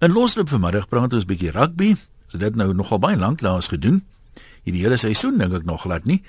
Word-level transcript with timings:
In 0.00 0.14
losloop 0.16 0.48
vanmiddag 0.48 0.86
praat 0.88 1.12
ons 1.12 1.24
'n 1.24 1.28
bietjie 1.28 1.50
rugby. 1.50 1.96
Dit 2.32 2.54
nou 2.54 2.72
nogal 2.74 2.98
baie 2.98 3.16
lank 3.16 3.40
laas 3.40 3.66
gedoen. 3.66 4.04
Hierdie 4.62 4.82
hele 4.82 4.96
seisoen 4.96 5.38
dink 5.38 5.52
ek 5.52 5.64
nog 5.64 5.80
glad 5.80 6.04
nie. 6.04 6.22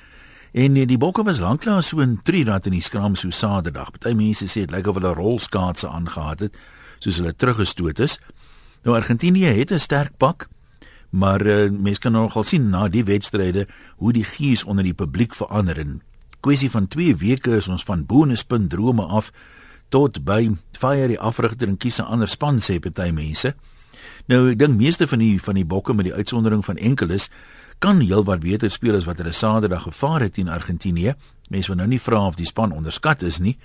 En 0.51 0.73
die 0.73 0.97
bokke 0.97 1.23
was 1.23 1.39
lanklaas 1.39 1.87
so 1.87 1.99
in 1.99 2.19
Trinidad 2.23 2.65
in 2.65 2.71
die 2.71 2.81
skram 2.81 3.15
so 3.15 3.29
Saterdag. 3.29 3.91
Party 3.91 4.13
mense 4.13 4.45
sê 4.45 4.65
dit 4.65 4.71
lyk 4.71 4.87
of 4.87 4.95
hulle 4.95 5.13
rolskaatse 5.13 5.87
aangehad 5.87 6.39
het 6.39 6.57
soos 6.99 7.17
hulle 7.17 7.35
teruggestoot 7.35 7.99
is. 7.99 8.19
Nou 8.83 8.95
Argentinië 8.95 9.45
het 9.45 9.71
'n 9.71 9.79
sterk 9.79 10.17
pak, 10.17 10.49
maar 11.09 11.41
uh, 11.41 11.69
mense 11.69 11.99
kan 12.01 12.11
nogal 12.11 12.43
sien 12.43 12.69
na 12.69 12.89
die 12.89 13.03
wedstryde 13.03 13.67
hoe 13.95 14.13
die 14.13 14.23
gees 14.23 14.63
onder 14.63 14.83
die 14.83 14.93
publiek 14.93 15.33
verander 15.35 15.77
en 15.77 16.01
kwessie 16.41 16.71
van 16.71 16.87
2 16.87 17.15
weke 17.15 17.55
is 17.55 17.67
ons 17.67 17.83
van 17.83 18.05
bonuspunt 18.05 18.69
drome 18.69 19.03
af 19.03 19.31
tot 19.91 20.23
by 20.23 20.49
fire 20.77 21.07
die 21.11 21.19
afrigter 21.19 21.67
en 21.67 21.77
kies 21.77 21.99
'n 21.99 22.07
ander 22.07 22.27
span 22.27 22.59
sê 22.59 22.79
party 22.79 23.11
mense. 23.11 23.53
Nou 24.27 24.51
ek 24.51 24.59
dink 24.59 24.77
meeste 24.77 25.07
van 25.07 25.19
die 25.19 25.39
van 25.41 25.55
die 25.55 25.65
bokke 25.65 25.93
met 25.93 26.05
die 26.05 26.13
uitsondering 26.13 26.65
van 26.65 26.77
enkeles 26.77 27.29
kan 27.79 27.99
heelwat 27.99 28.39
beter 28.39 28.71
speel 28.71 28.95
as 28.95 29.05
wat 29.05 29.17
hulle 29.17 29.31
Saterdag 29.33 29.83
gevaar 29.83 30.21
het 30.21 30.33
teen 30.33 30.47
Argentinië. 30.47 31.15
Mense 31.49 31.67
wil 31.67 31.77
nou 31.77 31.87
nie 31.87 31.99
vra 31.99 32.27
of 32.27 32.35
die 32.35 32.45
span 32.45 32.71
onderskat 32.71 33.21
is 33.21 33.39
nie. 33.39 33.57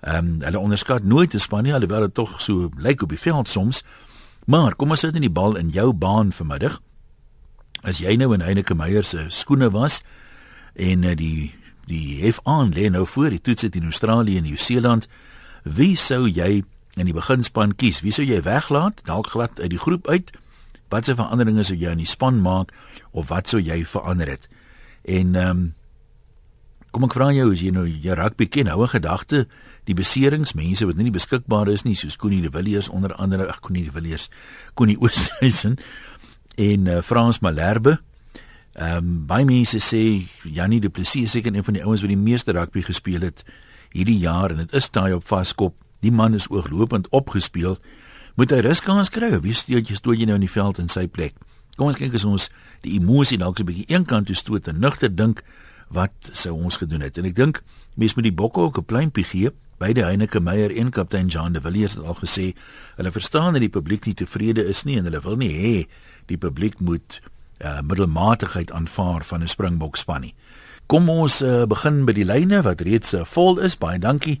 Ehm 0.00 0.16
um, 0.16 0.42
hulle 0.42 0.58
onderskat 0.58 1.04
nooit 1.04 1.34
'n 1.34 1.38
span 1.38 1.62
nie, 1.62 1.74
alhoewel 1.74 2.00
dit 2.00 2.14
tog 2.14 2.40
so 2.40 2.70
lyk 2.76 3.02
op 3.02 3.08
die 3.08 3.18
veld 3.18 3.48
soms. 3.48 3.84
Maar 4.46 4.74
kom 4.74 4.90
ons 4.90 5.00
sit 5.00 5.14
in 5.14 5.20
die 5.20 5.30
bal 5.30 5.56
in 5.56 5.68
jou 5.68 5.92
baan 5.92 6.32
vanmiddag. 6.32 6.80
As 7.82 7.98
jy 7.98 8.16
nou 8.16 8.34
in 8.34 8.40
Heineke 8.40 8.74
Meyer 8.74 9.04
se 9.04 9.26
skoene 9.28 9.70
was 9.70 10.02
en 10.74 11.02
uh, 11.02 11.16
die 11.16 11.54
die 11.84 12.22
hef 12.22 12.40
aan 12.44 12.72
lê 12.72 12.88
nou 12.90 13.06
voor 13.06 13.30
die 13.30 13.40
toets 13.40 13.64
in 13.64 13.84
Australië 13.84 14.36
en 14.36 14.42
Nieu-Seeland 14.42 15.08
Wie 15.64 15.96
sou 15.96 16.28
jy 16.28 16.62
in 16.96 17.06
die 17.06 17.16
beginspan 17.16 17.74
kies? 17.76 18.00
Wie 18.00 18.12
sou 18.12 18.24
jy 18.24 18.42
weglaat? 18.42 19.02
Dalk 19.04 19.32
glad 19.34 19.60
uit 19.60 19.70
die 19.70 19.78
groep 19.80 20.08
uit? 20.08 20.32
Watse 20.90 21.14
veranderinge 21.14 21.64
sou 21.64 21.76
jy 21.78 21.92
in 21.92 22.02
die 22.02 22.08
span 22.08 22.40
maak 22.42 22.72
of 23.12 23.28
wat 23.28 23.48
sou 23.48 23.60
jy 23.60 23.84
verander 23.84 24.28
het? 24.28 24.48
En 25.04 25.34
ehm 25.34 25.50
um, 25.50 25.68
kom 26.90 27.04
ek 27.06 27.14
vra 27.14 27.28
jou 27.30 27.52
as 27.52 27.60
jy 27.62 27.70
nou 27.70 27.84
jy 27.86 28.14
rugby 28.18 28.48
ken, 28.50 28.66
hou 28.66 28.82
'n 28.82 28.90
gedagte 28.90 29.46
die 29.84 29.94
beserings 29.94 30.54
mense 30.58 30.86
wat 30.86 30.96
nie 30.96 31.12
beskikbaar 31.14 31.68
is 31.68 31.84
nie 31.84 31.94
soos 31.94 32.16
Connie 32.16 32.42
de 32.42 32.50
Villiers 32.50 32.88
onder 32.88 33.14
andere 33.14 33.48
ag 33.48 33.60
Connie 33.60 33.84
de 33.84 33.90
Villiers 33.94 34.28
Connie 34.74 34.98
Oosthuizen 35.00 35.78
en 36.56 36.86
uh, 36.86 37.00
Frans 37.02 37.40
Malherbe 37.40 38.00
ehm 38.74 38.96
um, 38.96 39.26
baie 39.26 39.44
mense 39.44 39.78
sê 39.78 40.26
Janie 40.44 40.80
Du 40.80 40.90
Plessis 40.90 41.22
is 41.22 41.30
seker 41.30 41.54
een 41.54 41.64
van 41.64 41.74
die 41.74 41.84
ouens 41.84 42.00
wat 42.00 42.12
die 42.12 42.16
meeste 42.16 42.52
rugby 42.52 42.82
gespeel 42.82 43.20
het 43.20 43.44
hierdie 43.92 44.18
jaar 44.18 44.50
en 44.50 44.56
dit 44.56 44.72
is 44.72 44.90
daai 44.90 45.12
op 45.14 45.26
vaskop. 45.26 45.74
Die 46.00 46.12
man 46.12 46.34
is 46.34 46.48
ooglopend 46.48 47.08
opgespeel. 47.10 47.78
Moet 48.36 48.50
hy 48.50 48.60
ruskans 48.64 49.10
kry? 49.10 49.32
Wie 49.40 49.54
steek 49.54 49.88
jy 49.90 49.96
stoot 49.98 50.18
jy 50.18 50.26
nou 50.26 50.38
in 50.38 50.46
die 50.46 50.52
veld 50.52 50.78
in 50.78 50.88
sy 50.88 51.06
plek? 51.06 51.34
Kom 51.76 51.90
ons 51.90 51.98
kyk 51.98 52.14
as 52.14 52.24
ons 52.24 52.50
die 52.84 52.96
emosie 52.98 53.38
dalk 53.38 53.58
so 53.58 53.64
'n 53.64 53.66
bietjie 53.66 53.88
eenkant 53.88 54.26
toe 54.26 54.36
stoot 54.36 54.68
en 54.68 54.80
nugter 54.80 55.14
dink 55.14 55.42
wat 55.88 56.12
sou 56.32 56.54
ons 56.54 56.76
gedoen 56.76 57.00
het. 57.00 57.18
En 57.18 57.24
ek 57.24 57.34
dink 57.34 57.62
mense 57.96 58.14
met 58.16 58.24
die 58.24 58.32
bokke 58.32 58.60
ook 58.60 58.78
'n 58.78 58.84
pleintjie 58.84 59.24
gee. 59.24 59.50
Beide 59.78 60.04
Heineke 60.04 60.40
Meyer 60.40 60.76
en 60.76 60.90
kaptein 60.90 61.26
Jean 61.26 61.52
de 61.52 61.60
Villiers 61.60 61.94
het 61.94 62.04
al 62.04 62.14
gesê 62.14 62.54
hulle 62.96 63.10
verstaan 63.10 63.52
dat 63.52 63.62
die 63.62 63.68
publiek 63.72 64.04
nie 64.06 64.14
tevrede 64.14 64.66
is 64.68 64.84
nie 64.84 64.98
en 64.98 65.04
hulle 65.04 65.20
wil 65.20 65.36
nie 65.36 65.52
hê 65.52 65.88
die 66.26 66.36
publiek 66.36 66.80
moet 66.80 67.20
uh, 67.64 67.80
middelmatigheid 67.80 68.72
aanvaar 68.72 69.24
van 69.24 69.42
'n 69.42 69.48
Springbok 69.48 69.96
span 69.96 70.20
nie. 70.20 70.34
Kom 70.90 71.06
ons 71.06 71.36
uh, 71.46 71.68
begin 71.70 72.00
by 72.02 72.16
die 72.16 72.24
lyne 72.26 72.64
wat 72.66 72.80
reeds 72.82 73.12
uh, 73.14 73.20
vol 73.22 73.60
is. 73.62 73.76
Baie 73.78 74.00
dankie. 74.02 74.40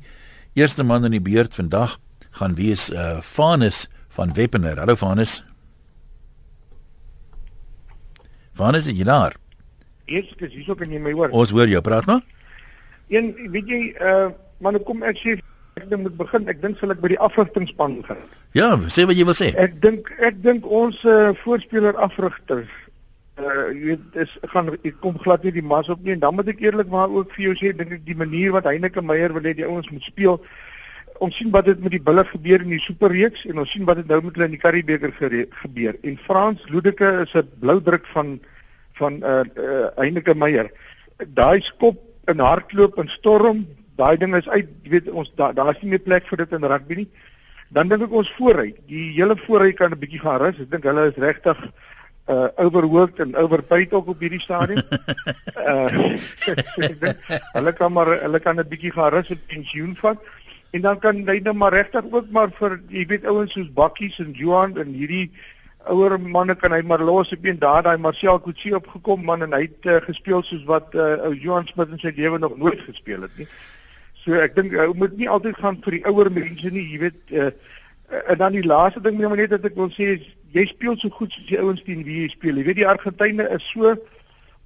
Eerste 0.58 0.82
man 0.82 1.06
in 1.06 1.14
die 1.14 1.22
beurt 1.22 1.54
vandag 1.54 2.00
gaan 2.40 2.56
wees 2.58 2.88
uh 2.90 3.20
Vanus 3.22 3.84
van 4.16 4.32
Weppener. 4.34 4.80
Hallo 4.82 4.96
Vanus. 4.98 5.44
Vanus, 8.58 8.90
jy 8.90 9.06
daar? 9.06 9.38
Eers 10.10 10.34
ek 10.34 10.48
is 10.48 10.58
hier 10.58 10.66
so 10.66 10.74
kan 10.74 10.90
jy 10.90 10.98
my 10.98 11.14
hoor. 11.14 11.30
Ons 11.30 11.54
hoor 11.54 11.70
jou, 11.70 11.78
praat 11.86 12.10
maar. 12.10 12.26
Een, 13.14 13.30
weet 13.54 13.70
jy, 13.70 13.80
uh 14.02 14.34
maar 14.58 14.74
nou 14.74 14.82
kom 14.82 15.06
ek 15.06 15.22
sê 15.22 15.38
ek 15.78 15.86
moet 15.94 16.18
begin. 16.18 16.50
Ek 16.50 16.58
dink 16.66 16.82
sal 16.82 16.90
ek 16.90 16.98
by 17.02 17.14
die 17.14 17.22
afrigtingspan 17.30 18.00
begin. 18.02 18.26
Ja, 18.58 18.74
sê 18.90 19.06
wat 19.06 19.14
jy 19.14 19.30
wil 19.30 19.38
sê. 19.38 19.54
Ek 19.54 19.78
dink 19.86 20.10
ek 20.18 20.42
dink 20.42 20.66
ons 20.66 20.98
uh 21.06 21.30
voorspeler 21.46 21.94
afrigters 21.94 22.74
uh 23.42 23.68
jy 23.74 23.84
weet 23.92 24.18
is 24.24 24.32
gaan 24.52 24.72
ek 24.74 25.00
kom 25.00 25.18
glad 25.18 25.44
nie 25.44 25.52
die 25.52 25.62
mas 25.62 25.88
op 25.88 26.02
nie. 26.02 26.12
En 26.12 26.24
dan 26.24 26.34
moet 26.34 26.48
ek 26.48 26.60
eerlikwaar 26.60 27.10
ook 27.10 27.32
vir 27.36 27.44
jou 27.50 27.54
sê 27.54 27.72
dink 27.76 27.92
ek 27.92 28.04
die 28.04 28.16
manier 28.16 28.52
wat 28.52 28.64
Heineke 28.64 29.02
Meyer 29.02 29.32
wil 29.32 29.42
hê 29.42 29.54
die 29.54 29.66
ouens 29.68 29.90
moet 29.90 30.02
speel 30.02 30.40
ons 31.20 31.36
sien 31.36 31.50
wat 31.52 31.66
dit 31.68 31.80
met 31.84 31.92
die 31.92 32.02
bulle 32.02 32.24
gebeur 32.24 32.62
in 32.64 32.72
die 32.72 32.80
superreeks 32.80 33.44
en 33.50 33.60
ons 33.60 33.72
sien 33.74 33.84
wat 33.88 34.00
dit 34.00 34.08
nou 34.08 34.20
met 34.24 34.36
hulle 34.36 34.48
in 34.48 34.54
die 34.54 34.62
Karibebeker 34.62 35.12
gebeur. 35.62 35.98
En 36.02 36.16
Frans 36.24 36.62
Ludeke 36.72 37.10
is 37.26 37.34
'n 37.34 37.48
blou 37.60 37.80
druk 37.80 38.06
van 38.14 38.40
van 39.00 39.20
uh, 39.22 39.42
uh 39.56 39.88
Heineke 39.96 40.34
Meyer. 40.34 40.70
Daai 41.18 41.60
skop 41.60 42.00
in 42.28 42.40
hardloop 42.40 42.98
en 42.98 43.08
storm 43.08 43.66
daai 43.96 44.16
ding 44.16 44.34
is 44.36 44.48
uit 44.48 44.68
jy 44.84 44.90
weet 44.90 45.10
ons 45.10 45.30
daar 45.36 45.54
daar 45.54 45.74
is 45.74 45.82
nie 45.82 45.90
meer 45.90 46.06
plek 46.08 46.26
vir 46.28 46.44
dit 46.44 46.52
in 46.52 46.64
rugby 46.64 46.94
nie. 47.02 47.08
Dan 47.70 47.88
dink 47.88 48.02
ek 48.02 48.12
ons 48.12 48.32
vooruit. 48.38 48.76
Die 48.88 49.12
hele 49.14 49.36
vooruit 49.36 49.76
kan 49.76 49.92
'n 49.92 50.00
bietjie 50.00 50.20
gaan 50.20 50.40
rus. 50.40 50.60
Ek 50.60 50.70
dink 50.70 50.84
hulle 50.84 51.08
is 51.10 51.16
regtig 51.16 51.58
uh 52.30 52.48
overworked 52.64 53.18
en 53.24 53.36
overpaid 53.36 53.92
ook 53.92 54.08
op 54.14 54.20
hierdie 54.20 54.40
stadium. 54.40 54.82
uh 55.70 56.16
hulle 57.56 57.72
kan 57.72 57.92
maar 57.92 58.12
hulle 58.22 58.40
kan 58.40 58.60
'n 58.60 58.68
bietjie 58.68 58.92
gaan 58.92 59.12
rus 59.12 59.30
op 59.30 59.46
pensioen 59.46 59.96
vat 60.02 60.18
en 60.70 60.80
dan 60.80 60.98
kan 60.98 61.16
hy 61.26 61.38
nou 61.42 61.54
maar 61.54 61.72
regtig 61.72 62.04
ook 62.10 62.28
maar 62.30 62.50
vir 62.58 62.80
jy 62.88 63.06
weet 63.06 63.26
ouens 63.26 63.52
soos 63.52 63.72
Bakkies 63.74 64.18
en 64.22 64.30
Johan 64.32 64.76
en 64.78 64.92
hierdie 64.94 65.30
ouer 65.88 66.18
manne 66.20 66.54
kan 66.54 66.72
hy 66.72 66.82
maar 66.86 67.02
los 67.02 67.32
op 67.32 67.44
een 67.44 67.58
daar 67.58 67.82
daai 67.82 67.98
Marcel 67.98 68.38
Kutsie 68.40 68.74
opgekom 68.76 69.24
man 69.24 69.42
en 69.42 69.56
hy 69.56 69.62
het 69.66 69.90
uh, 69.90 69.98
gespeel 70.06 70.42
soos 70.42 70.64
wat 70.68 70.94
uh, 70.94 71.16
ou 71.26 71.34
Johan 71.34 71.66
Smit 71.66 71.90
in 71.90 72.02
sy 72.02 72.12
lewe 72.16 72.38
nog 72.38 72.56
nooit 72.56 72.80
gespeel 72.86 73.22
het 73.26 73.38
nie. 73.38 73.48
So 74.22 74.36
ek 74.36 74.54
dink 74.54 74.76
hy 74.76 74.86
moet 74.94 75.16
nie 75.16 75.28
altyd 75.28 75.56
gaan 75.56 75.80
vir 75.84 75.96
die 75.96 76.04
ouer 76.06 76.30
mense 76.30 76.70
nie, 76.70 76.84
jy 76.92 77.00
weet 77.06 77.32
uh, 77.32 77.50
en 78.28 78.38
dan 78.38 78.52
die 78.52 78.66
laaste 78.66 79.00
ding 79.00 79.18
net 79.18 79.54
wat 79.54 79.64
ek 79.64 79.78
wil 79.78 79.90
sê 79.94 80.14
is 80.18 80.28
jy 80.52 80.66
speel 80.66 80.96
so 80.98 81.08
goed 81.14 81.32
soos 81.32 81.46
die 81.46 81.58
ouens 81.60 81.82
teen 81.86 82.04
wie 82.04 82.22
jy 82.22 82.28
speel. 82.32 82.58
Jy 82.58 82.66
weet 82.66 82.80
die 82.80 82.88
Argentynë 82.88 83.46
is 83.56 83.66
so 83.70 83.94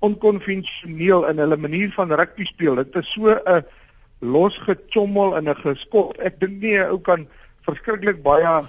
onkonvensioneel 0.04 1.26
in 1.30 1.40
hulle 1.42 1.56
manier 1.60 1.92
van 1.96 2.12
rugby 2.12 2.46
speel. 2.48 2.76
Dit 2.80 2.96
is 2.96 3.12
so 3.12 3.34
'n 3.34 3.64
losgechommel 4.20 5.36
en 5.36 5.48
'n 5.48 5.60
geskop. 5.62 6.16
Ek 6.18 6.40
dink 6.40 6.60
nie 6.60 6.78
'n 6.78 6.90
ou 6.90 6.98
kan 6.98 7.28
verskriklik 7.66 8.22
baie 8.22 8.66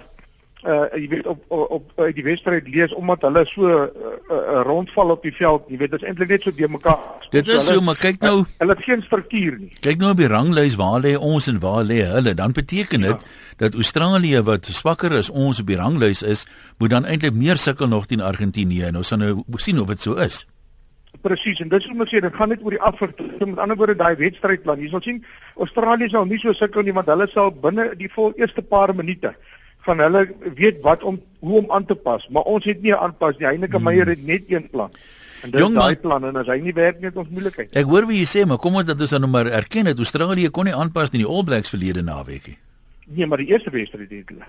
uh 0.66 0.86
jy 0.98 1.08
weet 1.08 1.26
op 1.26 1.42
op, 1.48 1.90
uit 1.96 2.14
die 2.14 2.24
wedstryd 2.24 2.68
lees 2.68 2.94
omdat 2.94 3.22
hulle 3.22 3.44
so 3.46 3.66
'n 3.66 3.90
uh, 4.30 4.36
uh, 4.36 4.62
rondval 4.66 5.10
op 5.10 5.22
die 5.22 5.34
veld, 5.34 5.64
jy 5.68 5.76
weet 5.76 5.90
dit 5.90 6.02
is 6.02 6.08
eintlik 6.08 6.28
net 6.28 6.42
so 6.42 6.50
de 6.50 6.68
mekaar. 6.68 6.98
Dit 7.30 7.48
is 7.48 7.66
so, 7.66 7.80
maar 7.80 7.96
kyk 7.96 8.20
nou, 8.20 8.44
hulle 8.58 8.74
het 8.74 8.84
geen 8.84 9.02
struktuur 9.02 9.58
nie. 9.58 9.70
Kyk 9.80 9.98
nou 9.98 10.10
op 10.10 10.16
die 10.16 10.28
ranglys 10.28 10.74
waar 10.74 11.00
lê 11.00 11.16
ons 11.18 11.46
en 11.46 11.60
waar 11.60 11.84
lê 11.84 12.02
hulle, 12.02 12.34
dan 12.34 12.52
beteken 12.52 13.00
dit 13.00 13.20
ja. 13.20 13.56
dat 13.56 13.74
Australië 13.74 14.42
wat 14.42 14.66
swakker 14.66 15.12
is 15.12 15.30
ons 15.30 15.60
op 15.60 15.66
die 15.66 15.76
ranglys 15.76 16.22
is, 16.22 16.46
moet 16.78 16.90
dan 16.90 17.04
eintlik 17.04 17.34
meer 17.34 17.56
sukkel 17.56 17.88
nog 17.88 18.06
teen 18.06 18.20
Argentinië 18.20 18.82
en 18.82 18.96
ons 18.96 19.08
gaan 19.08 19.18
nou 19.18 19.44
sien 19.56 19.80
of 19.80 19.86
dit 19.86 20.00
so 20.00 20.14
is. 20.14 20.46
Presies 21.22 21.60
en 21.60 21.68
dit 21.68 21.82
sou 21.82 21.94
moet 21.94 22.08
sê 22.08 22.20
dit 22.20 22.34
gaan 22.34 22.48
net 22.48 22.62
oor 22.62 22.70
die 22.70 22.82
afwerking 22.82 23.38
met 23.38 23.58
ander 23.58 23.76
woorde 23.76 23.96
daai 23.96 24.16
wedstrydplan. 24.16 24.80
Jy 24.80 24.88
sal 24.90 25.02
sien 25.02 25.24
Australië 25.56 26.08
sal 26.10 26.26
nie 26.26 26.38
so 26.38 26.52
sukkel 26.52 26.82
nie 26.82 26.92
want 26.92 27.08
hulle 27.08 27.28
sal 27.32 27.50
binne 27.50 27.94
die 27.96 28.10
vol 28.14 28.34
eerste 28.36 28.62
paar 28.62 28.94
minute 28.94 29.32
van 29.86 30.02
hulle 30.04 30.22
weet 30.58 30.82
wat 30.84 31.04
om 31.06 31.20
hoe 31.46 31.60
om 31.62 31.70
aan 31.72 31.86
te 31.86 31.94
pas, 31.94 32.26
maar 32.34 32.48
ons 32.50 32.64
het 32.66 32.82
nie 32.82 32.94
aanpas 32.94 33.38
nie. 33.38 33.46
Heineke 33.46 33.78
hmm. 33.78 33.88
Meyer 33.88 34.10
het 34.10 34.26
net 34.26 34.50
een 34.50 34.68
plan. 34.70 34.92
En 35.44 35.52
dit 35.52 35.60
is 35.60 35.74
daai 35.74 35.96
plan 36.02 36.24
en 36.26 36.38
as 36.40 36.48
hy 36.50 36.56
nie 36.64 36.74
werk 36.74 37.00
nie, 37.00 37.10
het 37.10 37.18
ons 37.20 37.28
moeilikheid. 37.30 37.74
Ek 37.76 37.90
hoor 37.90 38.08
wat 38.08 38.16
jy 38.18 38.28
sê, 38.28 38.46
maar 38.48 38.58
kom 38.62 38.78
ons 38.80 38.88
dat 38.88 39.00
ons 39.04 39.12
dan 39.14 39.22
nou 39.22 39.30
maar 39.30 39.50
erken 39.60 39.90
dat 39.90 40.00
Australië 40.02 40.50
kon 40.50 40.66
nie 40.66 40.74
aanpas 40.74 41.12
nie 41.12 41.20
in 41.20 41.26
die 41.26 41.34
All 41.34 41.44
Blacks 41.46 41.70
verlede 41.74 42.02
naweek 42.06 42.48
nie. 42.50 42.56
Nee, 43.06 43.28
maar 43.30 43.38
die 43.38 43.52
eerste 43.52 43.70
wedstryd 43.70 44.10
het 44.10 44.32
hulle. 44.32 44.48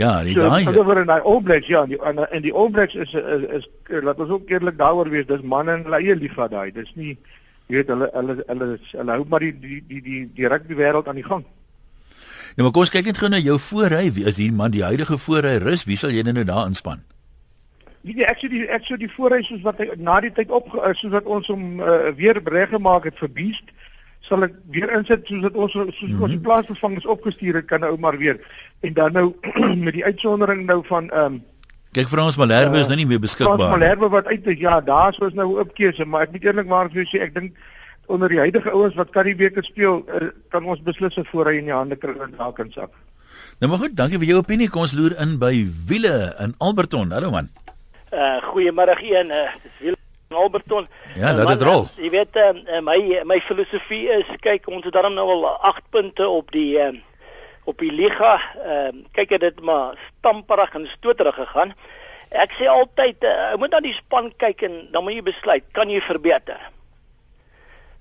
Ja, 0.00 0.22
die 0.24 0.34
so, 0.34 0.48
daai. 0.48 0.64
So, 0.64 0.82
oor 0.82 1.02
in 1.02 1.10
daai 1.10 1.20
All 1.20 1.42
Blacks 1.44 1.68
ja, 1.70 1.84
en 1.84 1.92
die, 1.92 2.00
en, 2.00 2.24
en 2.24 2.42
die 2.42 2.54
All 2.54 2.72
Blacks 2.74 2.96
is 2.96 3.12
is, 3.14 3.46
is, 3.60 3.68
is 3.92 4.02
laat 4.02 4.18
ons 4.24 4.34
ook 4.38 4.50
eerlik 4.50 4.80
daaroor 4.80 5.12
wees, 5.12 5.28
dis 5.28 5.44
manne 5.44 5.76
en 5.76 5.86
hulle 5.86 6.00
eie 6.00 6.34
vir 6.34 6.50
daai. 6.50 6.72
Dis 6.74 6.90
nie 6.96 7.14
jy 7.68 7.78
weet 7.78 7.92
hulle 7.92 8.08
hulle 8.12 8.38
hulle 8.48 8.68
hulle 8.92 9.16
hou 9.16 9.26
maar 9.30 9.44
die 9.44 9.52
die 9.60 9.80
die 9.88 10.00
die, 10.04 10.22
die 10.36 10.48
rugby 10.50 10.76
wêreld 10.78 11.08
aan 11.08 11.20
die 11.20 11.28
gang. 11.28 11.44
Nou 12.56 12.66
maar 12.66 12.72
kom 12.72 12.84
ons 12.84 12.92
kyk 12.92 13.06
net 13.08 13.18
gou 13.18 13.30
na 13.32 13.38
jou 13.40 13.58
voorry. 13.58 14.12
Wie 14.12 14.26
is 14.28 14.36
hier 14.36 14.52
man 14.52 14.70
die 14.74 14.84
huidige 14.84 15.18
voorry 15.18 15.56
rus? 15.62 15.86
Wie 15.88 15.96
sal 15.96 16.10
jy 16.10 16.22
nou 16.22 16.44
daar 16.44 16.66
inspann? 16.66 17.04
Nee, 18.02 18.26
ek 18.26 18.42
sê 18.42 18.48
die 18.50 18.66
ek 18.66 18.84
sê 18.84 18.98
die 18.98 19.10
voorry 19.12 19.44
soos 19.46 19.62
wat 19.62 19.78
hy 19.78 19.92
na 19.96 20.18
die 20.20 20.32
tyd 20.34 20.50
op 20.50 20.72
eh, 20.74 20.90
soos 20.98 21.12
wat 21.14 21.28
ons 21.30 21.46
hom 21.52 21.78
uh, 21.80 22.10
weer 22.18 22.40
reg 22.50 22.72
gemaak 22.74 23.06
het 23.06 23.20
vir 23.22 23.30
Beast 23.30 23.70
sal 24.26 24.42
ek 24.46 24.56
weer 24.74 24.90
insit 24.96 25.22
soos 25.30 25.44
dat 25.44 25.54
ons 25.54 25.72
soos 25.72 26.02
mm 26.02 26.16
-hmm. 26.16 26.24
ons 26.26 26.42
plaasvervangers 26.42 27.06
opgestuur 27.14 27.60
het 27.60 27.68
kan 27.70 27.80
nou 27.80 27.94
maar 27.98 28.18
weer 28.18 28.40
en 28.80 28.92
dan 28.92 29.12
nou 29.12 29.34
met 29.86 29.94
die 29.94 30.04
uitsondering 30.04 30.66
nou 30.66 30.82
van 30.86 31.10
ehm 31.10 31.38
um, 31.38 31.40
Kyk 31.92 32.08
Frans 32.08 32.36
Malherbe 32.36 32.76
uh, 32.76 32.80
is 32.80 32.88
nou 32.88 32.96
nie 32.96 33.06
meer 33.06 33.20
beskikbaar. 33.20 33.58
Frans 33.58 33.70
Malherbe 33.70 34.08
wat 34.08 34.26
uit 34.26 34.46
is 34.46 34.58
ja, 34.58 34.80
daar 34.80 35.12
is 35.12 35.34
nou 35.34 35.48
'n 35.52 35.60
opkeuse, 35.60 36.04
maar 36.04 36.22
ek 36.22 36.32
moet 36.32 36.44
eerlikwaar 36.44 36.88
vir 36.90 37.02
jou 37.02 37.08
sê 37.10 37.22
ek 37.22 37.34
dink 37.34 37.56
onder 38.12 38.32
die 38.32 38.42
huidige 38.42 38.70
ouens 38.70 38.96
wat 38.98 39.10
Karibeker 39.14 39.64
speel, 39.64 40.02
uh, 40.08 40.28
kan 40.52 40.66
ons 40.68 40.82
beslis 40.84 41.16
'n 41.16 41.28
voorry 41.30 41.56
in 41.58 41.70
die 41.70 41.74
hande 41.74 41.96
kry 41.96 42.14
en 42.20 42.34
dalk 42.36 42.58
in 42.58 42.72
sak. 42.72 42.92
Nou 43.60 43.70
maar 43.70 43.78
goed, 43.78 43.96
dankie 43.96 44.18
vir 44.18 44.26
jou 44.26 44.38
opinie. 44.38 44.68
Kom 44.68 44.84
ons 44.84 44.92
loer 44.92 45.14
in 45.20 45.38
by 45.38 45.52
Wiele 45.86 46.34
in 46.40 46.54
Alberton. 46.58 47.12
Hallo 47.12 47.30
man. 47.30 47.48
Uh 48.12 48.40
goeiemôre 48.50 48.96
een, 49.00 49.30
uh, 49.30 49.52
dis 49.62 49.78
Wiele 49.78 49.96
in 50.30 50.36
Alberton. 50.36 50.88
Ja, 51.14 51.32
laat 51.34 51.58
dit 51.58 51.62
rol. 51.62 51.88
Jy 51.96 52.10
weet 52.10 52.36
uh, 52.36 52.80
my 52.80 53.22
my 53.24 53.40
filosofie 53.40 54.08
is 54.18 54.28
kyk, 54.40 54.68
ons 54.68 54.84
het 54.84 54.92
daarom 54.92 55.14
nou 55.14 55.28
al 55.30 55.46
8 55.72 55.82
punte 55.90 56.28
op 56.28 56.50
die 56.50 56.78
uh, 56.78 56.92
op 57.64 57.78
die 57.78 57.92
liga. 57.92 58.36
Ehm 58.66 59.02
uh, 59.02 59.08
kyk 59.12 59.38
dit 59.40 59.60
maar 59.60 59.98
stamperig 60.18 60.74
en 60.74 60.86
stoterig 60.86 61.34
gegaan. 61.34 61.74
Ek 62.32 62.54
sê 62.56 62.66
altyd, 62.66 63.24
uh, 63.28 63.50
jy 63.52 63.58
moet 63.60 63.74
na 63.74 63.80
die 63.84 63.94
span 63.94 64.32
kyk 64.40 64.62
en 64.68 64.78
dan 64.92 65.04
moet 65.04 65.18
jy 65.20 65.24
besluit, 65.26 65.64
kan 65.76 65.90
jy 65.92 66.00
verbeter? 66.00 66.58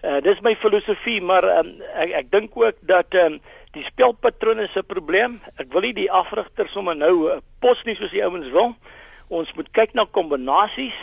Uh 0.01 0.17
dis 0.25 0.39
my 0.41 0.55
filosofie, 0.57 1.19
maar 1.21 1.45
um, 1.59 1.75
ek 2.01 2.13
ek 2.23 2.29
dink 2.33 2.55
ook 2.57 2.79
dat 2.89 3.13
um, 3.21 3.35
die 3.77 3.83
spelpatrone 3.85 4.65
se 4.73 4.81
probleem. 4.83 5.39
Ek 5.61 5.69
wil 5.73 5.85
nie 5.85 5.93
die 5.93 6.11
afrigter 6.11 6.69
sommer 6.73 6.97
nou 6.97 7.27
uh, 7.29 7.37
pos 7.61 7.83
nie 7.85 7.93
soos 7.99 8.13
die 8.13 8.23
ouens 8.25 8.49
wil. 8.55 8.73
Ons 9.29 9.53
moet 9.53 9.69
kyk 9.77 9.93
na 9.93 10.07
kombinasies 10.09 10.97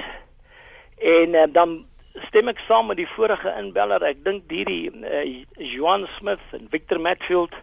en 0.99 1.39
uh, 1.39 1.47
dan 1.55 1.77
stem 2.27 2.51
ek 2.51 2.59
saam 2.67 2.91
met 2.91 2.99
die 2.99 3.07
vorige 3.13 3.55
inbeller. 3.61 4.03
Ek 4.03 4.25
dink 4.27 4.51
hierdie 4.51 4.91
uh, 4.91 5.23
Joan 5.63 6.09
Smith 6.17 6.43
en 6.59 6.67
Victor 6.73 6.99
Matfield 6.99 7.55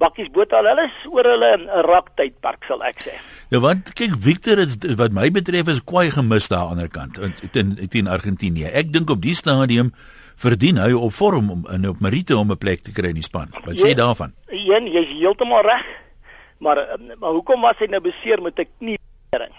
bakkies 0.00 0.32
botaal 0.34 0.66
hulle 0.66 0.88
is 0.88 0.96
oor 1.12 1.28
hulle 1.28 1.52
'n 1.60 1.68
raktydpark 1.86 2.64
sal 2.66 2.82
ek 2.88 3.04
sê. 3.04 3.14
Ja 3.52 3.60
wat 3.60 3.92
kyk 3.92 4.16
Victor 4.16 4.58
is 4.58 4.80
wat 4.96 5.12
my 5.12 5.28
betref 5.30 5.68
is 5.68 5.84
kwai 5.84 6.10
gemis 6.10 6.48
daar 6.48 6.72
aan 6.72 6.80
die 6.80 6.88
ander 6.88 6.90
kant 6.90 7.54
in 7.54 7.76
teen 7.88 8.08
Argentinië. 8.08 8.72
Ek 8.72 8.92
dink 8.92 9.10
op 9.10 9.22
die 9.22 9.36
stadium 9.36 9.92
verdien 10.36 10.78
hy 10.78 10.92
op 10.92 11.12
vorm 11.12 11.50
om 11.50 11.66
in 11.72 11.88
op 11.88 12.00
Marite 12.00 12.36
om 12.36 12.50
'n 12.50 12.58
plek 12.58 12.82
te 12.82 12.92
kry 12.92 13.08
in 13.08 13.20
die 13.20 13.22
span. 13.22 13.48
Wat 13.64 13.78
sê 13.78 13.94
daarvan? 13.94 14.34
Een, 14.46 14.86
jy's 14.86 15.08
heeltemal 15.08 15.62
reg. 15.62 15.84
Maar 16.58 16.98
maar 17.18 17.30
hoekom 17.30 17.60
was 17.60 17.78
hy 17.78 17.86
nou 17.86 18.00
beseer 18.00 18.42
met 18.42 18.58
'n 18.58 18.68
kniering? 18.78 19.54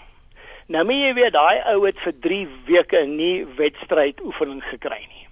Nou 0.66 0.84
moet 0.84 0.94
jy 0.94 1.14
weet 1.14 1.32
daai 1.32 1.62
ou 1.72 1.86
het 1.86 1.98
vir 1.98 2.14
3 2.20 2.48
weke 2.66 3.04
nie 3.06 3.46
wedstryd 3.56 4.20
oefening 4.20 4.62
gekry 4.64 5.06
nie. 5.08 5.28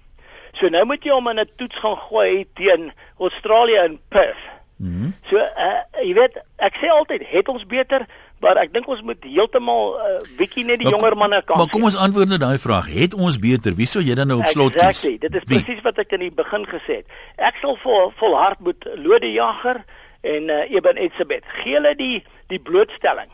So 0.55 0.69
nou 0.71 0.85
moet 0.85 1.03
jy 1.03 1.11
hom 1.11 1.27
in 1.27 1.39
'n 1.39 1.49
toets 1.55 1.75
gaan 1.75 1.97
gooi 1.97 2.47
teen 2.53 2.91
Australië 3.19 3.83
in 3.85 3.99
Perth. 4.07 4.45
Mm 4.77 4.91
-hmm. 4.91 5.15
So 5.29 5.35
uh, 5.37 5.81
jy 6.03 6.13
weet, 6.13 6.43
ek 6.55 6.75
sê 6.75 6.87
altyd 6.89 7.27
het 7.27 7.47
ons 7.47 7.65
beter, 7.65 8.07
maar 8.45 8.59
ek 8.61 8.73
dink 8.75 8.87
ons 8.93 9.01
moet 9.01 9.23
heeltemal 9.25 9.83
'n 9.91 9.97
uh, 9.97 10.15
eh, 10.15 10.37
bietjie 10.37 10.65
net 10.65 10.79
die 10.81 10.87
maar, 10.87 10.95
jonger 10.99 11.17
manne 11.17 11.41
kan. 11.41 11.57
Maar 11.57 11.71
kom 11.73 11.87
ons 11.89 11.97
antwoord 11.97 12.29
net 12.29 12.43
daai 12.43 12.59
vraag. 12.61 12.89
Het 12.93 13.13
ons 13.13 13.39
beter? 13.41 13.73
Wie 13.79 13.89
sou 13.89 14.03
jy 14.05 14.15
dan 14.19 14.29
nou 14.29 14.39
op 14.39 14.51
slot 14.53 14.73
kies? 14.73 14.81
Exactly. 14.81 15.17
Dit 15.25 15.35
is 15.39 15.47
presies 15.49 15.81
wat 15.87 16.01
ek 16.03 16.13
in 16.17 16.25
die 16.27 16.33
begin 16.41 16.67
gesê 16.69 16.99
het. 17.01 17.07
Ek 17.49 17.57
sal 17.61 17.77
vol 17.81 18.11
volhard 18.21 18.61
moet 18.67 18.85
Lode 19.01 19.31
Jager 19.31 19.81
en 20.21 20.49
uh, 20.49 20.61
Eben 20.69 21.01
Etzebeth. 21.07 21.47
Gee 21.61 21.79
hulle 21.79 21.95
die 21.97 22.23
die 22.53 22.61
blootstelling. 22.61 23.31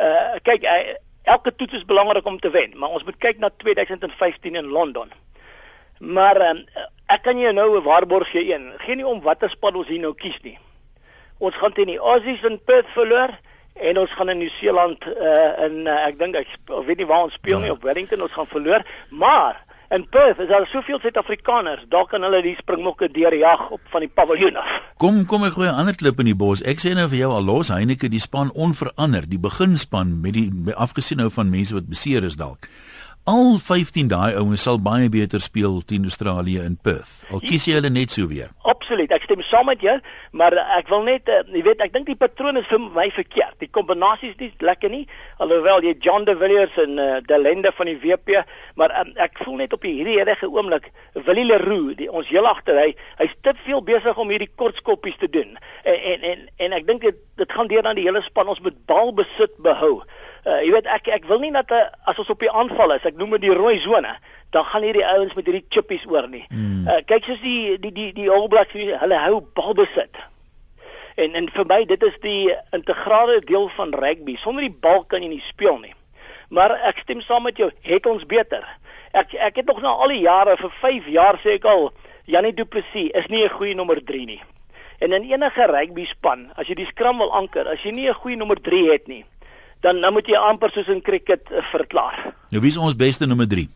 Uh 0.00 0.38
kyk, 0.42 0.64
uh, 0.64 0.94
elke 1.28 1.52
toets 1.52 1.82
is 1.82 1.84
belangrik 1.84 2.26
om 2.26 2.38
te 2.40 2.50
wen, 2.50 2.72
maar 2.76 2.94
ons 2.96 3.04
moet 3.04 3.18
kyk 3.20 3.42
na 3.42 3.50
2015 3.56 4.56
in 4.56 4.72
Londen. 4.72 5.12
Maar 5.98 6.40
uh, 6.40 6.54
ek 7.12 7.26
kan 7.26 7.38
jou 7.38 7.52
nou 7.52 7.68
'n 7.76 7.84
waarborg 7.84 8.30
gee 8.30 8.54
een. 8.54 8.72
Geen 8.78 8.96
nie 8.96 9.06
om 9.06 9.20
watter 9.20 9.50
span 9.50 9.76
ons 9.76 9.88
hier 9.92 10.00
nou 10.00 10.14
kies 10.14 10.40
nie. 10.42 10.56
Ons 11.38 11.54
gaan 11.54 11.72
teen 11.72 11.92
die 11.92 12.00
Aussies 12.00 12.42
in 12.42 12.58
Perth 12.64 12.88
verloor 12.96 13.36
en 13.80 13.98
ons 13.98 14.10
gaan 14.10 14.28
in 14.28 14.38
Nieu-Seeland 14.38 15.06
uh, 15.06 15.64
in 15.66 15.86
uh, 15.86 16.06
ek 16.08 16.18
dink 16.18 16.36
ek 16.40 16.52
weet 16.86 16.98
nie 16.98 17.08
waar 17.08 17.28
ons 17.28 17.38
speel 17.38 17.62
nie 17.62 17.70
ja. 17.70 17.76
op 17.76 17.86
Wellington 17.86 18.22
ons 18.22 18.34
gaan 18.34 18.50
verloor, 18.50 18.84
maar 19.10 19.62
in 19.94 20.04
Perth 20.08 20.42
is 20.44 20.50
daar 20.50 20.66
soveel 20.68 21.00
Suid-Afrikaners, 21.00 21.86
daar 21.88 22.06
kan 22.06 22.22
hulle 22.22 22.42
die 22.44 22.56
springbokke 22.58 23.08
deurjag 23.10 23.70
op 23.70 23.80
van 23.92 24.04
die 24.04 24.10
paviljoen 24.12 24.58
af. 24.60 24.74
Kom 25.00 25.24
kom 25.30 25.46
ek 25.48 25.56
gooi 25.56 25.68
'n 25.68 25.80
ander 25.80 25.96
klip 25.96 26.20
in 26.20 26.28
die 26.28 26.36
bos. 26.36 26.62
Ek 26.62 26.80
sê 26.80 26.92
nou 26.94 27.08
vir 27.08 27.18
jou 27.18 27.32
al 27.32 27.44
los 27.44 27.68
Heineke 27.68 28.08
die 28.08 28.20
span 28.20 28.52
onverander, 28.52 29.28
die 29.28 29.40
beginspan 29.40 30.20
met 30.20 30.34
die 30.34 30.52
afgesien 30.74 31.18
nou 31.18 31.30
van 31.30 31.50
mense 31.50 31.74
wat 31.74 31.88
beseer 31.88 32.24
is 32.24 32.36
dalk 32.36 32.68
al 33.28 33.58
15 33.60 34.08
daai 34.08 34.36
ouens 34.40 34.62
sal 34.64 34.78
baie 34.80 35.08
beter 35.12 35.42
speel 35.44 35.82
teen 35.84 36.06
Australië 36.08 36.62
in 36.64 36.78
Perth. 36.80 37.26
Al 37.28 37.42
kies 37.44 37.66
jy 37.68 37.74
hulle 37.76 37.90
net 37.92 38.14
so 38.14 38.28
weer. 38.30 38.48
Absoluut. 38.72 39.12
Ek 39.12 39.26
stem 39.26 39.42
saam 39.44 39.68
met 39.68 39.82
jou, 39.84 39.96
maar 40.32 40.56
ek 40.78 40.88
wil 40.88 41.04
net 41.04 41.28
uh, 41.28 41.42
jy 41.52 41.60
weet, 41.66 41.82
ek 41.84 41.92
dink 41.92 42.08
die 42.08 42.16
patroon 42.16 42.56
is 42.60 42.68
vir 42.70 42.80
my 42.80 43.04
verkeerd. 43.12 43.58
Die 43.60 43.68
kombinasies 43.68 44.32
is 44.32 44.40
nie 44.40 44.48
lekker 44.64 44.92
nie. 44.92 45.02
Alhoewel 45.44 45.84
jy 45.84 45.92
John 46.04 46.24
de 46.24 46.36
Villiers 46.40 46.78
en 46.80 46.96
uh, 46.96 47.08
De 47.28 47.40
Lende 47.40 47.72
van 47.76 47.90
die 47.90 47.98
WP, 48.00 48.40
maar 48.80 48.94
um, 49.02 49.12
ek 49.20 49.42
voel 49.44 49.60
net 49.60 49.76
op 49.76 49.84
hierdie 49.84 50.16
huidige 50.22 50.48
oomblik 50.48 50.88
Willie 51.28 51.44
Leroux, 51.50 51.92
die 52.00 52.08
ons 52.08 52.32
heel 52.32 52.48
agter 52.48 52.80
hy, 52.80 52.94
hy's 53.20 53.36
te 53.44 53.52
veel 53.66 53.84
besig 53.84 54.16
om 54.16 54.32
hierdie 54.32 54.48
kortskoppies 54.56 55.20
te 55.20 55.28
doen. 55.36 55.52
En 55.84 56.00
en 56.14 56.24
en, 56.32 56.48
en 56.64 56.78
ek 56.80 56.88
dink 56.88 57.04
dit 57.04 57.20
dit 57.38 57.52
gaan 57.54 57.68
deur 57.70 57.86
aan 57.86 58.00
die 58.00 58.08
hele 58.08 58.24
span 58.24 58.48
ons 58.50 58.64
moet 58.64 58.80
balbesit 58.88 59.52
behou. 59.62 59.98
Uh, 60.48 60.62
jy 60.64 60.70
weet 60.72 60.86
ek 60.88 61.10
ek 61.12 61.26
wil 61.28 61.42
nie 61.42 61.50
dat 61.52 61.68
uh, 61.76 61.82
as 62.08 62.16
ons 62.22 62.30
op 62.32 62.40
die 62.40 62.48
aanval 62.48 62.94
is, 62.94 63.04
ek 63.04 63.18
noem 63.20 63.34
dit 63.36 63.50
die 63.50 63.56
rooi 63.56 63.74
sone, 63.84 64.14
dan 64.56 64.64
gaan 64.64 64.86
hierdie 64.86 65.04
ouens 65.04 65.34
met 65.36 65.44
hierdie 65.50 65.66
chippies 65.68 66.06
oor 66.08 66.24
nie. 66.32 66.46
Hmm. 66.48 66.86
Uh, 66.88 67.02
kyk 67.04 67.28
soos 67.28 67.42
die 67.42 67.76
die 67.82 67.92
die 67.92 68.08
die 68.16 68.30
All 68.32 68.48
Blacks, 68.48 68.72
hulle 68.72 69.18
hou 69.26 69.42
balbesit. 69.58 70.16
En 71.20 71.36
en 71.36 71.50
vir 71.52 71.68
my 71.68 71.82
dit 71.90 72.08
is 72.08 72.16
die 72.24 72.54
integrale 72.72 73.42
deel 73.44 73.68
van 73.76 73.92
rugby. 73.92 74.38
Sonder 74.40 74.64
die 74.64 74.72
bal 74.72 75.04
kan 75.04 75.26
jy 75.26 75.34
nie 75.34 75.44
speel 75.44 75.76
nie. 75.82 75.92
Maar 76.48 76.78
ek 76.88 77.04
stem 77.04 77.20
saam 77.20 77.44
met 77.44 77.60
jou, 77.60 77.68
het 77.84 78.08
ons 78.08 78.24
beter. 78.24 78.64
Ek 79.12 79.36
ek 79.36 79.60
het 79.60 79.68
nog 79.68 79.82
na 79.84 79.92
al 80.00 80.16
die 80.16 80.24
jare 80.24 80.56
vir 80.56 80.72
5 80.80 81.12
jaar 81.12 81.42
sê 81.44 81.58
ek 81.58 81.68
al 81.68 81.90
Janie 82.24 82.54
Du 82.56 82.64
Plessis 82.64 83.12
is 83.12 83.28
nie 83.28 83.44
'n 83.44 83.52
goeie 83.52 83.74
nommer 83.74 84.00
3 84.00 84.24
nie. 84.24 84.40
En 84.98 85.12
in 85.12 85.28
enige 85.28 85.66
rugby 85.66 86.04
span, 86.04 86.50
as 86.56 86.68
jy 86.68 86.74
die 86.74 86.86
skram 86.86 87.18
wil 87.18 87.32
anker, 87.32 87.68
as 87.68 87.82
jy 87.82 87.92
nie 87.92 88.08
'n 88.08 88.14
goeie 88.14 88.36
nommer 88.36 88.60
3 88.60 88.90
het 88.90 89.08
nie, 89.08 89.24
dan 89.80 90.00
dan 90.00 90.12
moet 90.12 90.26
jy 90.26 90.36
amper 90.36 90.70
soos 90.74 90.88
in 90.88 91.02
cricket 91.02 91.50
uh, 91.50 91.62
verklaar. 91.72 92.34
Nou 92.50 92.62
wie 92.62 92.70
is 92.70 92.80
ons 92.80 92.96
beste 92.96 93.26
nommer 93.26 93.48
3? 93.48 93.68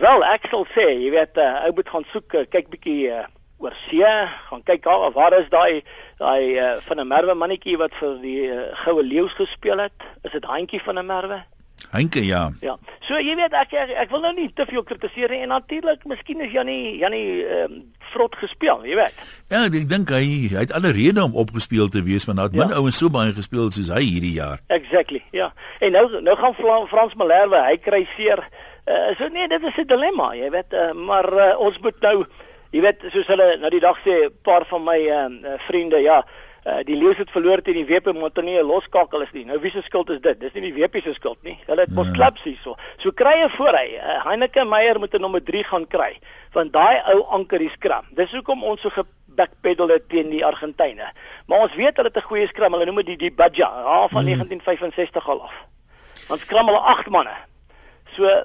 Wel, 0.00 0.24
ek 0.32 0.46
sal 0.48 0.64
sê, 0.72 0.86
jy 0.96 1.10
weet, 1.12 1.36
uh, 1.36 1.66
ou 1.66 1.74
moet 1.76 1.88
gaan 1.92 2.06
soek, 2.12 2.34
uh, 2.38 2.46
kyk 2.48 2.70
bietjie 2.72 3.10
uh, 3.12 3.26
oor 3.60 3.74
see, 3.84 4.12
gaan 4.48 4.62
kyk 4.64 4.86
waar 4.88 5.12
waar 5.12 5.36
is 5.36 5.48
daai 5.52 5.82
daai 6.20 6.56
uh, 6.56 6.76
van 6.86 7.00
'n 7.00 7.08
merwe 7.08 7.34
mannetjie 7.34 7.76
wat 7.76 7.92
vir 8.00 8.16
die 8.22 8.48
uh, 8.48 8.72
goue 8.84 9.02
leeu's 9.04 9.34
gespeel 9.36 9.78
het? 9.78 9.98
Is 10.24 10.32
dit 10.32 10.44
handjie 10.44 10.80
van 10.80 10.98
'n 10.98 11.06
merwe? 11.06 11.42
Henke 11.90 12.22
ja. 12.26 12.50
Ja. 12.60 12.76
So 13.06 13.18
jy 13.18 13.34
weet 13.38 13.54
ek 13.56 13.72
ek, 13.74 13.94
ek 14.04 14.12
wil 14.12 14.22
nou 14.24 14.32
nie 14.36 14.48
te 14.54 14.66
veel 14.68 14.84
kritiseer 14.86 15.32
nie 15.32 15.42
en 15.44 15.52
natuurlik 15.54 16.04
miskien 16.08 16.40
is 16.44 16.52
Janie 16.52 16.98
Janie 17.00 17.44
ehm 17.46 17.72
um, 17.72 17.80
vrot 18.10 18.34
gespeel, 18.34 18.80
jy 18.82 18.96
weet. 18.98 19.18
Ja, 19.52 19.60
ek 19.68 19.86
dink 19.88 20.10
hy 20.10 20.24
hy 20.50 20.64
het 20.64 20.72
alle 20.74 20.90
rede 20.96 21.22
om 21.22 21.36
opgespeel 21.38 21.88
te 21.94 22.02
wees 22.02 22.26
want 22.26 22.40
daar 22.40 22.50
het 22.50 22.58
ja. 22.58 22.66
min 22.66 22.74
ouens 22.80 22.98
so 22.98 23.10
baie 23.12 23.30
gespeel 23.36 23.70
soos 23.70 23.92
hy 23.94 24.02
hierdie 24.02 24.34
jaar. 24.34 24.58
Exactly. 24.66 25.22
Ja. 25.36 25.52
En 25.78 25.94
nou 25.94 26.04
nou 26.20 26.36
gaan 26.40 26.58
Frans 26.90 27.14
Malherbe, 27.14 27.62
hy 27.68 27.78
kry 27.78 28.02
seer. 28.16 28.42
Uh, 28.90 29.14
so 29.18 29.28
nee, 29.30 29.46
dit 29.48 29.62
is 29.62 29.78
'n 29.78 29.86
dilemma, 29.86 30.32
jy 30.34 30.50
weet, 30.50 30.74
uh, 30.74 30.92
maar 30.92 31.30
uh, 31.32 31.54
ons 31.62 31.78
moet 31.78 32.00
nou 32.02 32.26
jy 32.74 32.82
weet 32.82 33.10
soos 33.12 33.26
hulle 33.30 33.56
nou 33.62 33.70
die 33.70 33.80
dag 33.86 33.98
sê 34.02 34.26
'n 34.26 34.34
paar 34.42 34.66
van 34.66 34.84
my 34.84 35.00
uh, 35.06 35.58
vriende, 35.68 36.02
ja, 36.02 36.24
Uh, 36.24 36.49
die 36.84 36.96
leeu 36.96 37.14
het 37.16 37.30
verloor 37.32 37.62
teen 37.64 37.78
die 37.78 37.86
WP 37.88 38.12
omdat 38.12 38.36
hulle 38.36 38.50
nie 38.50 38.58
'n 38.60 38.66
loskakel 38.66 39.22
is 39.22 39.32
nie. 39.32 39.44
Nou 39.44 39.60
wie 39.60 39.70
se 39.70 39.82
skuld 39.82 40.10
is 40.10 40.20
dit? 40.20 40.40
Dis 40.40 40.52
nie 40.52 40.72
die 40.72 40.82
WP 40.82 41.02
se 41.02 41.14
skuld 41.14 41.42
nie. 41.42 41.58
Hulle 41.66 41.80
het 41.80 41.90
mos 41.90 42.06
ja. 42.06 42.12
klubs 42.12 42.42
hierso. 42.42 42.76
So 42.98 43.12
krye 43.12 43.48
voor 43.48 43.72
hy. 43.72 43.96
Uh, 43.96 44.24
Heineke 44.24 44.64
Meyer 44.64 44.98
moet 44.98 45.14
'n 45.14 45.20
nommer 45.20 45.42
3 45.42 45.64
gaan 45.64 45.86
kry. 45.86 46.18
Want 46.52 46.72
daai 46.72 47.02
ou 47.14 47.24
anker 47.30 47.60
is 47.60 47.72
skram. 47.72 48.04
Dis 48.10 48.30
hoekom 48.30 48.64
ons 48.64 48.80
so 48.80 48.90
gebackpedal 48.90 49.88
het 49.88 50.08
teen 50.08 50.30
die 50.30 50.44
Argentyne. 50.44 51.12
Maar 51.46 51.58
ons 51.58 51.74
weet 51.74 51.96
hulle 51.96 52.08
het 52.08 52.16
'n 52.16 52.28
goeie 52.28 52.46
skram. 52.46 52.72
Hulle 52.72 52.84
noem 52.84 52.96
dit 52.96 53.06
die, 53.06 53.16
die 53.16 53.32
Badja, 53.32 53.66
ha 53.66 54.08
van 54.08 54.24
hmm. 54.24 54.36
1965 54.36 55.28
al 55.28 55.42
af. 55.42 55.54
Ons 56.28 56.40
skram 56.40 56.66
hulle 56.66 56.80
8 56.80 57.08
manne. 57.08 57.36
So 58.12 58.44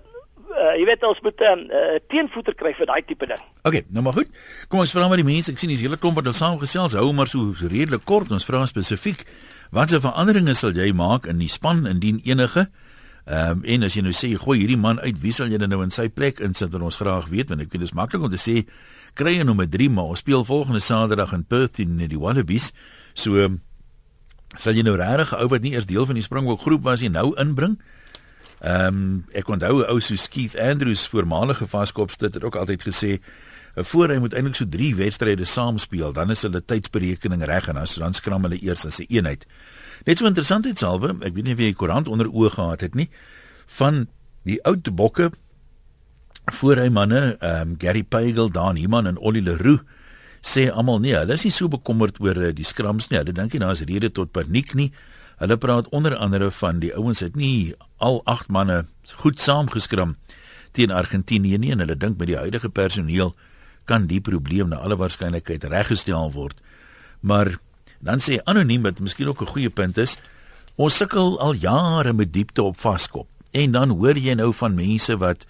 uh, 0.51 0.73
jy 0.79 0.85
weet 0.87 1.03
ons 1.07 1.21
moet 1.21 1.41
'n 1.41 1.51
um, 1.51 1.61
uh, 1.71 1.97
teenvoeter 2.07 2.55
kry 2.55 2.73
vir 2.73 2.85
daai 2.85 3.01
tipe 3.05 3.25
ding. 3.27 3.41
OK, 3.63 3.83
nou 3.89 4.03
maar 4.03 4.13
goed. 4.13 4.29
Kom 4.67 4.79
ons 4.79 4.91
vra 4.91 5.07
maar 5.07 5.17
die 5.17 5.25
mense. 5.25 5.51
Ek 5.51 5.57
sien 5.57 5.69
dis 5.69 5.81
hele 5.81 5.97
klomp 5.97 6.15
wat 6.15 6.27
ons 6.27 6.37
saamgesels. 6.37 6.93
Hou 6.93 7.13
maar 7.13 7.27
so 7.27 7.53
redelik 7.59 8.05
kort. 8.05 8.31
Ons 8.31 8.45
vra 8.45 8.65
spesifiek 8.65 9.25
watse 9.71 9.99
veranderinge 9.99 10.55
sal 10.55 10.71
jy 10.71 10.91
maak 10.93 11.25
in 11.25 11.37
die 11.37 11.49
span 11.49 11.85
indien 11.85 12.21
enige? 12.23 12.69
Ehm 13.25 13.51
um, 13.51 13.63
en 13.63 13.83
as 13.83 13.95
jy 13.95 14.01
nou 14.01 14.13
sê 14.13 14.35
gooi 14.37 14.59
hierdie 14.59 14.77
man 14.77 14.99
uit, 14.99 15.19
wie 15.21 15.31
sal 15.31 15.47
jy 15.47 15.57
dan 15.57 15.69
nou 15.69 15.81
in 15.83 15.89
sy 15.89 16.09
plek 16.09 16.39
insit? 16.39 16.71
Want 16.71 16.83
ons 16.83 16.95
graag 16.95 17.27
weet 17.27 17.49
want 17.49 17.61
ek 17.61 17.71
weet 17.71 17.81
dit 17.81 17.89
is 17.89 17.93
maklik 17.93 18.21
om 18.21 18.29
te 18.29 18.37
sê 18.37 18.65
kry 19.13 19.37
jy 19.37 19.43
nommer 19.43 19.67
3 19.67 19.89
maar 19.89 20.13
ons 20.13 20.19
speel 20.19 20.45
volgende 20.45 20.79
Saterdag 20.79 21.33
in 21.33 21.43
Perth 21.43 21.79
in 21.79 21.97
die 21.97 22.19
Wallabies. 22.19 22.71
So 23.13 23.49
sal 24.57 24.73
jy 24.73 24.83
nou 24.83 24.95
regtig 24.95 25.33
ou 25.33 25.47
wat 25.47 25.61
nie 25.61 25.73
eers 25.73 25.85
deel 25.85 26.05
van 26.05 26.15
die 26.15 26.23
Springbok 26.23 26.61
groep 26.61 26.83
was 26.83 27.01
jy 27.01 27.09
nou 27.09 27.33
inbring? 27.33 27.79
Ehm 27.79 27.94
um, 28.65 29.25
ek 29.33 29.49
onthou 29.49 29.83
'n 29.83 29.89
ou 29.91 29.99
so 29.99 30.15
Keith 30.29 30.57
Andrews 30.59 31.07
voormalige 31.07 31.67
vaskopstit 31.67 32.33
het 32.33 32.43
ook 32.43 32.55
altyd 32.55 32.83
gesê 32.83 33.19
'n 33.75 33.83
voorry 33.83 34.17
moet 34.17 34.33
eintlik 34.33 34.55
so 34.55 34.65
3 34.67 34.95
wedstryde 34.95 35.45
saam 35.45 35.77
speel, 35.77 36.13
dan 36.13 36.31
is 36.31 36.41
hulle 36.41 36.65
tydsberekening 36.65 37.43
reg 37.43 37.67
en 37.67 37.75
dan 37.75 38.13
skram 38.13 38.43
hulle 38.43 38.61
eers 38.61 38.85
as 38.85 38.99
'n 38.99 39.01
een 39.01 39.17
eenheid. 39.17 39.45
Net 40.05 40.17
so 40.17 40.25
interessant 40.25 40.65
het 40.65 40.79
salwe, 40.79 41.15
ek 41.21 41.33
weet 41.33 41.43
nie 41.43 41.53
of 41.53 41.59
jy 41.59 41.65
die 41.65 41.75
koerant 41.75 42.07
onder 42.07 42.27
oë 42.27 42.49
gehad 42.49 42.81
het 42.81 42.95
nie, 42.95 43.09
van 43.65 44.07
die 44.43 44.59
ou 44.63 44.75
bokke 44.91 45.31
voorry 46.53 46.89
manne, 46.89 47.37
ehm 47.39 47.69
um, 47.69 47.75
Gary 47.77 48.03
Pagel, 48.03 48.49
Dan 48.51 48.77
Iman 48.77 49.07
en 49.07 49.17
Ollie 49.17 49.41
Leroux 49.41 49.81
sê 50.45 50.69
almal 50.69 50.99
nee, 50.99 51.15
hulle 51.17 51.33
is 51.33 51.43
nie 51.43 51.53
so 51.53 51.67
bekommerd 51.67 52.19
oor 52.21 52.37
eh, 52.37 52.53
die 52.53 52.65
skrams 52.67 53.09
nie. 53.09 53.17
Hulle 53.17 53.33
dink 53.33 53.53
nie 53.53 53.63
daar's 53.63 53.81
rede 53.81 54.11
tot 54.13 54.31
paniek 54.31 54.75
nie. 54.77 54.91
Hulle 55.37 55.57
praat 55.57 55.89
onder 55.89 56.15
andere 56.15 56.51
van 56.51 56.79
die 56.79 56.93
ouens 56.95 57.19
het 57.19 57.35
nie 57.35 57.75
al 57.97 58.21
8 58.23 58.47
manne 58.47 58.85
goed 59.23 59.41
saamgeskram 59.41 60.15
teen 60.71 60.91
Argentinië 60.91 61.57
nie 61.57 61.71
en 61.71 61.83
hulle 61.83 61.97
dink 61.97 62.17
met 62.19 62.27
die 62.27 62.39
huidige 62.39 62.69
personeel 62.69 63.35
kan 63.85 64.07
die 64.07 64.21
probleem 64.21 64.71
na 64.71 64.81
alle 64.83 64.97
waarskynlikheid 64.99 65.63
reggestel 65.71 66.31
word. 66.31 66.57
Maar 67.19 67.57
dan 67.99 68.19
sê 68.23 68.39
anoniem 68.45 68.83
wat 68.83 68.99
miskien 68.99 69.27
ook 69.27 69.41
'n 69.41 69.53
goeie 69.53 69.69
punt 69.69 69.97
is, 69.97 70.17
ons 70.75 70.97
sukkel 70.97 71.39
al 71.39 71.53
jare 71.53 72.13
met 72.13 72.33
diepte 72.33 72.63
op 72.63 72.77
vaskop. 72.77 73.27
En 73.51 73.71
dan 73.71 73.89
hoor 73.89 74.17
jy 74.17 74.33
nou 74.33 74.53
van 74.53 74.75
mense 74.75 75.17
wat 75.17 75.45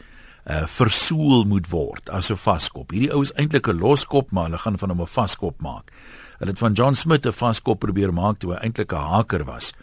uh 0.45 0.67
versoel 0.69 1.43
moet 1.43 1.69
word 1.69 2.09
as 2.09 2.29
'n 2.31 2.37
vaskop. 2.37 2.91
Hierdie 2.91 3.13
ou 3.13 3.21
is 3.21 3.33
eintlik 3.33 3.67
'n 3.67 3.79
loskop, 3.79 4.31
maar 4.31 4.43
hulle 4.43 4.57
gaan 4.57 4.77
van 4.77 4.89
hom 4.89 5.01
'n 5.01 5.07
vaskop 5.07 5.61
maak. 5.61 5.91
Hulle 6.37 6.51
het 6.51 6.59
van 6.59 6.73
John 6.73 6.93
Smith 6.93 7.25
'n 7.25 7.31
vaskop 7.31 7.79
probeer 7.79 8.13
maak 8.13 8.37
toe 8.37 8.51
hy 8.51 8.57
eintlik 8.57 8.91
'n 8.91 8.95
haker 8.95 9.43
was. 9.43 9.73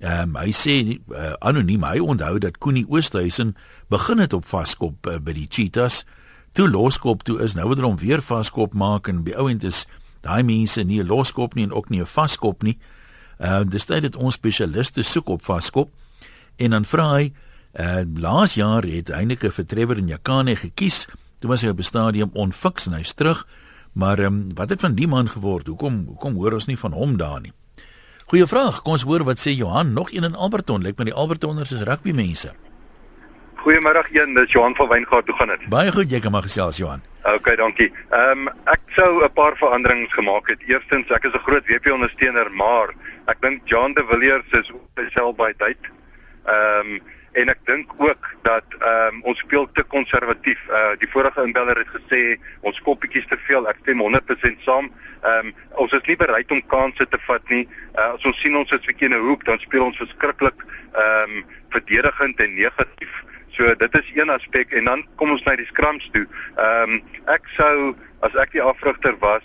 Ehm 0.00 0.36
um, 0.36 0.36
hy 0.36 0.50
sê 0.52 1.00
uh, 1.08 1.32
anoniem 1.38 1.82
hy 1.82 1.98
onthou 1.98 2.38
dat 2.38 2.58
Koenie 2.58 2.86
Oosthuizen 2.88 3.56
begin 3.88 4.18
het 4.18 4.32
op 4.32 4.44
vaskop 4.44 5.06
uh, 5.06 5.18
by 5.18 5.32
die 5.32 5.46
Cheetahs. 5.48 6.04
Toe 6.52 6.68
loskop 6.70 7.22
toe 7.22 7.38
is 7.42 7.54
nou 7.54 7.66
wonder 7.66 7.84
hom 7.84 7.96
weer 7.96 8.22
vaskop 8.22 8.74
maak 8.74 9.08
en 9.08 9.22
by 9.24 9.32
ouend 9.32 9.64
is 9.64 9.86
daai 10.20 10.42
mense 10.42 10.82
nie 10.82 11.00
'n 11.00 11.06
loskop 11.06 11.54
nie 11.54 11.64
en 11.64 11.72
ook 11.72 11.88
nie 11.88 12.00
'n 12.00 12.06
vaskop 12.06 12.62
nie. 12.62 12.78
Ehm 13.38 13.62
uh, 13.62 13.70
dis 13.70 13.84
tyd 13.84 14.02
dat 14.02 14.16
ons 14.16 14.34
spesialiste 14.34 15.02
soek 15.02 15.28
op 15.28 15.44
vaskop 15.44 15.90
en 16.56 16.70
dan 16.70 16.84
vra 16.84 17.12
hy 17.14 17.32
Uh 17.74 18.02
laas 18.14 18.54
jaar 18.54 18.82
het 18.86 19.08
Heineke 19.10 19.50
vir 19.50 19.66
Trevor 19.66 19.98
en 19.98 20.06
Jakane 20.06 20.56
gekies. 20.56 21.08
Toe 21.40 21.50
was 21.50 21.62
hy 21.62 21.68
op 21.68 21.78
'n 21.78 21.82
stadium 21.82 22.30
onfiks 22.32 22.86
en 22.86 22.92
hy's 22.92 23.14
terug. 23.14 23.46
Maar 23.92 24.18
ehm 24.18 24.26
um, 24.26 24.54
wat 24.54 24.70
het 24.70 24.80
van 24.80 24.94
die 24.94 25.08
man 25.08 25.28
geword? 25.28 25.66
Hoekom 25.66 26.04
hoekom 26.06 26.34
hoor 26.34 26.52
ons 26.52 26.66
nie 26.66 26.78
van 26.78 26.92
hom 26.92 27.16
daar 27.16 27.40
nie? 27.40 27.52
Goeie 28.26 28.46
vraag. 28.46 28.82
Kom 28.82 28.92
ons 28.92 29.02
hoor 29.02 29.24
wat 29.24 29.38
sê 29.38 29.50
Johan 29.50 29.92
nog 29.92 30.12
een 30.12 30.24
in 30.24 30.34
Alberton. 30.34 30.82
Lyk 30.82 30.98
my 30.98 31.04
die 31.04 31.14
Albertonners 31.14 31.72
is 31.72 31.82
rugby 31.82 32.12
mense. 32.12 32.52
Goeiemôre 33.54 34.04
een, 34.12 34.34
dis 34.34 34.52
Johan 34.52 34.74
van 34.74 34.88
Wyngaard. 34.88 35.26
Hoe 35.26 35.36
gaan 35.36 35.48
dit? 35.48 35.68
Baie 35.68 35.92
goed, 35.92 36.10
jy 36.10 36.20
kan 36.20 36.32
maar 36.32 36.42
gesels 36.42 36.76
Johan. 36.76 37.02
OK, 37.24 37.56
dankie. 37.56 37.92
Ehm 38.10 38.46
um, 38.46 38.48
ek 38.64 38.80
sou 38.88 39.24
'n 39.24 39.32
paar 39.32 39.56
veranderings 39.56 40.12
gemaak 40.12 40.48
het. 40.48 40.62
Eerstens, 40.66 41.10
ek 41.10 41.24
is 41.24 41.32
'n 41.32 41.44
groot 41.46 41.66
WP 41.66 41.92
ondersteuner, 41.92 42.50
maar 42.50 42.94
ek 43.26 43.40
dink 43.40 43.60
John 43.64 43.92
de 43.92 44.04
Villiers 44.08 44.50
is 44.50 44.72
self 45.12 45.36
by 45.36 45.52
tyd. 45.56 45.78
Ehm 46.44 46.90
um, 46.90 47.00
en 47.34 47.50
ek 47.50 47.62
dink 47.66 47.92
ook 47.98 48.28
dat 48.46 48.76
ehm 48.78 49.14
um, 49.14 49.22
ons 49.30 49.38
speel 49.42 49.66
te 49.72 49.82
konservatief. 49.94 50.60
Uh 50.68 50.94
die 51.02 51.10
vorige 51.10 51.42
inbeller 51.42 51.78
het 51.82 51.90
gesê 51.96 52.20
ons 52.60 52.80
koppietjies 52.86 53.26
te 53.30 53.38
veel. 53.48 53.66
Ek 53.70 53.80
stem 53.82 54.02
100% 54.02 54.62
saam. 54.66 54.90
Ehm 55.22 55.50
um, 55.50 55.52
ons 55.84 55.96
is 55.98 56.06
nie 56.06 56.18
bereid 56.20 56.50
om 56.54 56.62
kansse 56.76 57.06
te 57.10 57.20
vat 57.26 57.54
nie. 57.54 57.64
Uh 57.94 58.12
as 58.14 58.26
ons 58.30 58.40
sien 58.42 58.56
ons 58.56 58.76
is 58.76 58.86
verkeerde 58.86 59.18
hoek, 59.26 59.44
dan 59.48 59.58
speel 59.64 59.86
ons 59.88 60.00
verskriklik 60.02 60.66
ehm 60.66 61.38
um, 61.38 61.44
verdedigend 61.74 62.40
en 62.46 62.54
negatief. 62.54 63.22
So 63.56 63.74
dit 63.82 63.98
is 64.02 64.14
een 64.14 64.30
aspek 64.30 64.72
en 64.72 64.84
dan 64.90 65.04
kom 65.16 65.34
ons 65.34 65.42
na 65.46 65.56
die 65.58 65.70
skrams 65.72 66.08
toe. 66.14 66.26
Ehm 66.54 66.96
um, 66.96 67.02
ek 67.34 67.50
sou 67.58 67.94
as 68.26 68.40
ek 68.46 68.54
die 68.54 68.62
afrigter 68.62 69.18
was, 69.26 69.44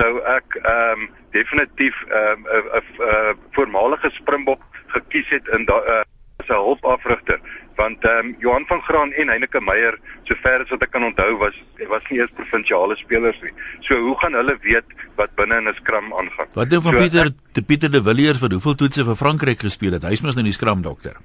sou 0.00 0.12
ek 0.34 0.58
ehm 0.64 1.06
um, 1.06 1.08
definitief 1.38 2.04
ehm 2.08 2.46
um, 2.58 2.70
'n 2.82 3.42
voormalige 3.54 4.10
Springbok 4.18 4.62
gekies 4.94 5.28
het 5.28 5.48
in 5.54 5.64
daai 5.68 5.84
uh, 5.86 6.04
se 6.48 6.56
hulpafrigter 6.56 7.40
want 7.78 8.04
ehm 8.04 8.26
um, 8.26 8.36
Johan 8.42 8.66
van 8.66 8.80
Graan 8.82 9.12
en 9.12 9.30
Heinike 9.30 9.60
Meyer 9.62 9.94
sover 10.28 10.64
as 10.64 10.70
wat 10.74 10.84
ek 10.86 10.92
kan 10.94 11.06
onthou 11.06 11.30
was 11.42 11.56
was 11.92 12.10
nie 12.10 12.20
eers 12.20 12.34
provinsiale 12.34 12.96
spelers 12.98 13.38
nie. 13.44 13.54
So 13.86 13.98
hoe 14.08 14.16
gaan 14.22 14.34
hulle 14.38 14.56
weet 14.66 14.94
wat 15.20 15.34
binne 15.38 15.60
in 15.62 15.70
'n 15.70 15.78
skram 15.78 16.12
aangaan? 16.12 16.50
Wat 16.54 16.70
doen 16.70 16.82
van 16.82 16.92
so, 16.92 16.98
Pieter 17.04 17.30
de 17.52 17.62
Pieter 17.62 17.90
de 17.90 18.02
Villiers 18.02 18.42
wat 18.42 18.52
hoeveel 18.52 18.74
toetse 18.74 19.04
vir 19.04 19.16
Frankryk 19.16 19.60
gespeel 19.60 19.92
het? 19.98 20.08
Hy's 20.10 20.22
mos 20.22 20.34
nou 20.34 20.44
die 20.44 20.58
skram 20.58 20.82
dokter. 20.82 21.16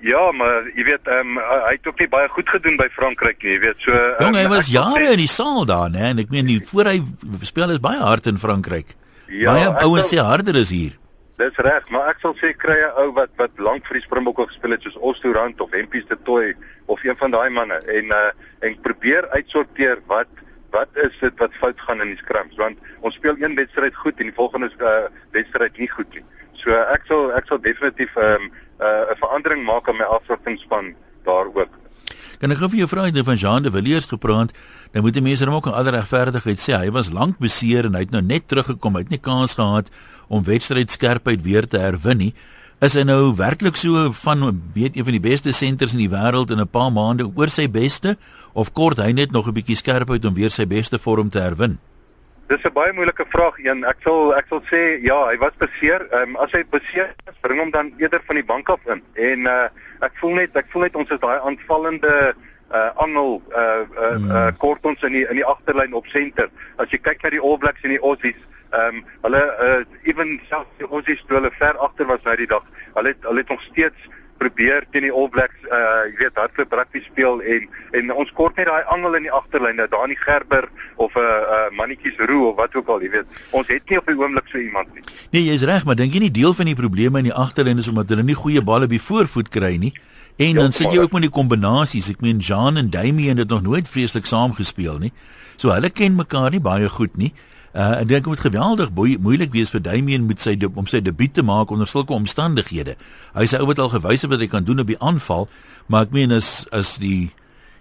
Ja, 0.00 0.32
maar 0.32 0.68
jy 0.74 0.84
weet 0.84 1.08
ehm 1.08 1.36
um, 1.36 1.40
hy 1.68 1.72
het 1.78 1.88
ook 1.88 1.98
nie 1.98 2.08
baie 2.08 2.28
goed 2.28 2.48
gedoen 2.48 2.76
by 2.76 2.88
Frankryk 2.92 3.42
nie, 3.42 3.56
jy 3.56 3.60
weet. 3.64 3.80
So 3.80 3.92
um, 3.92 4.20
Jong, 4.26 4.36
hy 4.36 4.46
was 4.52 4.68
jare 4.68 5.10
in 5.16 5.24
die 5.24 5.32
saal 5.32 5.64
daar, 5.64 5.90
né? 5.90 6.12
En 6.12 6.18
ek 6.18 6.30
meen 6.30 6.46
nie 6.46 6.60
voor 6.60 6.92
hy 6.92 7.00
speel 7.42 7.72
is 7.72 7.80
baie 7.80 8.00
hard 8.00 8.26
in 8.26 8.38
Frankryk. 8.38 8.96
Ja, 9.32 9.52
baie 9.52 9.72
ouens 9.86 10.12
sê 10.12 10.20
harder 10.22 10.60
is 10.60 10.70
hier. 10.70 10.94
Dis 11.36 11.58
reg, 11.60 11.84
maar 11.92 12.08
ek 12.08 12.22
sal 12.22 12.32
sê 12.40 12.54
kry 12.56 12.78
'n 12.80 12.96
ou 13.02 13.10
wat 13.12 13.28
wat 13.36 13.58
lank 13.60 13.84
vir 13.84 13.98
die 13.98 14.06
Springbokke 14.06 14.46
gespeel 14.48 14.72
het 14.72 14.82
soos 14.82 14.96
Ostorant 15.04 15.60
of 15.60 15.74
Hempies 15.76 16.08
de 16.08 16.16
Tooi 16.24 16.54
of 16.86 17.04
een 17.04 17.16
van 17.20 17.30
daai 17.30 17.50
manne 17.50 17.76
en 17.98 18.06
uh 18.06 18.30
en 18.64 18.80
probeer 18.80 19.28
uitsorteer 19.36 20.00
wat 20.06 20.32
wat 20.72 20.88
is 20.96 21.12
dit 21.20 21.38
wat 21.38 21.52
fout 21.60 21.80
gaan 21.80 22.00
in 22.00 22.14
die 22.14 22.22
skrams 22.24 22.56
want 22.56 22.78
ons 23.00 23.14
speel 23.14 23.36
een 23.36 23.54
wedstryd 23.54 23.94
goed 23.94 24.16
en 24.16 24.30
die 24.30 24.38
volgende 24.38 24.70
uh, 24.80 25.12
wedstryd 25.36 25.76
nie 25.76 25.90
goed 25.92 26.08
nie. 26.14 26.24
So 26.56 26.72
ek 26.72 27.04
sal 27.08 27.32
ek 27.36 27.52
sal 27.52 27.60
definitief 27.60 28.16
'n 28.16 28.40
um, 28.40 28.50
uh, 28.80 29.12
'n 29.12 29.20
verandering 29.20 29.64
maak 29.64 29.88
aan 29.88 30.00
my 30.00 30.08
afsortingsspan 30.16 30.94
daar 31.28 31.52
ook. 31.52 31.72
Kan 32.40 32.52
ek 32.52 32.58
gou 32.58 32.68
vir 32.68 32.78
jou 32.78 32.88
vra 32.88 33.06
jy 33.08 33.24
van 33.24 33.36
Jean 33.36 33.62
de 33.62 33.70
Villiers 33.70 34.06
gepraat? 34.06 34.52
Dan 34.92 35.02
moet 35.02 35.12
die 35.12 35.22
mense 35.22 35.44
hom 35.44 35.54
ook 35.54 35.66
in 35.66 35.72
alle 35.72 35.90
regverdigheid 35.90 36.60
sê 36.60 36.76
hy 36.76 36.90
was 36.90 37.12
lank 37.12 37.38
beseer 37.38 37.84
en 37.84 37.94
hy 37.94 38.00
het 38.00 38.12
nou 38.12 38.22
net 38.22 38.48
teruggekom. 38.48 38.94
Hy 38.94 39.00
het 39.00 39.10
nie 39.10 39.20
kans 39.20 39.54
gehad 39.54 39.90
om 40.28 40.44
wedstryd 40.44 40.90
skerpheid 40.90 41.42
weer 41.42 41.68
te 41.68 41.78
herwin 41.78 42.18
nie. 42.18 42.34
Is 42.84 42.94
hy 42.94 43.06
nou 43.08 43.32
werklik 43.36 43.76
so 43.80 44.10
van 44.12 44.62
weet 44.74 44.96
een 44.96 45.04
van 45.04 45.16
die 45.16 45.24
beste 45.24 45.52
senters 45.52 45.94
in 45.96 46.02
die 46.04 46.12
wêreld 46.12 46.50
in 46.50 46.60
'n 46.60 46.68
paar 46.68 46.92
maande 46.92 47.24
oor 47.24 47.48
sy 47.48 47.68
beste 47.68 48.16
of 48.52 48.72
kort 48.72 48.98
hy 48.98 49.12
net 49.12 49.32
nog 49.32 49.48
'n 49.48 49.54
bietjie 49.54 49.76
skerpheid 49.76 50.24
om 50.24 50.34
weer 50.34 50.50
sy 50.50 50.66
beste 50.66 50.98
vorm 50.98 51.30
te 51.30 51.40
herwin? 51.40 51.78
Dis 52.48 52.62
'n 52.64 52.72
baie 52.72 52.92
moeilike 52.92 53.24
vraag 53.28 53.58
een. 53.58 53.84
Ek 53.84 53.96
sal 54.04 54.34
ek 54.36 54.46
sal 54.48 54.60
sê 54.70 55.02
ja, 55.02 55.26
hy 55.26 55.36
was 55.38 55.56
beseer. 55.58 56.06
Ehm 56.12 56.28
um, 56.28 56.36
as 56.36 56.52
hy 56.52 56.62
beseer 56.70 57.14
is, 57.26 57.34
bring 57.40 57.58
hom 57.60 57.70
dan 57.70 57.92
eerder 57.98 58.20
van 58.26 58.36
die 58.36 58.44
bank 58.44 58.68
af 58.68 58.80
in. 58.86 59.02
En 59.14 59.40
uh 59.40 59.68
ek 60.00 60.12
voel 60.20 60.34
net 60.34 60.56
ek 60.56 60.66
voel 60.70 60.82
net 60.82 60.96
ons 60.96 61.10
is 61.10 61.20
daai 61.20 61.40
aanvallende 61.40 62.34
uh 62.72 62.90
angel 62.96 63.42
uh 63.50 63.82
uh, 63.98 64.18
uh 64.36 64.50
kort 64.58 64.84
ons 64.86 65.02
in 65.02 65.12
die 65.12 65.26
in 65.26 65.36
die 65.36 65.46
agterlyn 65.46 65.94
op 65.94 66.06
senter. 66.06 66.48
As 66.76 66.90
jy 66.90 66.98
kyk 66.98 67.22
na 67.22 67.30
die 67.30 67.42
All 67.42 67.58
Blacks 67.58 67.82
en 67.82 67.90
die 67.90 68.02
Aussies, 68.02 68.38
ehm 68.76 68.96
um, 68.96 69.04
hulle 69.22 69.42
uh 69.66 70.10
ewen 70.10 70.36
selfs 70.50 70.78
die 70.80 70.88
Aussies 70.90 71.22
toe 71.26 71.38
hulle 71.38 71.50
ver 71.58 71.78
agter 71.86 72.06
was 72.06 72.22
nou 72.24 72.36
die 72.36 72.50
dag. 72.50 72.64
Hulle 72.94 73.12
het 73.14 73.28
hulle 73.28 73.42
het 73.44 73.52
nog 73.54 73.62
steeds 73.70 74.08
probeer 74.40 74.84
teen 74.92 75.06
die 75.06 75.12
All 75.12 75.28
Blacks 75.32 75.68
uh 75.68 76.04
jy 76.10 76.16
weet 76.20 76.40
hardloop 76.40 76.74
rugby 76.78 77.02
speel 77.06 77.40
en 77.54 77.68
en 78.00 78.12
ons 78.24 78.32
kort 78.40 78.58
net 78.60 78.68
daai 78.68 78.90
angel 78.96 79.18
in 79.20 79.28
die 79.28 79.34
agterlyn 79.38 79.80
dat 79.80 79.92
daar 79.94 80.08
nie 80.08 80.18
Gerber 80.20 80.68
of 80.96 81.14
'n 81.14 81.20
uh, 81.20 81.38
uh, 81.56 81.70
mannetjies 81.78 82.18
roe 82.30 82.50
of 82.50 82.56
wat 82.56 82.76
ook 82.76 82.88
al 82.88 83.02
jy 83.02 83.10
weet 83.16 83.40
ons 83.50 83.68
het 83.68 83.88
nie 83.88 83.98
op 83.98 84.06
die 84.06 84.18
oomblik 84.18 84.48
so 84.52 84.58
iemand 84.58 84.92
nie. 84.94 85.04
Nee 85.32 85.44
jy's 85.48 85.64
reg 85.64 85.84
maar 85.84 85.96
dink 85.96 86.12
jy 86.12 86.20
nie 86.26 86.34
deel 86.40 86.54
van 86.54 86.66
die 86.66 86.78
probleme 86.82 87.18
in 87.18 87.30
die 87.30 87.38
agterlyn 87.44 87.78
is 87.78 87.88
omdat 87.88 88.08
hulle 88.08 88.22
nie 88.22 88.40
goeie 88.42 88.62
balle 88.62 88.86
by 88.86 88.98
voorvoet 88.98 89.48
kry 89.48 89.76
nie? 89.76 89.94
En 90.36 90.52
ja, 90.52 90.60
dan 90.60 90.72
sit 90.72 90.92
jy 90.92 91.00
ook 91.00 91.12
met 91.12 91.22
die 91.22 91.32
kombinasies. 91.32 92.10
Ek 92.10 92.20
meen 92.20 92.38
Jean 92.44 92.76
en 92.76 92.90
Damien 92.90 93.38
het 93.38 93.48
nog 93.48 93.62
nooit 93.62 93.88
vreeslik 93.88 94.26
saam 94.26 94.52
gespeel 94.52 94.98
nie. 94.98 95.12
So 95.56 95.72
hulle 95.72 95.88
ken 95.90 96.14
mekaar 96.14 96.50
nie 96.50 96.60
baie 96.60 96.88
goed 96.88 97.16
nie 97.16 97.32
Uh, 97.76 98.00
ek 98.00 98.08
dink 98.08 98.24
dit 98.24 98.32
moet 98.32 98.40
geweldig 98.40 98.92
moeilik 99.20 99.50
wees 99.52 99.68
vir 99.68 99.82
Damien 99.84 100.22
met 100.24 100.40
sy 100.40 100.54
om 100.72 100.86
sy 100.88 101.02
debuut 101.04 101.34
te 101.36 101.42
maak 101.44 101.70
onder 101.70 101.86
sulke 101.86 102.14
omstandighede. 102.16 102.94
Hy 103.36 103.44
sê 103.44 103.60
ou 103.60 103.66
wat 103.68 103.82
al 103.82 103.90
gewys 103.92 104.24
het 104.24 104.32
wat 104.32 104.40
hy 104.40 104.48
kan 104.48 104.64
doen 104.64 104.80
op 104.80 104.88
die 104.88 104.96
aanval, 104.96 105.44
maar 105.92 106.06
ek 106.08 106.14
meen 106.16 106.32
as 106.32 106.64
as 106.72 106.96
die 107.02 107.34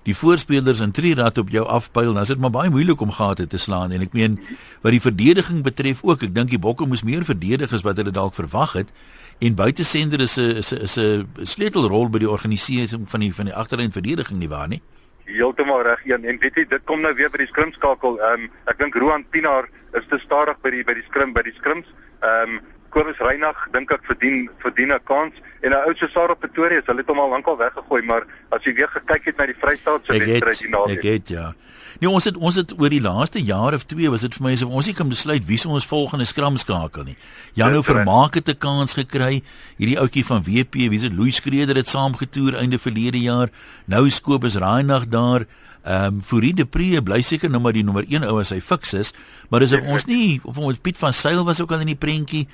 die 0.05 0.13
voorspelers 0.13 0.83
in 0.83 0.91
Trinidad 0.91 1.39
op 1.41 1.49
jou 1.49 1.63
afpyl, 1.65 2.11
dan 2.13 2.21
is 2.21 2.29
dit 2.29 2.41
maar 2.43 2.51
baie 2.53 2.69
moeilik 2.69 2.99
om 3.01 3.13
gate 3.15 3.47
te 3.47 3.57
slaan 3.57 3.95
en 3.95 4.03
ek 4.03 4.11
meen 4.13 4.35
wat 4.83 4.91
die 4.93 5.01
verdediging 5.01 5.63
betref 5.65 6.03
ook, 6.03 6.27
ek 6.27 6.35
dink 6.35 6.51
die 6.51 6.61
Bokke 6.61 6.85
moes 6.85 7.01
meer 7.07 7.23
verdedig 7.25 7.71
as 7.73 7.87
wat 7.87 7.97
hulle 7.97 8.13
dalk 8.13 8.35
verwag 8.35 8.75
het 8.75 8.91
en 9.39 9.55
buitesender 9.55 10.21
is 10.21 10.37
'n 10.37 10.59
is 10.59 10.73
'n 10.73 10.83
is 10.83 10.97
'n 10.97 11.27
sleutelrol 11.43 12.09
by 12.09 12.19
die 12.19 12.29
organisering 12.29 13.07
van 13.09 13.19
die 13.19 13.33
van 13.33 13.45
die 13.45 13.55
agterlyn 13.55 13.91
verdediging 13.91 14.39
nie 14.39 14.49
waar 14.49 14.67
nie? 14.67 14.81
Heeltemal 15.25 15.81
reg, 15.81 16.05
een 16.05 16.25
en 16.25 16.37
weet 16.37 16.55
jy, 16.55 16.65
dit 16.69 16.83
kom 16.83 17.01
nou 17.01 17.13
weer 17.15 17.29
by 17.29 17.37
die 17.37 17.47
skrimskakel. 17.47 18.19
Ehm 18.19 18.43
um, 18.43 18.49
ek 18.65 18.77
dink 18.77 18.95
Roan 18.95 19.25
Pinaar 19.29 19.69
is 19.99 20.07
te 20.09 20.19
stadig 20.19 20.57
by 20.61 20.69
die 20.69 20.83
by 20.83 20.93
die 20.93 21.05
skrim 21.09 21.33
by 21.33 21.43
die 21.43 21.55
skrims. 21.59 21.87
Ehm 22.21 22.57
um, 22.57 22.63
Kobus 22.95 23.19
Reinagh 23.19 23.65
dink 23.73 23.91
ek 23.91 24.05
verdien 24.07 24.45
verdien 24.63 24.93
'n 24.95 25.03
kans 25.03 25.33
en 25.61 25.71
'n 25.71 25.83
ou 25.87 25.93
se 25.95 26.07
Sarah 26.13 26.37
Pretoria, 26.39 26.81
hulle 26.85 27.03
het 27.03 27.09
hom 27.09 27.19
al 27.19 27.29
lankal 27.29 27.57
weggegooi, 27.57 28.01
maar 28.01 28.23
as 28.51 28.63
jy 28.63 28.73
weer 28.73 28.87
gekyk 28.87 29.25
het 29.25 29.37
na 29.37 29.45
die 29.45 29.59
Vrystaat 29.59 30.05
se 30.05 30.13
wedstryd 30.13 30.59
die 30.59 30.69
naweek. 30.69 30.97
Ek 30.97 31.03
het 31.03 31.27
ja. 31.27 31.53
Nee, 31.99 32.09
ons 32.09 32.23
het 32.23 32.37
ons 32.37 32.55
het 32.55 32.71
oor 32.79 32.89
die 32.89 33.01
laaste 33.01 33.39
jaar 33.39 33.73
of 33.73 33.83
2 33.83 34.09
was 34.09 34.21
dit 34.21 34.35
vir 34.35 34.43
my 34.43 34.53
asof 34.53 34.69
ons 34.69 34.87
nie 34.87 34.95
kan 34.95 35.09
besluit 35.09 35.45
wie 35.45 35.57
se 35.57 35.67
ons 35.67 35.85
volgende 35.85 36.25
skram 36.25 36.57
skakel 36.57 37.03
nie. 37.03 37.17
Janou 37.53 37.83
Vermaak 37.83 38.35
het 38.35 38.49
'n 38.49 38.57
kans 38.57 38.93
gekry. 38.93 39.43
Hierdie 39.77 39.99
ouetjie 39.99 40.25
van 40.25 40.43
WP, 40.43 40.89
wie 40.89 40.99
se 40.99 41.11
Louis 41.11 41.35
Skreder 41.35 41.75
het 41.75 41.87
saamgetoer 41.87 42.55
einde 42.55 42.79
verlede 42.79 43.19
jaar. 43.19 43.49
Nou 43.85 44.05
is 44.05 44.21
Kobus 44.21 44.55
Reinagh 44.55 45.09
daar. 45.09 45.45
Ehm 45.85 46.15
um, 46.15 46.21
Fourie 46.21 46.53
de 46.53 46.65
Pre 46.65 47.01
bly 47.05 47.21
seker 47.21 47.49
nou 47.49 47.61
maar 47.61 47.75
die 47.75 47.83
nommer 47.85 48.05
1 48.09 48.23
ou 48.25 48.39
as 48.41 48.49
hy 48.49 48.57
fiks 48.61 48.93
is, 48.97 49.11
maar 49.49 49.61
dis 49.61 49.73
of 49.77 49.85
ons 49.85 50.07
nie 50.09 50.39
of 50.43 50.57
ons 50.57 50.79
Piet 50.81 50.97
van 50.97 51.13
Sail 51.13 51.43
was 51.45 51.61
ook 51.61 51.75
al 51.75 51.83
in 51.85 51.91
die 51.93 51.99
prentjie. 51.99 52.47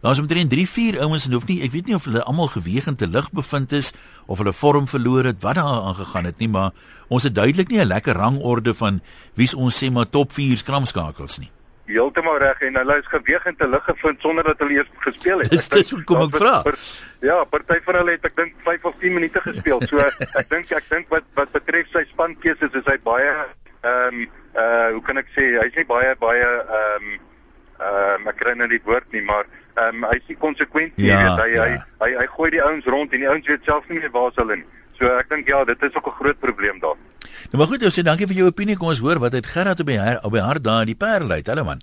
Daar's 0.00 0.20
omtrent 0.22 0.50
3, 0.50 0.64
4 0.68 1.00
ouens 1.04 1.26
en 1.26 1.34
hoef 1.36 1.44
nie 1.50 1.58
ek 1.66 1.74
weet 1.74 1.90
nie 1.90 1.98
of 1.98 2.06
hulle 2.08 2.22
almal 2.24 2.48
gewegend 2.54 3.02
te 3.02 3.10
lig 3.10 3.28
bevind 3.34 3.74
is 3.76 3.92
of 4.26 4.40
hulle 4.40 4.54
vorm 4.56 4.88
verloor 4.88 5.28
het 5.28 5.42
wat 5.44 5.58
daar 5.60 5.84
aangegaan 5.90 6.30
het 6.30 6.40
nie, 6.40 6.48
maar 6.48 6.72
ons 7.12 7.28
het 7.28 7.34
duidelik 7.34 7.68
nie 7.68 7.80
'n 7.84 7.92
lekker 7.92 8.16
rangorde 8.16 8.74
van 8.74 9.02
wie's 9.34 9.54
ons 9.54 9.76
sê 9.76 9.92
maar 9.92 10.08
top 10.08 10.32
4 10.32 10.56
skramskakels 10.56 11.38
nie. 11.38 11.50
Heeltemal 11.88 12.38
reg 12.42 12.60
en 12.68 12.80
hulle 12.80 12.96
is 13.00 13.10
geweeg 13.12 13.44
en 13.50 13.56
te 13.56 13.68
lig 13.68 13.84
gevind 13.84 14.24
sonder 14.24 14.44
dat 14.44 14.64
hulle 14.64 14.78
eers 14.78 14.90
gespeel 15.04 15.44
het. 15.44 15.50
Dis 15.50 15.68
dis 15.72 15.92
hoe 15.94 16.02
kom 16.08 16.24
ek 16.26 16.36
vra. 16.40 16.56
Ja, 17.24 17.38
party 17.50 17.78
van 17.86 18.00
hulle 18.00 18.16
het 18.16 18.26
ek 18.28 18.36
dink 18.38 18.58
5 18.66 18.90
of 18.90 18.98
10 19.02 19.16
minute 19.18 19.42
gespeel. 19.46 19.82
So 19.90 20.02
ek 20.02 20.50
dink 20.50 20.74
ek 20.76 20.90
dink 20.92 21.08
wat 21.14 21.26
wat 21.38 21.54
betref 21.56 21.88
sy 21.94 22.04
spankeuses 22.12 22.76
is 22.82 22.86
hy 22.90 22.98
baie 23.06 23.32
ehm 23.32 24.20
um, 24.20 24.26
uh 24.58 24.90
hoe 24.94 25.02
kan 25.06 25.20
ek 25.20 25.28
sê 25.36 25.52
hy's 25.60 25.76
nie 25.76 25.86
baie 25.88 26.14
baie 26.20 26.46
ehm 26.46 27.08
um, 27.08 27.18
ehm 27.78 28.22
um, 28.22 28.32
ek 28.32 28.40
kry 28.40 28.56
nou 28.58 28.66
nie 28.66 28.78
die 28.78 28.86
woord 28.86 29.06
nie, 29.14 29.22
maar 29.22 29.46
ehm 29.78 30.02
um, 30.02 30.08
hy's 30.10 30.26
nie 30.30 30.38
konsekwent 30.40 30.96
nie. 30.98 31.12
Ja, 31.12 31.36
hy, 31.38 31.52
ja. 31.54 31.68
hy 31.68 31.78
hy 32.02 32.10
hy 32.22 32.26
gooi 32.34 32.50
die 32.54 32.64
ouens 32.64 32.88
rond 32.90 33.14
en 33.14 33.24
die 33.24 33.30
ouens 33.30 33.46
weet 33.46 33.70
self 33.70 33.86
nie 33.88 34.00
meer 34.02 34.12
waar 34.14 34.34
hulle 34.40 34.58
is. 34.58 34.66
So 34.98 35.06
ek 35.14 35.28
dink 35.30 35.46
ja, 35.46 35.64
dit 35.64 35.82
is 35.82 35.94
ook 35.94 36.06
'n 36.06 36.18
groot 36.20 36.38
probleem 36.38 36.80
daar. 36.80 36.98
Nou 37.50 37.58
maar 37.58 37.66
goed, 37.66 37.82
jy 37.82 37.90
sê 37.90 38.02
dankie 38.02 38.26
vir 38.26 38.36
jou 38.36 38.46
opinie. 38.48 38.76
Kom 38.76 38.88
ons 38.88 38.98
hoor 38.98 39.18
wat 39.18 39.32
het 39.32 39.46
Gerard 39.46 39.80
op 39.80 39.86
die 39.86 39.98
her, 39.98 40.18
op 40.24 40.32
die 40.32 40.42
hart 40.42 40.64
daar 40.64 40.80
in 40.80 40.86
die 40.86 40.96
Parel 40.96 41.30
uit. 41.30 41.46
Hallo 41.46 41.64
man. 41.64 41.80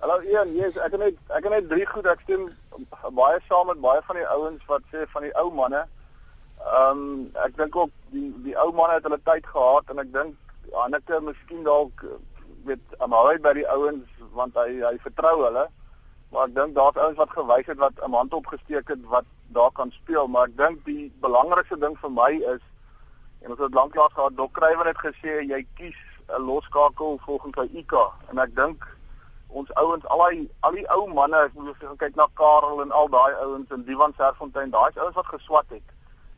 Hallo 0.00 0.20
Ian, 0.20 0.54
yes, 0.54 0.76
ek 0.76 0.92
het 0.92 1.00
net 1.00 1.16
ek 1.28 1.44
het 1.44 1.52
net 1.52 1.68
drie 1.68 1.86
goed 1.86 2.06
ek 2.06 2.20
stem 2.20 2.50
baie 3.12 3.40
saam 3.48 3.66
met 3.66 3.80
baie 3.80 4.00
van 4.04 4.16
die 4.16 4.28
ouens 4.28 4.62
wat 4.66 4.82
sê 4.92 5.06
van 5.08 5.22
die 5.22 5.34
ou 5.36 5.50
manne. 5.52 5.82
Ehm 6.60 7.00
um, 7.00 7.30
ek 7.44 7.56
dink 7.56 7.76
ook 7.76 7.90
die 8.12 8.28
die 8.44 8.56
ou 8.56 8.72
manne 8.72 8.94
het 8.94 9.08
hulle 9.08 9.20
tyd 9.24 9.46
gehad 9.46 9.90
en 9.90 9.98
ek 9.98 10.12
dink 10.12 10.36
Anneke 10.84 11.20
miskien 11.20 11.64
dalk 11.64 12.04
weet 12.64 12.96
amaai 12.98 13.38
by 13.42 13.52
die 13.52 13.68
ouens 13.68 14.06
want 14.32 14.54
hy 14.54 14.80
hy 14.84 14.96
vertrou 15.02 15.36
hulle. 15.44 15.66
Maar 16.30 16.48
ek 16.48 16.54
dink 16.54 16.74
daar's 16.74 16.96
ouens 16.96 17.18
wat 17.18 17.36
gewys 17.36 17.66
het 17.66 17.78
wat 17.78 18.04
'n 18.04 18.12
hand 18.12 18.34
opgesteek 18.34 18.88
het 18.88 19.04
wat 19.04 19.24
daar 19.52 19.72
kan 19.72 19.90
speel, 19.90 20.28
maar 20.28 20.48
ek 20.48 20.56
dink 20.56 20.84
die 20.84 21.12
belangrikste 21.24 21.78
ding 21.78 21.96
vir 22.02 22.12
my 22.14 22.30
is 22.54 22.62
en 23.40 23.54
ons 23.54 23.62
het 23.62 23.74
lanklaas 23.74 24.12
gehad 24.14 24.36
Dok 24.36 24.52
Kruiven 24.52 24.86
het 24.86 24.98
gesê 25.00 25.40
jy 25.48 25.60
kies 25.78 26.00
'n 26.28 26.42
loskakel 26.46 27.18
volgens 27.26 27.56
sy 27.56 27.66
IK 27.82 27.94
en 28.30 28.38
ek 28.38 28.54
dink 28.56 28.86
ons 29.48 29.70
ouens 29.82 30.06
al 30.06 30.22
die 30.30 30.50
al 30.60 30.76
die 30.78 30.86
ou 30.94 31.06
manne 31.14 31.36
as 31.36 31.54
jy 31.54 31.74
gaan 31.80 31.96
kyk 32.02 32.16
na 32.16 32.26
Karel 32.34 32.82
en 32.82 32.90
al 32.90 33.08
daai 33.08 33.34
ouens 33.44 33.70
in 33.70 33.84
Divan 33.84 34.14
Serfontein 34.18 34.70
daai 34.70 34.90
ouens 34.94 35.14
wat 35.14 35.26
geswat 35.26 35.66
het. 35.68 35.86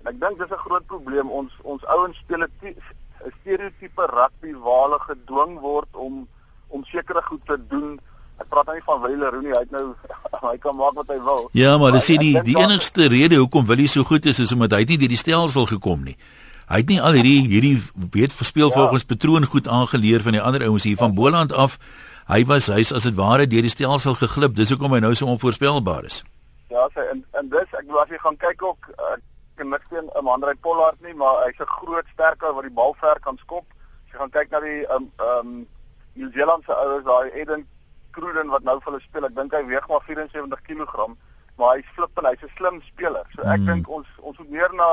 En 0.01 0.13
ek 0.13 0.21
dink 0.21 0.39
dis 0.39 0.51
'n 0.51 0.65
groot 0.67 0.87
probleem 0.87 1.31
ons 1.31 1.53
ons 1.63 1.85
ouens 1.85 2.17
speel 2.17 2.43
'n 2.43 3.33
stereotipe 3.41 4.07
rugby 4.07 4.55
waar 4.55 4.83
hulle 4.85 5.01
gedwing 5.01 5.59
word 5.61 5.97
om 5.97 6.29
om 6.69 6.85
sekere 6.85 7.23
goed 7.23 7.47
te 7.47 7.59
doen 7.67 8.01
ek 8.43 8.51
praat 8.53 8.69
nou 8.69 8.77
nie 8.77 8.85
van 8.87 9.01
Willie 9.03 9.31
Rooney, 9.31 9.55
hy 9.55 9.63
het 9.63 9.75
nou 9.75 9.85
hy 10.51 10.55
kan 10.63 10.77
maak 10.79 10.95
wat 10.99 11.11
hy 11.13 11.19
wil. 11.23 11.49
Ja, 11.57 11.77
maar 11.81 11.95
dis 11.97 12.11
die 12.11 12.35
die 12.45 12.59
enigste 12.59 13.09
rede 13.13 13.41
hoekom 13.41 13.67
Willie 13.71 13.91
so 13.91 14.05
goed 14.09 14.27
is 14.27 14.43
is 14.43 14.53
omdat 14.55 14.77
hy 14.79 14.85
nie 14.93 15.01
deur 15.03 15.13
die 15.13 15.21
stelsel 15.21 15.69
gekom 15.71 16.07
nie. 16.09 16.17
Hy 16.73 16.81
het 16.81 16.89
nie 16.89 17.01
al 17.03 17.19
hierdie 17.19 17.41
hierdie 17.51 17.77
weet 18.15 18.33
verspeel 18.33 18.71
ja. 18.71 18.77
volgens 18.77 19.05
patroon 19.05 19.47
goed 19.47 19.69
aangeleer 19.69 20.23
van 20.25 20.39
die 20.39 20.43
ander 20.43 20.65
ouens 20.69 20.87
hier 20.89 20.97
van 20.97 21.15
Boland 21.15 21.53
af. 21.53 21.79
Hy 22.31 22.45
was 22.49 22.71
hy's 22.73 22.93
as 22.95 23.09
dit 23.09 23.19
ware 23.19 23.47
deur 23.51 23.67
die 23.67 23.73
stelsel 23.73 24.15
geglip. 24.17 24.55
Dis 24.57 24.71
hoekom 24.73 24.95
hy 24.95 25.03
nou 25.03 25.13
so 25.19 25.29
onvoorspelbaar 25.35 26.07
is. 26.09 26.23
Ja, 26.73 26.87
sy 26.95 27.05
en 27.13 27.25
en 27.39 27.51
dis 27.53 27.77
ek 27.79 27.91
wil 27.91 28.01
as 28.03 28.15
jy 28.15 28.21
gaan 28.23 28.39
kyk 28.41 28.65
ook 28.71 28.89
ek 29.13 29.21
ken 29.61 29.69
niks 29.75 29.91
teen 29.91 30.09
'n 30.09 30.33
Andrei 30.37 30.55
Pollard 30.55 30.97
nie, 31.03 31.15
maar 31.15 31.45
hy's 31.45 31.61
'n 31.61 31.75
groot 31.79 32.07
sterker 32.15 32.55
wat 32.55 32.65
die 32.65 32.79
bal 32.81 32.97
ver 33.01 33.21
kan 33.21 33.37
skop. 33.45 33.67
As 34.07 34.13
jy 34.13 34.19
gaan 34.19 34.35
kyk 34.39 34.51
na 34.51 34.61
die 34.61 34.81
ehm 34.87 34.97
um, 34.97 35.11
ehm 35.19 35.47
um, 35.47 35.67
New 36.15 36.31
Zealand 36.33 36.65
se 36.65 36.73
ouers 36.73 37.05
daai 37.05 37.31
Eden 37.41 37.67
Cruden 38.17 38.53
wat 38.55 38.65
nou 38.69 38.79
vir 38.81 38.93
hulle 38.93 39.05
speel. 39.05 39.27
Ek 39.29 39.37
dink 39.37 39.55
hy 39.57 39.63
weeg 39.71 39.89
maar 39.89 40.05
74 40.09 40.63
kg, 40.69 41.09
maar 41.61 41.77
hy's 41.77 41.95
flip 41.97 42.19
en 42.23 42.29
hy's 42.31 42.45
'n 42.47 42.55
slim 42.57 42.81
speler. 42.91 43.27
So 43.35 43.43
ek 43.43 43.61
mm. 43.61 43.67
dink 43.73 43.89
ons 43.89 44.09
ons 44.21 44.39
moet 44.39 44.51
meer 44.59 44.75
na 44.75 44.89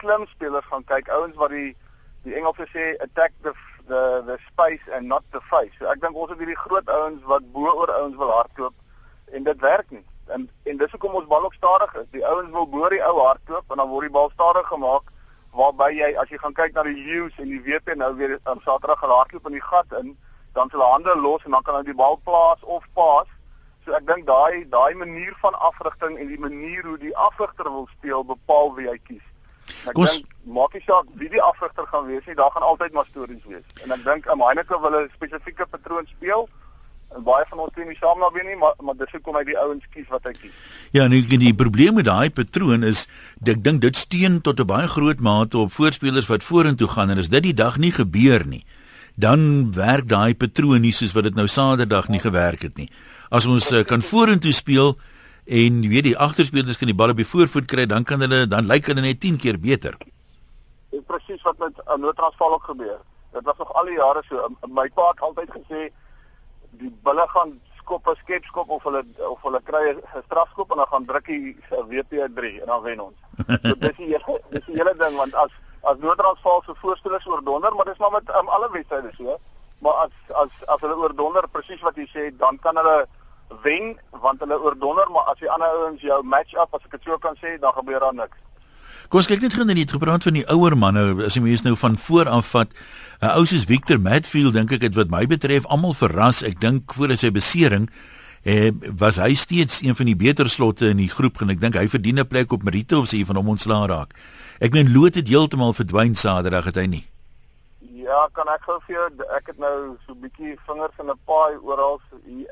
slim 0.00 0.26
spelers 0.34 0.68
gaan 0.72 0.84
kyk. 0.84 1.08
Ouens 1.16 1.36
wat 1.36 1.50
die 1.50 1.76
die 2.24 2.36
Engelse 2.36 2.66
sê 2.74 2.94
attack 3.00 3.32
the 3.42 3.54
the 3.88 4.22
the 4.26 4.38
space 4.50 4.84
and 4.92 5.08
not 5.08 5.24
the 5.32 5.40
face. 5.50 5.74
So 5.78 5.90
ek 5.92 6.00
dink 6.00 6.16
ons 6.16 6.30
het 6.30 6.38
hierdie 6.38 6.62
groot 6.66 6.88
ouens 6.88 7.22
wat 7.32 7.52
bo 7.52 7.66
oor 7.70 7.92
ouens 8.00 8.16
wil 8.16 8.32
hardloop 8.38 8.74
en 9.32 9.44
dit 9.44 9.60
werk 9.60 9.90
nie. 9.90 10.04
En 10.34 10.48
en 10.64 10.76
dis 10.76 10.92
hoekom 10.94 11.14
ons 11.14 11.30
bal 11.30 11.44
ook 11.44 11.54
stadig 11.54 11.94
is. 12.02 12.10
Die 12.16 12.26
ouens 12.26 12.50
wil 12.50 12.68
bo 12.68 12.88
die 12.88 13.02
ou 13.04 13.16
hardloop 13.20 13.70
en 13.70 13.82
dan 13.82 13.88
word 13.88 14.08
die 14.08 14.16
bal 14.18 14.30
stadig 14.34 14.66
gemaak 14.66 15.10
waarby 15.56 15.90
jy 15.96 16.10
as 16.22 16.30
jy 16.30 16.38
gaan 16.38 16.54
kyk 16.54 16.74
na 16.74 16.84
die 16.86 16.94
Lions 16.94 17.38
en 17.42 17.50
die 17.50 17.62
WP 17.64 17.96
nou 17.98 18.12
weer 18.18 18.36
op 18.44 18.60
Saterdag 18.62 19.00
hardloop 19.02 19.48
in 19.50 19.58
die 19.58 19.66
gat 19.66 19.96
in 19.98 20.12
dan 20.52 20.68
hulle 20.72 20.88
hande 20.92 21.14
los 21.20 21.44
en 21.44 21.50
dan 21.50 21.62
kan 21.62 21.74
hulle 21.74 21.90
die 21.90 22.00
bal 22.02 22.18
plaas 22.24 22.62
of 22.62 22.84
pas. 22.94 23.28
So 23.84 23.96
ek 23.96 24.06
dink 24.06 24.26
daai 24.28 24.66
daai 24.70 24.94
manier 24.94 25.34
van 25.42 25.56
afrigting 25.70 26.18
en 26.18 26.28
die 26.28 26.40
manier 26.40 26.86
hoe 26.86 26.98
die 26.98 27.16
afrigter 27.16 27.70
wil 27.70 27.88
speel 27.96 28.24
bepaal 28.24 28.74
wie 28.78 28.88
hy 28.90 28.98
kies. 29.08 29.26
Ek 29.88 29.96
dink 29.96 30.32
maak 30.44 30.74
nie 30.74 30.82
saak 30.86 31.12
wie 31.20 31.30
die 31.32 31.42
afrigter 31.42 31.86
gaan 31.92 32.08
wees 32.08 32.26
nie, 32.26 32.36
daar 32.38 32.50
gaan 32.54 32.66
altyd 32.66 32.96
maar 32.96 33.06
stories 33.10 33.44
wees. 33.46 33.66
En 33.84 33.94
ek 33.96 34.02
dink 34.04 34.26
am 34.32 34.42
Heineke 34.44 34.80
wil 34.80 34.98
'n 35.00 35.12
spesifieke 35.14 35.66
patroon 35.66 36.06
speel 36.16 36.48
en 37.16 37.22
baie 37.26 37.44
van 37.48 37.58
ons 37.58 37.72
teen 37.74 37.88
nie 37.88 37.98
saam 37.98 38.20
daarmee 38.20 38.44
nie, 38.44 38.56
maar 38.56 38.74
maar 38.78 38.96
dis 38.96 39.10
hoekom 39.12 39.36
hy 39.36 39.44
die 39.44 39.58
ouens 39.58 39.86
kies 39.94 40.08
wat 40.08 40.24
hy 40.24 40.32
kies. 40.32 40.56
Ja, 40.92 41.06
nou 41.08 41.22
die 41.22 41.54
probleem 41.54 41.94
met 41.94 42.06
daai 42.06 42.30
patroon 42.30 42.82
is 42.82 43.06
ek 43.46 43.62
dink 43.62 43.80
dit 43.80 43.96
steun 43.96 44.40
tot 44.40 44.60
'n 44.60 44.66
baie 44.66 44.88
groot 44.88 45.20
mate 45.20 45.58
op 45.58 45.72
voorspelers 45.72 46.26
wat 46.26 46.44
vorentoe 46.44 46.88
gaan 46.88 47.10
en 47.10 47.18
as 47.18 47.28
dit 47.28 47.42
die 47.42 47.54
dag 47.54 47.78
nie 47.78 47.92
gebeur 47.92 48.46
nie 48.46 48.64
dan 49.20 49.72
werk 49.76 50.08
daai 50.08 50.34
patroon 50.34 50.82
nie 50.84 50.92
soos 50.96 51.14
wat 51.16 51.28
dit 51.28 51.36
nou 51.38 51.46
Saterdag 51.48 52.08
nie 52.08 52.20
gewerk 52.22 52.64
het 52.66 52.76
nie. 52.80 52.88
As 53.30 53.46
ons 53.46 53.70
uh, 53.72 53.84
kan 53.84 54.02
vorentoe 54.02 54.52
speel 54.56 54.96
en 55.46 55.80
weet 55.92 56.08
die 56.08 56.16
agterspelers 56.16 56.78
kan 56.80 56.90
die 56.90 56.96
bal 56.96 57.12
op 57.14 57.20
die 57.20 57.28
voorvoet 57.28 57.68
kry, 57.70 57.86
dan 57.90 58.04
kan 58.04 58.22
hulle 58.24 58.46
dan 58.50 58.68
lyk 58.70 58.90
hulle 58.90 59.04
net 59.04 59.20
10 59.20 59.38
keer 59.42 59.58
beter. 59.60 59.96
Dit 60.90 61.06
presies 61.06 61.42
wat 61.46 61.58
met 61.58 61.80
uh, 61.86 61.96
noodtransval 61.98 62.58
ook 62.58 62.70
gebeur. 62.72 63.00
Dit 63.32 63.44
was 63.46 63.58
nog 63.58 63.72
al 63.78 63.90
die 63.90 63.98
jare 63.98 64.22
so. 64.28 64.48
My 64.66 64.88
pa 64.94 65.10
het 65.12 65.26
altyd 65.26 65.50
gesê 65.58 65.88
die 66.80 66.92
bulle 67.06 67.26
gaan 67.34 67.58
skop 67.78 68.06
'n 68.08 68.18
skepskop 68.22 68.70
of 68.70 68.82
hulle 68.82 69.02
of 69.28 69.42
hulle 69.42 69.60
kry 69.64 69.82
'n 69.90 70.22
strafskop 70.26 70.70
en 70.70 70.76
dan 70.76 70.90
gaan 70.92 71.06
druk 71.06 71.26
die 71.26 71.56
WP3 71.70 72.60
en 72.62 72.66
dan 72.66 72.82
wen 72.82 73.00
ons. 73.00 73.18
So 73.66 73.74
dis 73.74 73.96
die 73.96 74.10
hele 74.14 74.40
dis 74.50 74.66
die 74.66 74.78
hele 74.78 74.94
ding 74.98 75.16
want 75.16 75.34
as 75.34 75.50
as 75.82 75.96
noodtransval 75.98 76.62
se 76.66 76.74
voorstellings 76.80 77.26
oor 77.26 77.44
donder, 77.44 77.74
maar 77.74 77.84
dis 77.84 77.98
maar 77.98 78.12
met 78.12 78.28
um, 78.36 78.48
alle 78.48 78.68
wedstryde 78.72 79.12
so. 79.16 79.38
Maar 79.80 80.04
as 80.04 80.36
as 80.42 80.52
as 80.66 80.80
hulle 80.84 80.96
oor 80.96 81.14
donder 81.16 81.48
presies 81.48 81.80
wat 81.80 81.96
jy 81.96 82.06
sê, 82.12 82.28
dan 82.36 82.58
kan 82.60 82.76
hulle 82.76 83.06
wen 83.64 83.96
want 84.10 84.40
hulle 84.44 84.60
oor 84.60 84.76
donder, 84.78 85.08
maar 85.10 85.32
as 85.32 85.40
die 85.40 85.50
ander 85.50 85.72
ouens 85.80 86.04
jou 86.04 86.22
match 86.22 86.54
up 86.54 86.74
as 86.76 86.84
ek 86.84 86.98
dit 86.98 87.08
so 87.08 87.18
kan 87.18 87.36
sê, 87.40 87.56
dan 87.58 87.72
gebeur 87.78 88.00
daar 88.00 88.14
niks. 88.14 88.36
Kom 89.10 89.18
ons 89.22 89.26
kyk 89.26 89.40
net 89.42 89.56
gou 89.56 89.64
net 89.66 89.90
gepraat 89.90 90.22
van 90.26 90.36
die 90.36 90.46
ouer 90.52 90.76
manne, 90.78 91.02
as 91.26 91.34
jy 91.34 91.42
mens 91.42 91.64
nou 91.66 91.74
van 91.78 91.96
voor 91.98 92.28
af 92.28 92.52
vat. 92.52 92.70
'n 93.20 93.32
Ou 93.36 93.44
soos 93.44 93.64
Victor 93.64 93.98
Matfield 93.98 94.54
dink 94.54 94.72
ek 94.72 94.82
het 94.82 94.94
wat 94.94 95.10
my 95.10 95.26
betref 95.26 95.66
almal 95.66 95.94
verras. 95.94 96.42
Ek 96.42 96.60
dink 96.60 96.94
voor 96.94 97.16
sy 97.16 97.30
besering 97.30 97.90
eh 98.44 98.72
was 98.96 99.16
hy 99.16 99.34
steeds 99.34 99.82
een 99.82 99.96
van 99.96 100.06
die 100.06 100.16
beter 100.16 100.48
slotte 100.48 100.88
in 100.88 100.96
die 100.96 101.10
groep 101.10 101.40
en 101.42 101.50
ek 101.50 101.60
dink 101.60 101.74
hy 101.74 101.88
verdien 101.88 102.20
'n 102.20 102.26
plek 102.26 102.52
op 102.52 102.62
Merite 102.62 102.98
of 102.98 103.08
sy 103.08 103.24
van 103.24 103.36
hom 103.36 103.48
ontslaa 103.48 103.86
raak. 103.86 104.14
Ek 104.60 104.74
meen 104.76 104.90
Loot 104.92 105.16
het 105.16 105.28
heeltemal 105.32 105.72
verdwyn 105.72 106.12
Saterdag 106.12 106.66
het 106.68 106.76
hy 106.76 106.82
nie. 106.92 107.04
Ja, 107.96 108.26
kan 108.36 108.48
ek 108.52 108.66
gou 108.68 108.74
vir 108.84 108.92
jou 108.92 109.04
ek 109.32 109.46
het 109.48 109.58
nou 109.62 109.96
so 110.04 110.12
'n 110.12 110.20
bietjie 110.20 110.58
vingers 110.68 110.98
in 111.00 111.08
'n 111.08 111.20
paai 111.24 111.56
oral 111.64 111.96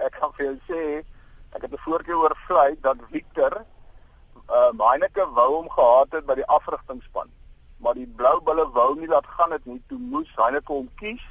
ek 0.07 0.17
kan 0.17 0.33
vir 0.39 0.47
jou 0.47 0.57
sê 0.69 1.05
ek 1.53 1.63
het 1.63 1.73
'n 1.73 1.85
voorkeur 1.85 2.17
oor 2.17 2.35
vlei 2.47 2.77
dat 2.81 2.97
Victor 3.13 3.53
uh 4.49 4.73
Heineke 4.89 5.27
wou 5.37 5.51
hom 5.57 5.69
gehad 5.69 6.09
het 6.13 6.25
by 6.25 6.35
die 6.35 6.47
afrigtingspan. 6.47 7.29
Maar 7.77 7.95
die 7.95 8.07
blou 8.17 8.41
bulle 8.41 8.65
wou 8.73 8.99
nie 8.99 9.09
dat 9.09 9.27
gaan 9.27 9.51
dit 9.51 9.67
nie. 9.67 9.83
Toe 9.89 9.99
moes 9.99 10.29
Heineke 10.37 10.73
hom 10.73 10.89
kies 10.97 11.25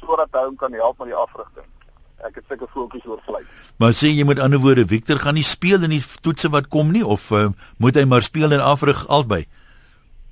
sodat 0.00 0.28
hy 0.32 0.44
hom 0.44 0.56
kan 0.56 0.72
help 0.72 0.98
met 0.98 1.08
die 1.08 1.16
afrigting. 1.16 1.66
Ek 2.18 2.34
het 2.34 2.44
seker 2.48 2.68
fokus 2.68 3.06
oor 3.06 3.20
vlei. 3.24 3.42
Maar 3.78 3.92
sê 3.92 4.12
jy 4.12 4.24
met 4.24 4.38
ander 4.38 4.58
woorde 4.58 4.86
Victor 4.86 5.18
gaan 5.18 5.34
nie 5.34 5.42
speel 5.42 5.82
in 5.82 5.90
die 5.90 6.04
toetse 6.20 6.48
wat 6.48 6.68
kom 6.68 6.92
nie 6.92 7.06
of 7.06 7.30
uh, 7.30 7.48
moet 7.78 7.94
hy 7.94 8.04
maar 8.04 8.22
speel 8.22 8.52
en 8.52 8.60
afrig 8.60 9.08
albei? 9.08 9.46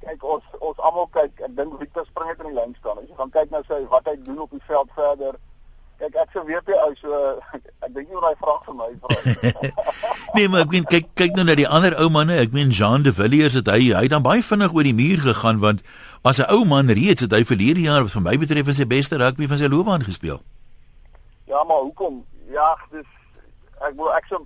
Kyk 0.07 0.25
ons 0.37 0.55
ons 0.62 0.79
almal 0.87 1.09
kyk 1.14 1.42
ek 1.49 1.53
dink 1.59 1.75
Victor 1.81 2.07
spring 2.07 2.31
net 2.31 2.40
in 2.45 2.53
die 2.53 2.57
lyn 2.61 2.75
staan. 2.79 3.03
As 3.03 3.11
jy 3.11 3.19
gaan 3.19 3.35
kyk 3.35 3.53
nou 3.55 3.62
sy 3.66 3.83
wat 3.90 4.09
hy 4.11 4.16
doen 4.23 4.40
op 4.45 4.55
die 4.55 4.62
veld 4.69 4.95
verder. 4.99 5.38
Kyk 6.01 6.19
ek 6.23 6.35
sou 6.37 6.42
weet 6.47 6.71
jy 6.71 6.79
ou 6.85 6.92
so 7.01 7.21
ek 7.87 7.90
dink 7.97 8.09
nie 8.09 8.19
oor 8.19 8.27
daai 8.29 8.42
vraag 8.42 8.66
vir 8.69 8.79
my 8.83 8.90
vra. 9.03 9.75
Nee 10.37 10.51
maar 10.53 10.66
ek 10.66 10.73
meen 10.75 10.85
kyk 10.85 11.07
kyk 11.16 11.37
nou 11.38 11.47
na 11.49 11.57
die 11.59 11.69
ander 11.79 11.97
ou 12.03 12.11
manne. 12.12 12.37
Ek 12.37 12.53
meen 12.53 12.75
Jean 12.79 13.07
de 13.07 13.14
Villiers 13.16 13.57
het 13.57 13.71
hy 13.73 13.90
hy 13.97 14.05
dan 14.12 14.25
baie 14.27 14.45
vinnig 14.45 14.75
oor 14.77 14.87
die 14.87 14.97
muur 14.97 15.23
gegaan 15.25 15.62
want 15.64 15.81
as 16.27 16.42
'n 16.42 16.51
ou 16.53 16.64
man 16.69 16.90
reeds 16.90 17.23
het 17.25 17.33
hy 17.33 17.42
verlede 17.47 17.87
jaar 17.87 18.03
wat 18.03 18.12
vir 18.12 18.27
my 18.27 18.37
betref 18.37 18.69
is 18.69 18.83
sy 18.83 18.87
beste 18.87 19.16
rugby 19.16 19.47
van 19.47 19.59
sy 19.59 19.71
loopbaan 19.71 20.05
gespeel. 20.05 20.42
Ja 21.47 21.64
maar 21.64 21.83
hoekom? 21.87 22.25
Ja 22.51 22.75
dis 22.90 23.09
ek 23.81 23.95
wil 23.97 24.12
ek 24.12 24.27
sou 24.29 24.45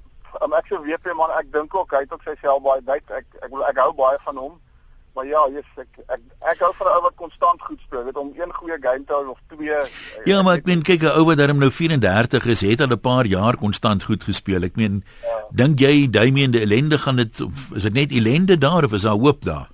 ek 0.57 0.67
sou 0.69 0.81
weet 0.85 1.05
man 1.17 1.31
ek 1.41 1.53
dink 1.53 1.75
ook 1.75 1.91
hy 1.91 2.05
het 2.05 2.13
ook 2.13 2.23
sy 2.23 2.37
self 2.41 2.63
baie 2.63 2.83
byt 2.85 3.11
ek 3.11 3.27
ek 3.43 3.51
wil 3.51 3.65
ek 3.67 3.79
hou 3.81 3.93
baie 3.97 4.19
van 4.25 4.37
hom 4.37 4.55
Maar 5.21 5.29
ja, 5.29 5.41
yes, 5.53 5.67
ek 5.77 5.99
ek 6.15 6.21
ek 6.49 6.61
hou 6.65 6.71
van 6.79 6.87
'n 6.87 6.95
ou 6.97 7.01
wat 7.05 7.17
konstant 7.21 7.61
goed 7.63 7.81
speel, 7.85 8.05
weet 8.05 8.17
om 8.17 8.33
een 8.37 8.53
goeie 8.59 8.79
game 8.81 9.05
te 9.05 9.13
hou 9.13 9.29
of 9.29 9.41
twee. 9.53 9.81
Ja, 10.25 10.43
maar 10.43 10.57
ek 10.57 10.65
meen 10.65 10.83
kyk 10.83 11.03
'n 11.03 11.13
ou 11.13 11.25
wat 11.29 11.37
darm 11.37 11.59
nou 11.61 11.71
34 11.71 12.47
is, 12.47 12.61
het 12.61 12.81
al 12.81 12.89
'n 12.89 13.01
paar 13.01 13.27
jaar 13.27 13.57
konstant 13.57 14.03
goed 14.03 14.25
gespeel. 14.25 14.63
Ek 14.63 14.77
meen 14.77 15.05
ja. 15.23 15.45
dink 15.51 15.79
jy 15.79 16.09
Damien 16.11 16.51
de 16.51 16.61
ellende 16.61 16.99
gaan 16.99 17.17
dit 17.17 17.41
is 17.75 17.83
dit 17.83 17.93
net 17.93 18.11
ellende 18.11 18.59
daar 18.59 18.85
of 18.85 18.93
is 18.93 19.03
daar 19.03 19.21
hoop 19.21 19.45
daar? 19.45 19.69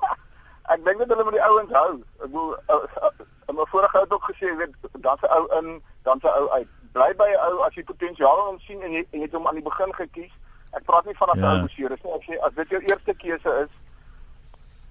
ek 0.74 0.84
dink 0.84 0.98
dat 0.98 1.08
hulle 1.14 1.24
met 1.24 1.38
die 1.38 1.46
ouens 1.46 1.72
hou. 1.72 2.02
Ek 2.18 2.26
bedoel 2.26 2.50
'n 2.50 2.74
uh, 2.74 2.82
uh, 3.06 3.54
uh, 3.54 3.66
vorige 3.70 3.96
ou 3.96 4.02
het 4.02 4.12
ook 4.12 4.30
gesê, 4.34 4.56
weet 4.56 4.74
dan 5.00 5.16
se 5.20 5.28
ou 5.28 5.46
in, 5.62 5.82
dan 6.02 6.18
se 6.20 6.28
ou 6.28 6.50
uit. 6.50 6.68
bly 6.92 7.14
by 7.14 7.30
'n 7.30 7.40
ou 7.46 7.62
as 7.62 7.74
jy 7.74 7.84
potensiaal 7.84 8.38
in 8.42 8.46
hom 8.50 8.60
sien 8.66 8.82
en 8.82 8.92
jy 8.92 9.06
en 9.12 9.18
jy 9.20 9.26
het 9.26 9.32
hom 9.32 9.46
aan 9.46 9.54
die 9.54 9.68
begin 9.70 9.94
gekies. 9.94 10.32
Ek 10.72 10.84
praat 10.84 11.04
nie 11.06 11.14
van 11.14 11.28
'n 11.30 11.38
Ja. 11.38 11.50
ou 11.52 11.62
beseer 11.62 11.92
is 11.92 12.02
nie. 12.02 12.12
Ek 12.12 12.24
sê 12.26 12.34
as 12.42 12.54
dit 12.54 12.68
jou 12.68 12.80
eerste 12.80 13.14
keuse 13.14 13.50
is. 13.62 13.85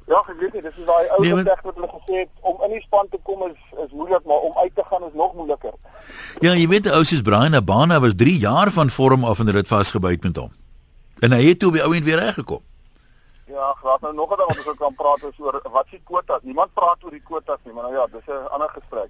Ja, 0.05 0.19
ek 0.21 0.37
weet 0.37 0.53
nie, 0.53 0.61
dis 0.61 0.75
is 0.77 0.85
daai 0.85 1.07
ou 1.15 1.21
Nee, 1.23 1.33
nee, 1.33 1.43
wat 1.63 1.77
hulle 1.79 1.87
gesê 1.89 2.19
het 2.19 2.29
om 2.45 2.59
in 2.67 2.75
die 2.75 2.81
span 2.83 3.07
te 3.09 3.17
kom 3.25 3.41
is 3.47 3.57
is 3.85 3.91
moeilik, 3.91 4.21
maar 4.29 4.43
om 4.49 4.57
uit 4.61 4.75
te 4.75 4.83
gaan 4.89 5.03
is 5.07 5.15
nog 5.17 5.33
moeiliker. 5.33 5.73
Ja, 6.45 6.53
jy 6.53 6.67
weet 6.69 6.89
ou 6.93 7.01
soos 7.03 7.23
Brian 7.25 7.57
Abana 7.57 7.97
was 7.99 8.13
3 8.15 8.37
jaar 8.37 8.71
van 8.71 8.89
vorm 8.89 9.25
af 9.25 9.39
en 9.39 9.49
hulle 9.49 9.63
het 9.63 9.71
vasgebyt 9.71 10.23
met 10.23 10.37
hom. 10.37 10.51
En 11.25 11.31
hy 11.31 11.41
het 11.47 11.59
toe 11.59 11.71
by 11.71 11.81
ouend 11.87 12.05
weer 12.05 12.21
reggekom. 12.21 12.61
Ja, 13.49 13.73
graag 13.81 14.01
nou 14.01 14.13
nog 14.13 14.29
'n 14.33 14.37
ding 14.37 14.47
wat 14.57 14.67
ons 14.67 14.77
kan 14.77 14.95
praat 14.95 15.23
is 15.31 15.39
oor 15.39 15.59
wat 15.71 15.85
se 15.89 15.99
kwotas. 16.03 16.41
Niemand 16.43 16.73
praat 16.73 17.03
oor 17.03 17.11
die 17.11 17.25
kwotas 17.25 17.57
nie, 17.63 17.73
maar 17.73 17.83
nou 17.83 17.95
ja, 17.95 18.05
dis 18.11 18.27
'n 18.27 18.47
ander 18.53 18.69
gesprek. 18.69 19.09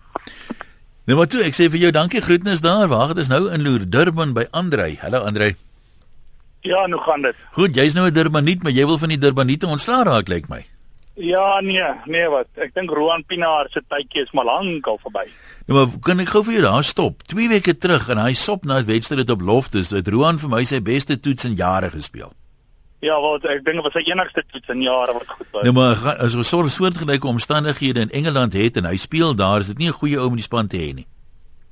Nou 1.05 1.17
maar 1.17 1.27
toe, 1.27 1.43
ek 1.43 1.53
sê 1.53 1.69
vir 1.69 1.79
jou 1.79 1.91
dankie 1.91 2.21
groetnis 2.21 2.61
daar. 2.61 2.87
Waar 2.87 3.07
het 3.07 3.17
ons 3.17 3.27
nou 3.27 3.51
in 3.51 3.61
Loer 3.61 3.89
Durban 3.89 4.33
by 4.33 4.47
Andrei. 4.51 4.97
Hallo 5.01 5.19
Andrei. 5.19 5.55
Ja, 6.61 6.87
nou 6.87 7.01
gaan 7.01 7.21
dit. 7.21 7.35
Goed, 7.51 7.75
jy's 7.75 7.93
nou 7.93 8.07
'n 8.07 8.13
Durbaniet, 8.13 8.63
maar 8.63 8.71
jy 8.71 8.85
wil 8.85 8.97
van 8.97 9.09
die 9.09 9.17
Durbaniete 9.17 9.67
ontslaa 9.67 10.03
raak 10.03 10.27
lyk 10.27 10.47
my. 10.47 10.65
Ja, 11.15 11.59
nee, 11.63 11.83
nee 12.05 12.27
wat. 12.29 12.47
Ek 12.59 12.73
dink 12.75 12.91
Roan 12.91 13.23
Pinaar 13.23 13.69
se 13.71 13.81
tydjie 13.87 14.25
is 14.25 14.31
maar 14.35 14.45
lank 14.45 14.87
al 14.87 14.99
verby. 15.03 15.29
Nou 15.65 15.77
maar 15.79 15.93
kan 16.03 16.19
ek 16.19 16.33
gou 16.33 16.43
vir 16.43 16.57
jou 16.57 16.63
daar 16.65 16.83
stop? 16.83 17.23
2 17.31 17.47
weke 17.53 17.77
terug 17.77 18.09
en 18.11 18.19
hy 18.19 18.33
sop 18.33 18.65
na 18.65 18.79
'n 18.79 18.85
wedstryd 18.85 19.29
op 19.29 19.41
Loftus. 19.41 19.89
Het 19.89 20.07
Roan 20.07 20.39
vir 20.39 20.49
my 20.49 20.63
sy 20.63 20.81
beste 20.81 21.19
toets 21.19 21.45
in 21.45 21.55
jare 21.55 21.89
gespeel. 21.89 22.33
Ja, 22.99 23.15
wel 23.21 23.39
ek 23.43 23.65
dink 23.65 23.83
was 23.83 23.93
sy 23.93 24.03
enigste 24.11 24.43
toets 24.51 24.67
in 24.69 24.81
jare 24.81 25.13
wat 25.13 25.27
goed 25.27 25.47
was. 25.51 25.63
Nou 25.63 25.73
maar 25.73 26.17
as 26.19 26.35
ons 26.35 26.47
so 26.47 26.61
'n 26.61 26.69
soortgelyke 26.69 27.27
omstandighede 27.27 27.99
in 27.99 28.11
Engeland 28.11 28.53
het 28.53 28.77
en 28.77 28.85
hy 28.85 28.97
speel 28.97 29.35
daar, 29.35 29.59
is 29.59 29.67
dit 29.67 29.77
nie 29.77 29.87
'n 29.87 29.99
goeie 29.99 30.17
ou 30.17 30.25
om 30.25 30.31
in 30.31 30.43
die 30.43 30.49
span 30.49 30.67
te 30.67 30.77
hê 30.77 30.93
nie. 30.93 31.07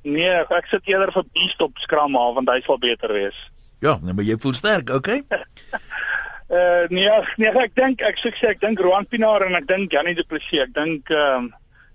Nee, 0.02 0.44
ek 0.48 0.66
sit 0.70 0.82
eerder 0.84 1.12
vir 1.12 1.24
Beast 1.32 1.60
op 1.60 1.72
skram 1.78 2.16
af 2.16 2.34
want 2.34 2.48
hy 2.48 2.60
sal 2.60 2.78
beter 2.78 3.12
wees. 3.12 3.50
Ja, 3.80 3.98
nou 4.02 4.14
maar 4.14 4.24
jy 4.24 4.36
voel 4.38 4.54
sterk, 4.54 4.90
okay? 4.90 5.22
Uh 6.52 6.84
nee, 6.92 7.08
ag, 7.08 7.28
nee, 7.40 7.48
ek 7.48 7.72
dink 7.78 8.02
ek 8.04 8.18
sê 8.20 8.32
ek 8.50 8.60
dink 8.60 8.80
Roan 8.84 9.06
Pinaar 9.08 9.46
en 9.46 9.56
ek 9.56 9.68
dink 9.68 9.92
Janie 9.92 10.16
Du 10.16 10.24
Plessis. 10.28 10.66
Ek 10.66 10.74
dink 10.76 11.08
ehm 11.12 11.48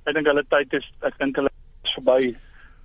ek 0.10 0.16
dink 0.18 0.30
hulle 0.32 0.44
tyd 0.50 0.74
is 0.80 0.88
ek 1.06 1.18
dink 1.22 1.38
hulle 1.38 1.52
is 1.86 1.94
verby. 2.00 2.32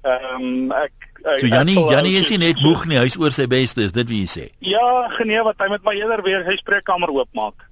Ehm 0.05 0.75
ek, 0.77 0.93
ek 1.25 1.41
So 1.41 1.49
ek 1.49 1.49
sal 1.49 1.55
Jannie 1.95 2.13
ou 2.13 2.21
is 2.21 2.33
nie 2.35 2.43
net 2.43 2.61
moeg 2.61 2.85
nie, 2.91 3.01
hy's 3.01 3.17
oor 3.17 3.33
sy 3.33 3.49
beste, 3.49 3.87
is 3.89 3.97
dit 3.97 4.13
wie 4.13 4.25
jy 4.27 4.33
sê. 4.35 4.45
Ja, 4.61 5.09
genee 5.17 5.41
wat 5.47 5.63
hy 5.65 5.71
met 5.73 5.87
my 5.89 5.97
eerder 5.97 6.21
weer 6.27 6.45
sy 6.45 6.59
spreekkamer 6.61 7.13
oopmaak. 7.15 7.65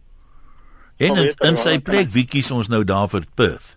En 1.02 1.12
in, 1.12 1.20
hy 1.20 1.48
in 1.50 1.60
sy 1.60 1.76
wat 1.76 1.86
plek 1.90 2.12
wie 2.16 2.24
kies 2.28 2.48
ons 2.54 2.72
nou 2.72 2.80
daar 2.88 3.10
vir 3.12 3.28
Perth? 3.36 3.76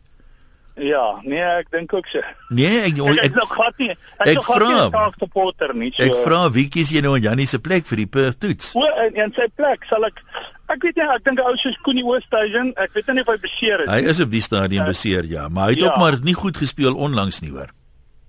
Ja, 0.75 1.03
nee, 1.23 1.39
ek 1.39 1.69
dink 1.71 1.93
ook 1.95 2.07
so. 2.11 2.19
Nee, 2.51 2.81
ek 2.89 2.97
Ek, 2.99 3.19
ek, 3.23 3.37
ek 3.39 3.51
glad 3.53 3.77
nie. 3.79 3.93
Ek, 4.19 4.27
ek 4.33 4.41
vra. 4.43 4.89
Kaap 4.91 5.13
supporter 5.21 5.71
nie. 5.73 5.93
So. 5.95 6.03
ek 6.03 6.17
vra 6.25 6.41
wie 6.51 6.65
kies 6.67 6.91
jy 6.91 6.99
nou 7.05 7.13
in 7.15 7.23
Jannie 7.23 7.47
se 7.47 7.61
plek 7.63 7.87
vir 7.87 8.01
die 8.03 8.07
Perth 8.11 8.41
toets? 8.43 8.73
O, 8.75 8.83
in, 9.05 9.15
in 9.15 9.31
sy 9.37 9.47
plek 9.55 9.87
sal 9.87 10.03
ek 10.09 10.19
ek 10.73 10.83
weet 10.83 10.99
nie, 10.99 11.05
ek 11.13 11.23
dink 11.23 11.39
ou 11.45 11.53
soos 11.61 11.77
Koenie 11.85 12.03
Oosthuizen, 12.03 12.73
ek 12.81 12.91
weet 12.97 13.13
nie 13.13 13.23
of 13.23 13.31
hy 13.31 13.37
beseer 13.43 13.85
is 13.85 13.89
Hy 13.93 13.99
is 14.11 14.19
op 14.25 14.31
die 14.33 14.41
stadium 14.43 14.87
beseer 14.89 15.27
ja, 15.29 15.47
maar 15.47 15.69
hy 15.69 15.77
het 15.77 15.83
Ja. 15.85 15.91
ook 15.93 16.01
maar 16.01 16.19
nie 16.25 16.33
goed 16.35 16.57
gespeel 16.57 16.95
onlangs 16.97 17.39
nie 17.45 17.53
hoor. 17.53 17.71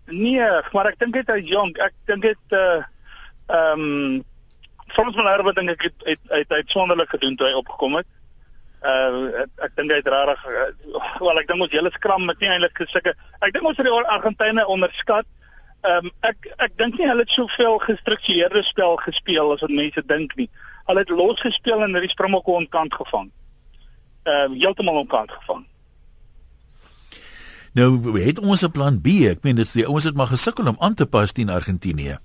Nee, 0.06 0.46
maar 0.76 0.86
ek 0.92 1.00
dink 1.02 1.16
dit 1.18 1.30
hy's 1.34 1.48
jonk. 1.50 1.78
Ek 1.82 1.94
dink 2.06 2.22
dit 2.22 2.54
uh 2.54 2.82
ehm 3.46 3.82
um, 3.82 4.24
Frans 4.94 5.16
van 5.18 5.26
Herwe 5.26 5.52
dink 5.54 5.70
ek 5.74 5.88
het 5.88 6.04
het 6.06 6.20
het 6.30 6.52
uitsonderlik 6.60 7.10
gedoen 7.10 7.34
toe 7.36 7.48
hy 7.48 7.56
opgekom 7.58 7.98
het. 7.98 8.06
Uh 8.84 9.42
ek, 9.42 9.50
ek 9.56 9.76
dink 9.76 9.90
het 9.90 10.08
regtig 10.08 10.42
uh, 10.46 10.66
wel 11.18 11.38
ek 11.40 11.48
dink 11.48 11.62
ons 11.64 11.72
hele 11.72 11.90
skram 11.94 12.26
met 12.28 12.40
nie 12.40 12.50
eintlik 12.52 12.76
gesulke 12.76 13.14
ek 13.40 13.54
dink 13.54 13.64
ons 13.64 13.78
het 13.80 13.88
die 13.88 13.94
Argentyne 14.16 14.66
onderskat. 14.66 15.26
Ehm 15.80 16.06
um, 16.06 16.12
ek 16.20 16.50
ek 16.58 16.76
dink 16.76 16.98
nie 16.98 17.08
hulle 17.08 17.24
het 17.24 17.32
soveel 17.32 17.78
gestruktureerde 17.78 18.62
spel 18.62 18.96
gespeel 19.00 19.54
as 19.54 19.64
wat 19.64 19.72
mense 19.72 20.04
dink 20.06 20.36
nie. 20.36 20.50
Hulle 20.90 21.02
het 21.02 21.10
los 21.10 21.40
gespeel 21.40 21.82
en 21.82 21.96
hulle 21.96 22.12
Springbokke 22.12 22.50
onkant 22.50 22.94
gevang. 22.94 23.32
Ehm 24.26 24.52
uh, 24.52 24.60
heeltemal 24.60 25.02
onkant 25.06 25.32
gevang. 25.40 25.64
Nou 27.76 28.20
het 28.20 28.38
ons 28.38 28.62
'n 28.62 28.70
plan 28.70 29.00
B. 29.00 29.06
Ek 29.32 29.42
meen 29.42 29.56
dit 29.56 29.66
is 29.66 29.72
die 29.72 29.86
ouens 29.86 30.04
het 30.04 30.14
maar 30.14 30.32
gesukkel 30.32 30.68
om 30.68 30.76
aan 30.78 30.94
te 30.94 31.06
pas 31.06 31.32
teen 31.32 31.50
Argentinië. 31.50 32.18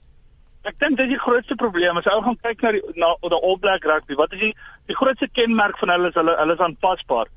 Ek 0.61 0.79
dink 0.79 0.97
dit 0.97 1.05
is 1.07 1.13
die 1.15 1.19
grootste 1.19 1.55
probleem. 1.55 1.97
As 1.97 2.05
ou 2.05 2.21
gaan 2.21 2.37
kyk 2.41 2.61
na 2.61 2.71
die 2.71 2.81
na 2.95 3.15
die 3.21 3.41
All 3.41 3.57
Black 3.57 3.83
rugby, 3.83 4.15
wat 4.15 4.33
is 4.33 4.39
die 4.39 4.55
die 4.89 4.95
grootste 4.95 5.27
kenmerk 5.31 5.77
van 5.77 5.89
hulle 5.89 6.09
is 6.09 6.17
hulle 6.19 6.35
hulle 6.37 6.53
is 6.53 6.63
aanpasbaar. 6.65 7.29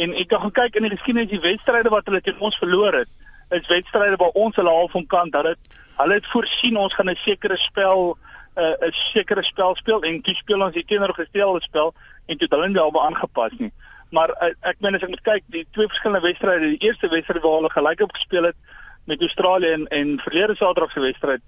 En 0.00 0.14
ek 0.14 0.28
kan 0.28 0.40
gaan 0.40 0.56
kyk 0.62 0.78
in 0.78 0.86
die 0.86 0.94
geskiedenis 0.94 1.30
die 1.30 1.42
wedstryde 1.44 1.92
wat 1.92 2.08
hulle 2.08 2.20
teen 2.24 2.40
ons 2.40 2.58
verloor 2.60 3.00
het, 3.02 3.10
is 3.50 3.68
wedstryde 3.68 4.16
waar 4.20 4.36
ons 4.44 4.56
hulle 4.56 4.74
half 4.74 4.94
omkant 4.94 5.32
dat 5.32 5.50
dit 5.50 5.78
hulle 6.00 6.16
het 6.16 6.28
voorsien 6.32 6.76
ons 6.80 6.94
gaan 6.94 7.10
'n 7.10 7.16
sekere 7.16 7.56
spel 7.56 8.16
'n 8.56 8.86
uh, 8.86 8.92
sekere 8.92 9.42
spel 9.42 9.76
speel 9.76 10.02
en 10.02 10.22
toe 10.22 10.34
speel 10.34 10.62
ons 10.62 10.74
die 10.74 10.84
teenoorgestelde 10.84 11.62
spel 11.62 11.94
en 12.26 12.36
toe 12.36 12.46
het 12.48 12.54
hulle 12.54 12.66
nie 12.66 12.76
daarop 12.76 12.98
aangepas 12.98 13.52
nie. 13.58 13.72
Maar 14.10 14.30
uh, 14.30 14.54
ek 14.60 14.80
meen 14.80 14.94
as 14.94 15.02
ek 15.02 15.08
moet 15.08 15.22
kyk, 15.22 15.44
die 15.46 15.66
twee 15.70 15.86
verskillende 15.86 16.26
wedstryde, 16.26 16.76
die 16.76 16.86
eerste 16.88 17.08
wedstryd 17.08 17.42
waar 17.42 17.56
hulle 17.60 17.70
gelyk 17.70 18.00
op 18.00 18.14
gespeel 18.14 18.42
het 18.42 18.56
met 19.04 19.20
Australië 19.20 19.72
en 19.72 19.86
en 19.86 20.18
verlede 20.18 20.56
Saterdag 20.56 20.92
se 20.92 21.00
wedstryd 21.00 21.40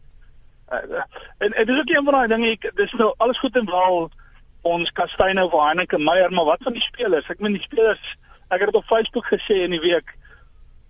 Uh, 0.73 1.03
en 1.39 1.53
en 1.53 1.67
dis 1.67 1.79
ook 1.79 1.89
een 1.89 2.05
van 2.05 2.13
daai 2.13 2.29
dinge 2.29 2.51
ek 2.51 2.71
dis 2.77 2.93
nou 2.97 3.11
alles 3.17 3.39
goed 3.39 3.57
en 3.57 3.67
wel 3.69 4.11
ons 4.63 4.93
Kastyne 4.93 5.45
of 5.45 5.53
Heineke 5.53 5.99
Meyer 5.99 6.33
maar 6.33 6.45
wat 6.45 6.63
van 6.63 6.73
die 6.73 6.83
spelers? 6.83 7.29
Ek 7.29 7.41
meen 7.41 7.53
die 7.53 7.63
spelers 7.63 8.17
ek 8.53 8.61
het 8.61 8.69
dit 8.73 8.81
op 8.81 8.85
Facebook 8.85 9.27
gesê 9.27 9.63
in 9.65 9.71
die 9.71 9.81
week. 9.81 10.17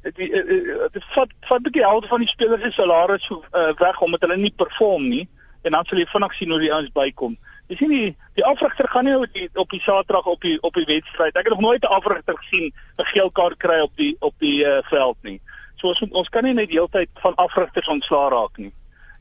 Dit 0.02 0.16
dit 0.16 1.04
vat 1.14 1.30
vat 1.46 1.62
bietjie 1.62 1.85
helfte 1.87 2.08
van 2.11 2.24
die 2.24 2.28
spelers 2.28 2.62
se 2.62 2.72
salaris 2.72 3.28
uh, 3.30 3.70
weg 3.78 4.00
omdat 4.00 4.26
hulle 4.26 4.37
nie 4.37 4.54
perform 4.56 5.08
nie. 5.08 5.28
En 5.62 5.76
dan 5.76 5.87
sal 5.87 5.98
jy 5.98 6.06
vinnig 6.11 6.35
sien 6.35 6.50
hoe 6.50 6.58
die 6.58 6.72
ouens 6.74 6.90
bykom. 6.92 7.37
Jy 7.70 7.76
sien 7.78 7.94
die 7.94 8.16
die 8.35 8.44
afrigter 8.44 8.88
gaan 8.88 9.06
nie 9.06 9.14
op 9.16 9.32
die 9.32 9.48
op 9.54 9.70
die 9.70 9.80
Saterdag 9.80 10.26
op 10.26 10.40
die 10.42 10.56
op 10.62 10.74
die 10.74 10.88
wedstryd. 10.90 11.37
Ek 11.37 11.46
het 11.46 11.54
nog 11.54 11.62
nooit 11.62 11.85
'n 11.87 11.94
afrigter 11.98 12.37
gesien 12.37 12.72
'n 12.98 13.11
geel 13.14 13.30
kaart 13.30 13.56
kry 13.56 13.80
op 13.80 13.96
die 13.96 14.16
op 14.20 14.35
die 14.38 14.64
uh, 14.64 14.78
veld 14.90 15.16
nie. 15.22 15.40
So 15.76 15.88
ons 15.88 16.02
ons 16.11 16.28
kan 16.28 16.44
nie 16.44 16.54
net 16.54 16.68
die 16.68 16.78
hele 16.78 16.90
tyd 16.90 17.08
van 17.14 17.35
afrigters 17.35 17.88
ontslaa 17.88 18.28
raak 18.28 18.56
nie. 18.56 18.72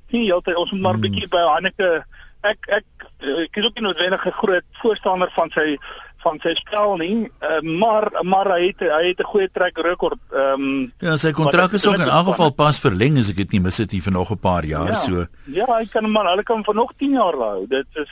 Nie 0.09 0.25
heeltyd 0.25 0.55
ons 0.55 0.71
moet 0.71 0.81
maar 0.81 0.93
'n 0.93 1.01
Hmm. 1.01 1.11
bietjie 1.11 1.27
by 1.27 1.45
Hanneke 1.45 2.05
ek 2.41 2.69
ek 2.80 2.86
ek 3.45 3.58
is 3.58 3.65
ook 3.65 3.75
nie 3.75 3.88
noodwendig 3.88 4.25
'n 4.25 4.39
groot 4.41 4.65
voorstander 4.82 5.30
van 5.36 5.51
sy 5.51 5.77
van 6.23 6.39
sy 6.41 6.54
spel 6.56 6.97
nie 6.97 7.30
uh, 7.41 7.62
maar 7.62 8.10
maar 8.23 8.49
hy 8.56 8.71
het 8.71 8.82
hy 8.86 9.06
het 9.10 9.19
'n 9.19 9.32
goeie 9.34 9.49
trek 9.49 9.77
rekord 9.77 10.19
ehm 10.32 10.62
um, 10.62 10.93
Ja, 10.99 11.17
sy 11.17 11.32
kontrak 11.32 11.73
is 11.73 11.88
ook 11.88 12.01
in 12.01 12.10
elk 12.10 12.27
geval 12.34 12.51
pas 12.51 12.80
verleng 12.80 13.17
as 13.17 13.30
ek 13.30 13.38
dit 13.38 13.51
nie 13.51 13.62
mis 13.62 13.77
het 13.77 13.91
hier 13.91 14.01
vir 14.01 14.13
nog 14.13 14.32
'n 14.32 14.38
paar 14.38 14.65
jaar 14.65 14.88
ja, 14.88 14.93
so. 14.93 15.25
ja 15.45 15.65
hy 15.65 15.86
kan 15.86 16.12
maar 16.12 16.30
hulle 16.30 16.43
kan 16.43 16.63
vir 16.63 16.75
nog 16.75 16.93
10 16.97 17.12
jaar 17.12 17.38
hou. 17.38 17.67
Dit 17.67 17.88
is 17.93 18.12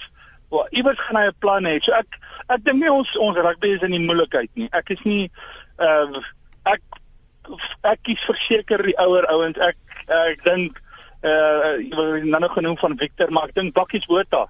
wel 0.49 0.67
iewers 0.69 0.99
gaan 0.99 1.21
hy 1.21 1.27
'n 1.27 1.39
plan 1.39 1.65
hê. 1.65 1.79
So 1.81 1.91
ek 1.91 2.19
ek 2.47 2.63
dink 2.63 2.81
nie 2.81 2.91
ons 2.91 3.17
ons 3.17 3.37
rugby 3.37 3.67
is 3.67 3.81
in 3.81 3.91
die 3.91 4.05
moeilikheid 4.05 4.49
nie. 4.53 4.67
Ek 4.71 4.89
is 4.89 5.01
nie 5.03 5.31
uh, 5.77 6.21
ek 6.65 6.81
ek 7.83 7.99
kies 8.03 8.23
verseker 8.25 8.83
die 8.83 8.97
ouer 8.97 9.25
ouens. 9.27 9.57
Ek 9.57 9.77
ek 10.07 10.43
dink 10.43 10.81
uh 11.23 11.75
jy 11.79 11.95
wil 11.95 12.23
nou 12.23 12.39
nog 12.39 12.53
genoem 12.53 12.77
van 12.77 12.97
Victor 12.97 13.31
maar 13.31 13.49
ek 13.49 13.55
dink 13.55 13.73
Bakkies 13.73 14.05
Botha. 14.05 14.47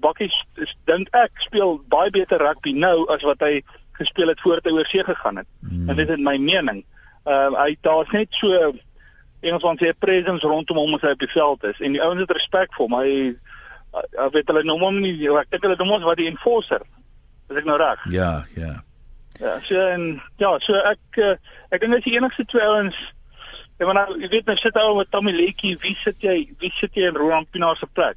Bakkies 0.00 0.44
is 0.62 0.76
dink 0.84 1.08
ek 1.14 1.42
speel 1.42 1.80
baie 1.90 2.10
beter 2.10 2.42
rugby 2.42 2.72
nou 2.72 3.06
as 3.14 3.22
wat 3.22 3.42
hy 3.42 3.62
gespeel 3.98 4.28
het 4.28 4.40
voor 4.42 4.60
hy 4.62 4.74
oor 4.74 4.86
see 4.90 5.04
gegaan 5.04 5.42
het. 5.42 5.48
Hmm. 5.60 5.88
en 5.88 5.96
dit 5.96 6.08
is 6.08 6.18
my 6.18 6.36
mening. 6.38 6.84
Uh 7.26 7.50
hy 7.58 7.76
daar's 7.80 8.10
net 8.10 8.28
so 8.30 8.72
Engelsman 9.44 9.78
sê 9.78 9.88
'n 9.88 9.98
presence 9.98 10.46
rondom 10.46 10.76
hom 10.76 10.94
as 10.94 11.02
hy 11.02 11.12
op 11.12 11.18
die 11.18 11.30
veld 11.30 11.64
is. 11.64 11.80
En 11.80 11.92
die 11.92 12.02
ouens 12.02 12.20
het 12.20 12.30
respek 12.30 12.74
vir 12.74 12.86
hom. 12.86 12.94
Hy 12.94 13.36
uh, 13.94 14.30
weet 14.32 14.48
hulle 14.48 14.64
noem 14.64 14.80
hom 14.80 15.00
nie 15.00 15.28
ek 15.28 15.50
dink 15.50 15.62
hulle 15.62 15.76
noem 15.78 15.94
hom 15.98 16.02
wat 16.02 16.16
die 16.16 16.30
enforcer. 16.30 16.82
Is 17.50 17.58
ek 17.60 17.64
nou 17.68 17.76
reg? 17.76 18.00
Ja, 18.10 18.46
ja. 18.56 18.82
Ja, 19.40 19.58
so 19.62 19.74
en 19.74 20.22
ja, 20.38 20.58
so 20.62 20.74
ek 20.74 21.18
uh, 21.18 21.34
ek 21.70 21.80
dink 21.82 21.94
as 21.94 22.06
die 22.06 22.14
enigste 22.16 22.44
twee 22.46 22.62
ouens 22.62 22.96
en 23.78 23.86
maar 23.86 23.94
nou 23.94 24.20
jy 24.20 24.28
weet 24.28 24.46
nou 24.46 24.56
sit 24.56 24.76
ou 24.76 24.96
met 24.96 25.10
Tommy 25.10 25.32
Letjie, 25.32 25.76
wie 25.80 25.94
sit 26.04 26.16
jy 26.22 26.48
wie 26.58 26.70
sit 26.74 26.94
jy 26.94 27.08
in 27.08 27.16
Roland 27.16 27.50
Pinaar 27.50 27.76
se 27.76 27.86
plek? 27.92 28.16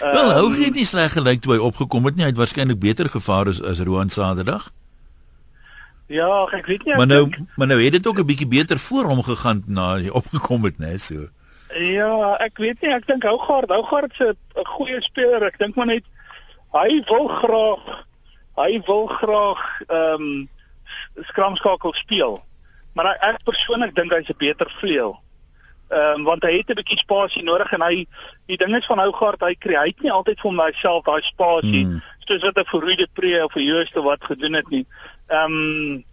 Wel, 0.00 0.12
Ehm, 0.30 0.36
hou 0.36 0.52
gee 0.52 0.70
nie 0.70 0.84
sleg 0.84 1.12
gelyk 1.12 1.40
toe 1.40 1.52
hy 1.54 1.58
opgekom 1.58 2.04
het 2.04 2.16
nie. 2.16 2.24
Hy 2.24 2.30
het 2.30 2.36
waarskynlik 2.38 2.78
beter 2.78 3.08
gevaar 3.08 3.48
as 3.48 3.62
as 3.62 3.80
Roan 3.80 4.10
Saterdag. 4.10 4.70
Ja, 6.10 6.44
ek 6.52 6.66
weet 6.66 6.84
nie. 6.84 6.96
Maar 6.96 7.06
nou 7.06 7.24
dink- 7.30 7.48
maar 7.56 7.66
nou 7.66 7.80
het 7.82 7.92
dit 7.92 8.06
ook 8.06 8.18
'n 8.18 8.26
bietjie 8.26 8.46
beter 8.48 8.78
voor 8.78 9.04
hom 9.04 9.22
gegaan 9.22 9.62
na 9.66 9.96
hy 9.96 10.08
opgekom 10.08 10.64
het, 10.64 10.78
né, 10.78 10.96
so. 10.98 11.28
Ja, 11.78 12.36
ek 12.40 12.58
weet 12.58 12.80
nie, 12.82 12.90
ek 12.92 13.06
dink 13.06 13.22
Hougaard, 13.22 13.70
Hougaard 13.70 14.14
se 14.14 14.34
'n 14.56 14.64
goeie 14.66 15.00
speler. 15.02 15.42
Ek 15.42 15.58
dink 15.58 15.74
maar 15.76 15.86
net 15.86 16.04
hy 16.72 17.02
wil 17.06 17.28
graag 17.28 18.04
hy 18.56 18.80
wil 18.86 19.06
graag 19.06 19.80
ehm 19.88 20.22
um, 20.22 20.48
skramskakel 21.22 21.92
speel. 21.94 22.42
Maar 22.94 23.06
hy, 23.06 23.16
ek 23.30 23.44
persoonlik 23.44 23.94
dink 23.94 24.12
hy's 24.12 24.28
'n 24.28 24.38
beter 24.38 24.70
vleuel. 24.80 25.18
Ehm 25.90 26.20
um, 26.20 26.24
want 26.24 26.42
hy 26.42 26.52
het 26.58 26.70
'n 26.70 26.78
bietjie 26.78 26.98
spasie 26.98 27.42
nodig 27.42 27.72
en 27.72 27.82
hy 27.82 28.06
die 28.46 28.56
ding 28.56 28.76
is 28.76 28.86
van 28.86 28.98
Hougaard, 28.98 29.40
hy 29.40 29.54
kry 29.54 29.74
hy 29.74 29.86
het 29.86 30.02
nie 30.02 30.12
altyd 30.12 30.40
vir 30.40 30.50
homself 30.50 31.04
daai 31.04 31.22
spasie 31.22 31.84
Hmm. 31.84 32.02
soos 32.26 32.42
wat 32.42 32.58
'n 32.58 32.64
Verruide 32.64 33.08
Pre 33.12 33.44
of 33.44 33.54
'n 33.56 33.62
Jooste 33.62 34.02
wat 34.02 34.24
gedoen 34.24 34.52
het 34.52 34.68
nie. 34.68 34.86
Ehm 35.28 35.52
um, 35.52 36.04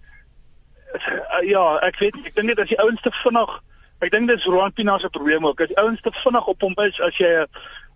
ja, 1.44 1.78
ek 1.82 2.00
weet 2.00 2.16
nie, 2.16 2.26
ek 2.26 2.36
dink 2.36 2.48
net 2.48 2.60
as 2.60 2.70
die 2.70 2.80
ouens 2.80 3.02
te 3.02 3.12
vinnig 3.12 3.62
Ek 3.98 4.12
dink 4.14 4.30
dit 4.30 4.38
is 4.38 4.46
Roan 4.46 4.74
Pina 4.78 5.00
se 5.02 5.10
probleem 5.10 5.46
ook. 5.46 5.62
As 5.62 5.74
ouens 5.82 6.02
te 6.02 6.12
vinnig 6.14 6.48
op 6.48 6.62
hom 6.62 6.76
is 6.86 7.00
as 7.02 7.18
jy 7.18 7.32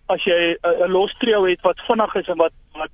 as 0.10 0.24
jy 0.26 0.58
'n 0.64 0.90
los 0.92 1.14
trio 1.22 1.44
het 1.46 1.62
wat 1.62 1.82
vinnig 1.88 2.16
is 2.16 2.28
en 2.28 2.38
wat 2.38 2.54
wat 2.74 2.92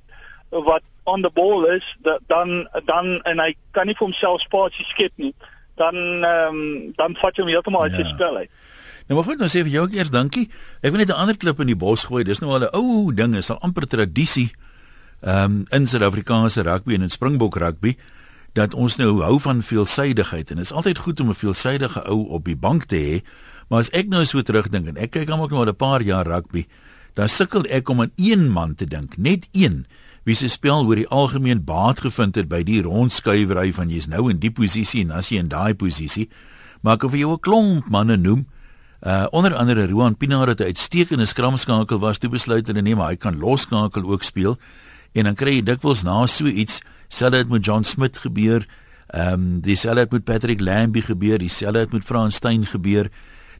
wat 0.52 0.84
on 1.06 1.22
the 1.22 1.30
ball 1.30 1.64
is, 1.66 1.96
da, 2.04 2.18
dan 2.28 2.68
dan 2.86 3.22
en 3.24 3.40
hy 3.40 3.56
kan 3.72 3.88
nie 3.88 3.96
vir 3.96 4.08
homself 4.08 4.42
spasie 4.42 4.86
skep 4.86 5.12
nie. 5.16 5.34
Dan 5.78 5.96
ehm 6.26 6.56
um, 6.56 6.92
dan 6.98 7.16
vat 7.16 7.36
jy 7.38 7.46
hom 7.46 7.52
heeltemal 7.54 7.88
uit 7.88 7.96
ja. 7.96 8.04
sy 8.04 8.14
spel 8.16 8.44
uit. 8.44 8.52
Nou 9.08 9.20
maar 9.20 9.28
goed, 9.30 9.40
nou 9.40 9.48
sê 9.48 9.64
vir 9.64 9.72
jou 9.72 9.86
ook 9.86 9.96
eers 9.96 10.12
dankie. 10.12 10.50
Ek 10.82 10.92
wil 10.92 11.00
net 11.00 11.14
'n 11.14 11.22
ander 11.22 11.38
klip 11.38 11.60
in 11.64 11.72
die 11.72 11.80
bos 11.80 12.04
gooi. 12.10 12.24
Dis 12.24 12.40
nou 12.40 12.52
al 12.52 12.68
'n 12.68 12.76
ou 12.76 13.14
ding, 13.14 13.36
is 13.36 13.50
al 13.50 13.62
amper 13.62 13.88
tradisie 13.88 14.52
ehm 15.22 15.44
um, 15.44 15.66
in 15.72 15.88
Suid-Afrikaanse 15.88 16.62
rugby 16.62 16.94
en 16.94 17.02
in 17.02 17.10
Springbok 17.10 17.56
rugby 17.56 17.96
dat 18.54 18.74
ons 18.74 18.96
nou 18.98 19.22
hou 19.22 19.40
van 19.40 19.62
veelsidigheid 19.62 20.50
en 20.50 20.56
dit 20.62 20.66
is 20.66 20.74
altyd 20.74 20.98
goed 20.98 21.20
om 21.20 21.30
'n 21.30 21.36
veelsidige 21.36 22.04
ou 22.10 22.28
op 22.30 22.46
die 22.46 22.58
bank 22.58 22.86
te 22.86 22.96
hê. 22.96 23.22
Maar 23.70 23.80
as 23.80 23.90
ek 23.90 24.08
nou 24.08 24.26
so 24.26 24.42
terugdink 24.42 24.88
en 24.88 24.98
ek 24.98 25.12
kyk 25.12 25.30
hom 25.30 25.42
ook 25.42 25.52
nou 25.52 25.62
al 25.66 25.72
'n 25.72 25.76
paar 25.76 26.02
jaar 26.02 26.28
rugby, 26.28 26.66
dan 27.14 27.30
sukkel 27.30 27.66
ek 27.66 27.90
om 27.90 28.02
aan 28.02 28.12
een 28.16 28.50
man 28.50 28.76
te 28.76 28.86
dink, 28.86 29.18
net 29.18 29.48
een 29.52 29.86
wie 30.28 30.36
se 30.36 30.50
spel 30.52 30.84
oor 30.84 31.00
die 31.00 31.08
algemeen 31.08 31.64
baat 31.64 32.02
gevind 32.04 32.36
het 32.36 32.50
by 32.52 32.60
die 32.68 32.82
rondskuiwery 32.84 33.72
van 33.74 33.90
jy's 33.90 34.10
nou 34.12 34.28
in 34.30 34.42
die 34.44 34.52
posisie 34.52 35.06
en 35.06 35.16
as 35.16 35.32
jy 35.32 35.40
in 35.40 35.52
daai 35.52 35.74
posisie, 35.74 36.28
maar 36.84 37.00
ek 37.00 37.08
wil 37.08 37.20
jou 37.20 37.32
'n 37.34 37.40
klomp 37.40 37.90
manne 37.90 38.18
noem. 38.18 38.46
Uh 39.02 39.28
onder 39.32 39.56
andere 39.56 39.88
Roan 39.88 40.18
Pinaar 40.18 40.48
het 40.48 40.60
'n 40.60 40.74
uitstekende 40.74 41.26
skramskakel 41.26 42.00
was 42.00 42.18
toe 42.18 42.30
besluit 42.30 42.68
hulle 42.68 42.82
nee 42.82 42.96
maar 42.96 43.10
hy 43.10 43.16
kan 43.16 43.40
losskakel 43.40 44.04
ook 44.04 44.24
speel 44.24 44.58
en 45.14 45.24
dan 45.24 45.36
kry 45.36 45.54
jy 45.56 45.64
dikwels 45.64 46.04
na 46.04 46.26
so 46.28 46.46
iets 46.46 46.82
Selfs 47.08 47.38
het 47.38 47.50
met 47.50 47.66
John 47.66 47.84
Smith 47.84 48.18
gebeur. 48.18 48.68
Ehm 49.08 49.34
um, 49.34 49.62
dieselfde 49.62 50.00
het 50.00 50.12
met 50.12 50.24
Patrick 50.24 50.60
Lambie 50.60 51.02
gebeur, 51.02 51.38
dieselfde 51.38 51.80
het 51.80 51.92
met 51.92 52.04
Frans 52.04 52.36
Steyn 52.36 52.66
gebeur. 52.66 53.10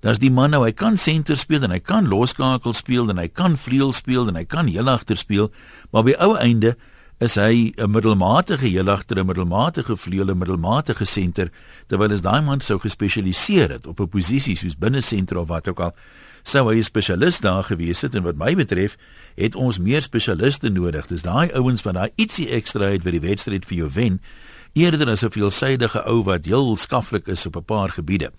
Daar's 0.02 0.20
die 0.20 0.32
man 0.32 0.50
nou, 0.50 0.64
hy 0.64 0.72
kan 0.72 0.98
senter 0.98 1.38
speel 1.38 1.64
en 1.64 1.72
hy 1.72 1.80
kan 1.80 2.08
loskakel 2.08 2.74
speel 2.74 3.10
en 3.10 3.18
hy 3.18 3.28
kan 3.28 3.58
vleuel 3.58 3.94
speel 3.94 4.28
en 4.28 4.36
hy 4.36 4.46
kan 4.46 4.68
heel 4.68 4.90
agter 4.90 5.18
speel, 5.18 5.52
maar 5.92 6.04
by 6.04 6.14
ou 6.20 6.36
einde 6.38 6.76
is 7.20 7.36
hy 7.36 7.74
'n 7.78 7.90
middelmatige 7.90 8.68
heel 8.68 8.90
agter, 8.90 9.18
'n 9.18 9.26
middelmatige 9.26 9.98
vleuel, 9.98 10.30
'n 10.30 10.38
middelmatige 10.38 11.06
senter, 11.06 11.50
terwyl 11.88 12.12
as 12.12 12.22
daai 12.22 12.42
man 12.42 12.62
sou 12.62 12.80
gespesialiseer 12.80 13.70
het 13.70 13.88
op 13.88 14.00
'n 14.00 14.10
posisie 14.10 14.56
soos 14.56 14.78
binne 14.78 15.02
senter 15.02 15.38
of 15.38 15.48
wat 15.48 15.68
ook 15.68 15.80
al, 15.80 15.96
sou 16.44 16.70
hy 16.70 16.78
'n 16.78 16.84
spesialis 16.84 17.40
daar 17.40 17.64
gewees 17.64 18.02
het 18.02 18.16
en 18.16 18.24
wat 18.24 18.38
my 18.38 18.56
betref, 18.56 18.98
het 19.36 19.56
ons 19.56 19.80
meer 19.80 20.02
spesialiste 20.02 20.70
nodig. 20.70 21.08
Dis 21.08 21.22
daai 21.22 21.52
ouens 21.52 21.82
wat 21.82 21.94
daai 21.94 22.12
ietsie 22.16 22.50
ekstra 22.50 22.90
het 22.90 23.04
vir 23.04 23.12
die 23.12 23.28
wedstryd 23.28 23.66
vir 23.66 23.78
jou 23.78 23.90
wen, 23.90 24.22
eerder 24.74 25.10
as 25.10 25.24
'n 25.24 25.32
veelsidige 25.32 26.04
ou 26.06 26.24
wat 26.24 26.46
heel 26.46 26.78
skaflik 26.78 27.28
is 27.28 27.46
op 27.46 27.56
'n 27.56 27.64
paar 27.64 27.90
gebiede. 27.90 28.32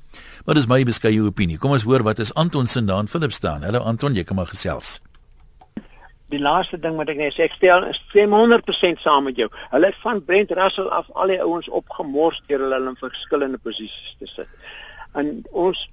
Maar 0.45 0.55
dis 0.55 0.67
my 0.67 0.83
beskeie 0.85 1.23
opinie. 1.23 1.59
Kom 1.59 1.71
ons 1.71 1.83
hoor 1.83 2.03
wat 2.03 2.19
is 2.19 2.35
Anton 2.35 2.67
se 2.67 2.85
daan 2.85 3.09
Philip 3.09 3.33
staan. 3.33 3.63
Hallo 3.63 3.79
Anton, 3.79 4.15
jy 4.15 4.25
kan 4.25 4.37
maar 4.37 4.47
gesels. 4.47 5.01
Die 6.29 6.41
laaste 6.41 6.79
ding 6.79 6.97
wat 6.97 7.09
ek 7.09 7.17
net 7.17 7.33
sê, 7.33 7.43
ek 7.49 7.53
stel 7.53 7.85
is 7.85 8.01
100% 8.13 9.01
saam 9.01 9.25
met 9.25 9.37
jou. 9.37 9.49
Hulle 9.71 9.87
het 9.87 9.97
van 10.03 10.25
Brent 10.25 10.51
Russell 10.51 10.89
af 10.89 11.07
al 11.13 11.27
die 11.27 11.41
ouens 11.41 11.69
opgemors 11.69 12.43
deur 12.47 12.59
hulle 12.59 12.89
in 12.89 12.97
verskillende 12.97 13.59
posisies 13.59 14.17
te 14.19 14.27
sit. 14.27 14.49
En 15.15 15.45
ons 15.51 15.89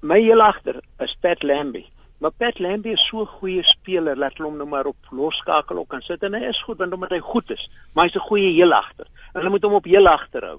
my 0.00 0.20
heel 0.20 0.42
agter 0.42 0.80
is 1.02 1.16
Pat 1.20 1.42
Lambie. 1.42 1.88
Maar 2.18 2.30
Pat 2.30 2.58
Lambie 2.58 2.92
is 2.92 3.06
so 3.06 3.20
'n 3.20 3.26
goeie 3.26 3.62
speler, 3.62 4.16
laat 4.16 4.38
hom 4.38 4.56
nou 4.56 4.68
maar 4.68 4.86
op 4.86 4.96
losskakel 5.10 5.76
ook 5.78 5.88
kan 5.88 6.02
sit 6.02 6.22
en 6.22 6.34
hy 6.34 6.48
is 6.48 6.62
goed 6.62 6.78
want 6.78 6.92
omdat 6.92 7.10
hy 7.10 7.18
goed 7.18 7.50
is, 7.50 7.70
maar 7.94 8.04
hy's 8.04 8.14
'n 8.14 8.28
goeie 8.28 8.52
heel 8.52 8.72
agter. 8.72 9.06
Hulle 9.38 9.54
moet 9.54 9.68
hom 9.68 9.78
op 9.78 9.88
heel 9.88 10.10
agter 10.10 10.44
hou. 10.52 10.58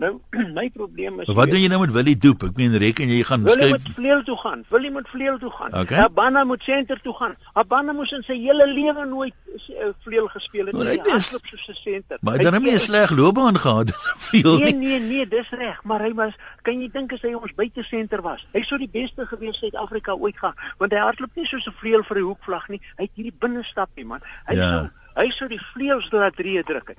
Nou 0.00 0.20
my 0.58 0.70
probleem 0.72 1.20
is 1.20 1.28
Wat 1.36 1.50
doen 1.50 1.60
jy 1.60 1.68
nou 1.68 1.80
met 1.82 1.92
Willie 1.92 2.16
Doep? 2.16 2.46
Ek 2.48 2.56
meen 2.58 2.76
reken 2.80 3.10
jy 3.12 3.20
gaan 3.28 3.44
skuif. 3.44 3.58
Willie 3.60 3.76
moet 3.76 3.96
vleuel 3.98 4.22
toe 4.28 4.36
gaan. 4.42 4.62
Willie 4.72 4.92
moet 4.94 5.08
vleuel 5.12 5.38
toe 5.42 5.50
gaan. 5.56 5.74
Okay. 5.82 5.98
Habana 6.00 6.44
moet 6.48 6.62
senter 6.64 7.00
toe 7.04 7.14
gaan. 7.18 7.34
Habana 7.58 7.94
moes 7.96 8.12
in 8.16 8.24
sy 8.24 8.38
hele 8.40 8.66
lewe 8.70 9.04
nooit 9.10 9.36
uh, 9.50 9.90
vleuel 10.06 10.30
gespeel 10.32 10.70
het 10.70 10.78
nie. 10.78 10.86
Hy 10.88 11.16
is 11.18 11.28
op 11.36 11.50
so 11.50 11.58
'n 11.60 11.76
senter. 11.82 12.20
Maar 12.20 12.38
hy 12.38 12.44
het 12.44 12.52
dan 12.52 12.62
nie 12.62 12.72
'n 12.72 12.84
sleg 12.86 13.12
loopbaan 13.18 13.58
gehad 13.58 13.92
as 13.94 14.06
'n 14.06 14.18
vleuel 14.28 14.56
nie. 14.56 14.72
Nee 14.72 14.88
nee 14.88 15.00
nee, 15.00 15.28
dis 15.28 15.50
reg, 15.50 15.84
maar 15.84 16.00
hy 16.00 16.14
was 16.14 16.34
kan 16.62 16.80
jy 16.80 16.88
dink 16.92 17.12
as 17.12 17.22
hy 17.22 17.34
ons 17.34 17.54
buite 17.54 17.82
senter 17.82 18.22
was? 18.22 18.46
Hy 18.52 18.62
sou 18.62 18.78
die 18.78 18.90
beste 18.92 19.26
gewees 19.26 19.60
het 19.60 19.72
Suid-Afrika 19.72 20.12
ooit 20.14 20.38
gaan, 20.38 20.54
want 20.78 20.92
hy 20.92 20.98
hardloop 20.98 21.36
nie 21.36 21.46
soos 21.46 21.66
'n 21.66 21.76
vleuel 21.76 22.04
vir 22.04 22.16
die 22.16 22.24
hoekvlag 22.24 22.68
nie. 22.68 22.80
Hy 22.96 23.04
het 23.04 23.14
hierdie 23.14 23.38
binnestapie 23.38 24.04
man. 24.04 24.20
Hy 24.46 24.54
ja. 24.54 24.70
sou 24.70 24.88
hy 25.14 25.30
sou 25.30 25.48
die 25.48 25.60
vleuels 25.74 26.10
laat 26.10 26.36
drie 26.36 26.62
druk. 26.62 26.94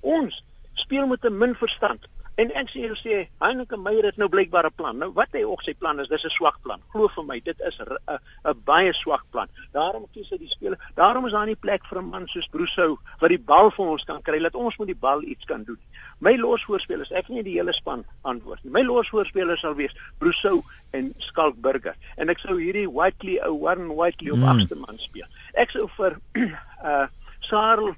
Ons 0.00 0.42
speel 0.76 1.06
met 1.06 1.24
'n 1.24 1.38
min 1.38 1.54
verstand. 1.54 2.06
En 2.36 2.50
ek 2.52 2.68
sê 2.68 2.82
hulle 2.84 2.96
sê 3.00 3.20
Heineke 3.40 3.78
Meyer 3.80 4.04
het 4.04 4.18
nou 4.20 4.26
blykbaar 4.28 4.66
'n 4.68 4.76
plan. 4.76 4.98
Nou 5.00 5.08
wat 5.16 5.32
hy 5.32 5.42
ook 5.44 5.62
sy 5.64 5.72
plan 5.74 6.00
is, 6.00 6.08
dis 6.08 6.24
'n 6.24 6.30
swak 6.30 6.60
plan. 6.62 6.82
Glo 6.92 7.08
vir 7.08 7.24
my, 7.24 7.40
dit 7.40 7.60
is 7.60 7.78
'n 7.80 8.60
baie 8.64 8.92
swak 8.92 9.24
plan. 9.30 9.48
Daarom 9.72 10.04
kies 10.12 10.28
hy 10.30 10.36
die 10.36 10.48
speler. 10.48 10.78
Daarom 10.94 11.26
is 11.26 11.32
daar 11.32 11.46
nie 11.46 11.56
plek 11.56 11.86
vir 11.86 11.98
'n 11.98 12.10
man 12.10 12.28
soos 12.28 12.48
Brousseau 12.48 12.98
wat 13.20 13.30
die 13.30 13.38
bal 13.38 13.70
vir 13.70 13.86
ons 13.86 14.04
kan 14.04 14.22
kry. 14.22 14.38
Laat 14.38 14.54
ons 14.54 14.76
met 14.76 14.86
die 14.86 15.00
bal 15.00 15.22
iets 15.22 15.44
kan 15.44 15.64
doen. 15.64 15.78
My 16.18 16.36
losvoorspelers, 16.36 17.10
ek 17.10 17.28
nie 17.28 17.42
die 17.42 17.56
hele 17.56 17.72
span 17.72 18.04
antwoord 18.22 18.64
nie. 18.64 18.72
My 18.72 18.82
losvoorspelers 18.82 19.60
sal 19.60 19.74
wees 19.74 19.96
Brousseau 20.18 20.62
en 20.90 21.14
Skalk 21.18 21.56
Burger. 21.56 21.96
En 22.16 22.28
ek 22.28 22.38
sou 22.38 22.60
hierdie 22.60 22.88
Whiteley 22.88 23.40
ou 23.46 23.60
Warren 23.60 23.94
Whiteley 23.94 24.32
op 24.32 24.38
mm. 24.38 24.48
agste 24.48 24.74
man 24.74 24.98
speel. 24.98 25.26
Ek 25.54 25.70
sou 25.70 25.88
vir 25.96 26.20
uh 26.84 27.06
Sarel 27.40 27.94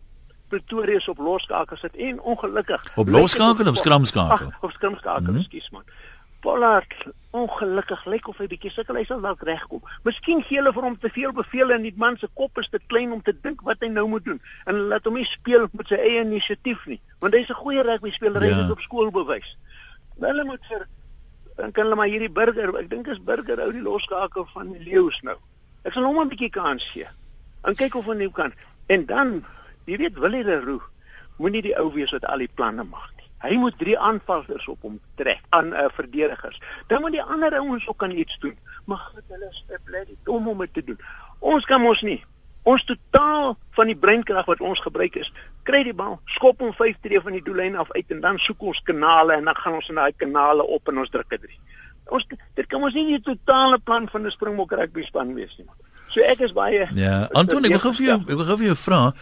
Pretoria 0.49 1.01
se 1.01 1.11
op 1.11 1.19
loskakel 1.19 1.77
sit 1.77 1.97
en 1.97 2.21
ongelukkig 2.21 2.93
op 2.97 3.09
loskakel 3.09 3.69
of 3.69 3.77
skramskakel? 3.77 4.53
Of 4.61 4.73
skramskakel 4.73 5.23
mm 5.23 5.29
-hmm. 5.29 5.39
ekskuus 5.39 5.71
man. 5.71 5.85
Pollard 6.41 6.95
ongelukkig 7.31 8.05
lyk 8.05 8.29
of 8.29 8.39
hy 8.39 8.47
bietjie 8.47 8.71
sukkel 8.71 8.97
hy 8.97 9.05
sal 9.05 9.21
dalk 9.21 9.43
regkom. 9.43 9.83
Miskien 10.07 10.43
gee 10.47 10.61
hulle 10.61 10.73
vir 10.73 10.87
hom 10.87 10.99
te 10.99 11.11
veel 11.13 11.33
beveel 11.33 11.75
en 11.75 11.83
die 11.83 11.95
man 11.97 12.17
se 12.17 12.29
kop 12.35 12.59
is 12.59 12.69
te 12.69 12.79
klein 12.87 13.13
om 13.13 13.23
te 13.23 13.35
dink 13.43 13.61
wat 13.67 13.83
hy 13.83 13.91
nou 13.93 14.07
moet 14.09 14.25
doen. 14.25 14.41
En 14.71 14.79
laat 14.93 15.05
hom 15.05 15.19
nie 15.19 15.27
speel 15.27 15.67
met 15.73 15.91
sy 15.91 15.99
eie 15.99 16.23
inisiatief 16.25 16.87
nie 16.87 17.01
want 17.21 17.35
hy's 17.35 17.51
'n 17.51 17.61
goeie 17.63 17.83
rugby 17.83 18.11
speler 18.11 18.43
hy 18.43 18.49
ja. 18.49 18.63
het 18.63 18.71
op 18.71 18.81
skool 18.81 19.11
bewys. 19.11 19.57
Hulle 20.21 20.45
moet 20.45 20.65
vir 20.71 20.87
dan 21.57 21.73
kan 21.73 21.85
hulle 21.85 21.97
maar 21.97 22.07
hierdie 22.07 22.31
burger 22.31 22.71
ek 22.79 22.91
dink 22.91 23.09
is 23.09 23.19
burger 23.19 23.61
ou 23.61 23.73
die 23.73 23.83
loskakel 23.83 24.47
van 24.55 24.73
die 24.73 24.85
leeu's 24.85 25.21
nou. 25.23 25.37
Ek 25.85 25.93
sal 25.93 26.05
hom 26.05 26.21
'n 26.21 26.29
bietjie 26.29 26.51
kans 26.51 26.85
gee. 26.93 27.09
En 27.65 27.75
kyk 27.75 27.95
of 27.95 28.07
hy 28.07 28.15
nou 28.15 28.31
kan. 28.31 28.53
En 28.87 29.07
dan 29.07 29.45
Jy 29.89 29.97
weet 29.97 30.19
Willie 30.21 30.45
Leroux 30.45 30.85
moenie 31.41 31.63
die 31.65 31.77
ou 31.81 31.89
wees 31.95 32.13
wat 32.13 32.27
al 32.29 32.43
die 32.45 32.51
planne 32.61 32.85
maak 32.85 33.13
nie. 33.17 33.29
Hy 33.41 33.57
moet 33.63 33.77
drie 33.79 33.95
aanvallers 33.97 34.67
op 34.69 34.83
hom 34.85 34.99
trek 35.17 35.41
aan 35.55 35.71
uh, 35.73 35.87
verdedigers. 35.97 36.59
Dan 36.91 37.01
moet 37.05 37.15
die 37.15 37.23
ander 37.23 37.55
ouens 37.61 37.87
ook 37.89 37.97
kan 38.03 38.13
iets 38.13 38.37
doen. 38.43 38.57
Maar 38.91 38.99
goed, 39.13 39.23
hulle 39.33 39.49
is 39.49 39.63
bly 39.87 40.03
die 40.09 40.19
dom 40.27 40.49
om 40.51 40.59
dit 40.67 40.75
te 40.75 40.85
doen. 40.91 40.99
Ons 41.39 41.65
kan 41.69 41.81
mos 41.81 42.03
nie. 42.03 42.19
Ons 42.69 42.85
totaal 42.85 43.55
van 43.79 43.89
die 43.89 43.97
breinkrag 43.97 44.49
wat 44.51 44.61
ons 44.61 44.83
gebruik 44.85 45.17
is, 45.17 45.31
kry 45.65 45.81
die 45.87 45.95
bal, 45.97 46.19
skop 46.29 46.61
hom 46.61 46.75
5 46.77 46.99
tree 47.05 47.21
van 47.25 47.37
die 47.39 47.45
doellyn 47.45 47.79
af 47.81 47.89
uit 47.95 48.13
en 48.13 48.21
dan 48.21 48.41
soek 48.43 48.67
ons 48.73 48.83
kanale 48.85 49.39
en 49.39 49.49
dan 49.49 49.57
gaan 49.57 49.79
ons 49.79 49.89
in 49.89 50.01
daai 50.01 50.13
kanale 50.17 50.67
op 50.67 50.91
en 50.93 51.01
ons 51.05 51.13
druk 51.15 51.33
dit. 51.33 51.49
Ons 52.13 52.27
dit 52.29 52.69
kan 52.69 52.83
ons 52.83 52.97
nie 52.97 53.07
die 53.15 53.23
totale 53.25 53.79
plan 53.79 54.09
van 54.13 54.27
'n 54.27 54.35
Springbok 54.37 54.73
rugby 54.73 55.05
span 55.05 55.35
wees 55.35 55.55
nie. 55.57 55.69
So 56.09 56.21
ek 56.21 56.41
is 56.41 56.53
baie 56.53 56.89
Ja, 56.95 57.29
Anton, 57.33 57.65
ek 57.65 57.71
wil 57.71 57.85
gou 57.87 57.93
vir 57.93 58.07
jou, 58.07 58.21
ek 58.21 58.37
wil 58.37 58.49
gou 58.49 58.57
vir 58.57 58.67
jou 58.67 58.77
vra. 58.77 59.15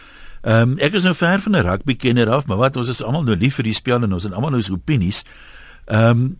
Ehm 0.47 0.71
um, 0.71 0.77
ek 0.79 0.93
is 0.95 1.03
nou 1.03 1.11
ver 1.15 1.41
van 1.43 1.55
'n 1.55 1.65
rugby 1.65 1.95
kenner 1.95 2.29
af, 2.29 2.45
maar 2.47 2.57
wat 2.57 2.77
ons 2.77 2.87
is 2.87 3.03
almal 3.03 3.23
nou 3.23 3.35
lief 3.35 3.55
vir 3.55 3.63
die 3.63 3.73
spel 3.73 4.03
en 4.03 4.13
ons 4.13 4.23
het 4.23 4.33
almal 4.33 4.51
nou 4.55 4.61
so 4.61 4.73
opinies. 4.73 5.23
Ehm 5.85 6.09
um, 6.09 6.39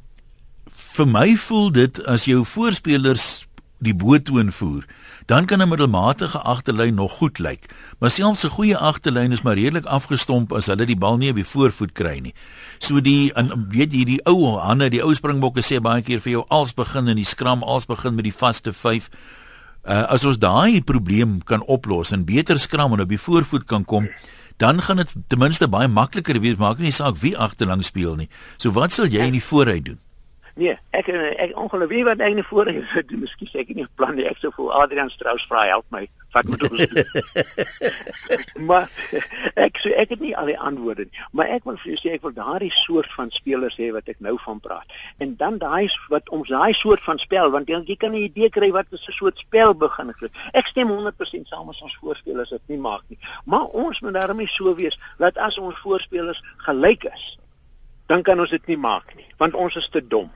vir 0.95 1.07
my 1.07 1.35
voel 1.35 1.71
dit 1.71 2.05
as 2.05 2.25
jou 2.25 2.45
voorspelers 2.45 3.47
die 3.77 3.93
boottoon 3.95 4.51
voer, 4.51 4.85
dan 5.25 5.45
kan 5.45 5.61
'n 5.61 5.67
middelmatige 5.67 6.39
agterlyn 6.39 6.95
nog 6.95 7.11
goed 7.11 7.39
lyk. 7.39 7.73
Maar 7.99 8.11
selfs 8.11 8.43
'n 8.43 8.49
goeie 8.49 8.77
agterlyn 8.77 9.31
is 9.31 9.41
maar 9.41 9.55
redelik 9.55 9.85
afgestomp 9.85 10.53
as 10.53 10.65
hulle 10.65 10.85
die 10.85 10.97
bal 10.97 11.17
nie 11.17 11.29
op 11.29 11.35
die 11.35 11.45
voorvoet 11.45 11.91
kry 11.91 12.19
nie. 12.19 12.33
So 12.77 13.01
die 13.01 13.33
en 13.33 13.67
weet 13.69 13.93
jy 13.93 14.03
die 14.03 14.25
ou 14.25 14.59
Hanne, 14.59 14.89
die 14.89 15.03
ou 15.03 15.13
springbokke 15.13 15.61
sê 15.61 15.81
baie 15.81 16.01
keer 16.01 16.19
vir 16.19 16.31
jou 16.31 16.45
als 16.47 16.73
begin 16.73 17.07
in 17.07 17.15
die 17.15 17.25
skram, 17.25 17.63
als 17.63 17.85
begin 17.85 18.15
met 18.15 18.23
die 18.23 18.37
vaste 18.37 18.73
5 18.73 19.09
uh, 19.87 20.05
as 20.13 20.25
ons 20.27 20.39
daai 20.39 20.81
probleem 20.85 21.39
kan 21.47 21.63
oplos 21.65 22.11
en 22.11 22.25
beter 22.27 22.59
skram 22.59 22.93
en 22.93 23.05
op 23.05 23.11
die 23.11 23.21
voorvoet 23.21 23.67
kan 23.67 23.85
kom, 23.87 24.09
dan 24.57 24.81
gaan 24.81 25.01
dit 25.03 25.13
ten 25.27 25.39
minste 25.39 25.67
baie 25.69 25.87
makliker 25.87 26.39
wees, 26.41 26.57
maak 26.59 26.81
nie 26.81 26.91
saak 26.91 27.19
wie 27.21 27.37
agterlang 27.37 27.85
speel 27.85 28.17
nie. 28.19 28.29
So 28.57 28.73
wat 28.75 28.95
sal 28.95 29.07
jy 29.11 29.29
in 29.29 29.37
die 29.37 29.43
vooruit 29.43 29.85
doen? 29.85 30.01
Nee, 30.57 30.77
ek 30.89 31.07
ek 31.13 31.51
ongelukkig 31.53 31.97
weet 31.97 32.05
wat 32.07 32.21
ek 32.25 32.33
in 32.33 32.39
die 32.41 32.47
vooruit 32.49 33.07
doen. 33.09 33.19
Miskien 33.21 33.49
sê 33.51 33.61
ek 33.61 33.75
nie 33.77 33.85
plan 33.99 34.15
nie. 34.17 34.25
Ek 34.25 34.39
sou 34.41 34.49
vir 34.55 34.71
Adrian 34.79 35.11
Strauss 35.13 35.45
vra 35.49 35.67
help 35.69 35.85
my 35.93 36.07
wat 36.33 36.47
moet 36.49 36.63
ons 36.69 36.87
doen? 36.91 37.05
maar 38.69 38.89
ek 39.53 39.77
sê 39.81 39.93
ek 40.01 40.15
het 40.15 40.21
nie 40.21 40.33
al 40.37 40.49
die 40.49 40.57
antwoorde 40.69 41.05
nie, 41.07 41.21
maar 41.31 41.49
ek 41.53 41.65
wil 41.69 41.77
vir 41.81 41.93
jou 41.93 41.99
sê 42.01 42.15
ek 42.17 42.25
wil 42.25 42.33
daardie 42.35 42.71
soort 42.73 43.09
van 43.15 43.31
spelers 43.33 43.77
hê 43.79 43.89
wat 43.95 44.09
ek 44.11 44.19
nou 44.25 44.35
van 44.43 44.59
praat. 44.63 44.97
En 45.23 45.35
dan 45.39 45.59
daai 45.61 45.87
wat 46.11 46.29
ons 46.35 46.49
daai 46.51 46.73
soort 46.77 47.05
van 47.05 47.21
spel 47.21 47.53
want 47.53 47.69
jy, 47.71 47.79
jy 47.87 47.97
kan 48.01 48.13
'n 48.13 48.25
idee 48.27 48.49
kry 48.49 48.71
wat 48.75 48.91
'n 48.91 49.01
soort 49.19 49.37
spel 49.45 49.73
begin 49.73 50.13
het. 50.13 50.31
Ek 50.53 50.67
stem 50.67 50.89
100% 50.89 51.47
saam 51.47 51.67
met 51.69 51.81
ons 51.81 51.97
voorspelers 52.01 52.49
dit 52.49 52.73
nie 52.73 52.81
maak 52.81 53.03
nie. 53.07 53.19
Maar 53.45 53.65
ons 53.85 54.01
moet 54.01 54.13
daarmee 54.13 54.47
so 54.47 54.75
wees 54.75 54.99
dat 55.17 55.37
as 55.37 55.57
ons 55.57 55.79
voorspelers 55.85 56.41
gelyk 56.65 57.03
is, 57.13 57.37
dan 58.07 58.21
kan 58.23 58.39
ons 58.39 58.49
dit 58.49 58.67
nie 58.67 58.77
maak 58.77 59.15
nie, 59.15 59.27
want 59.37 59.53
ons 59.53 59.75
is 59.75 59.89
te 59.89 60.01
dom. 60.07 60.31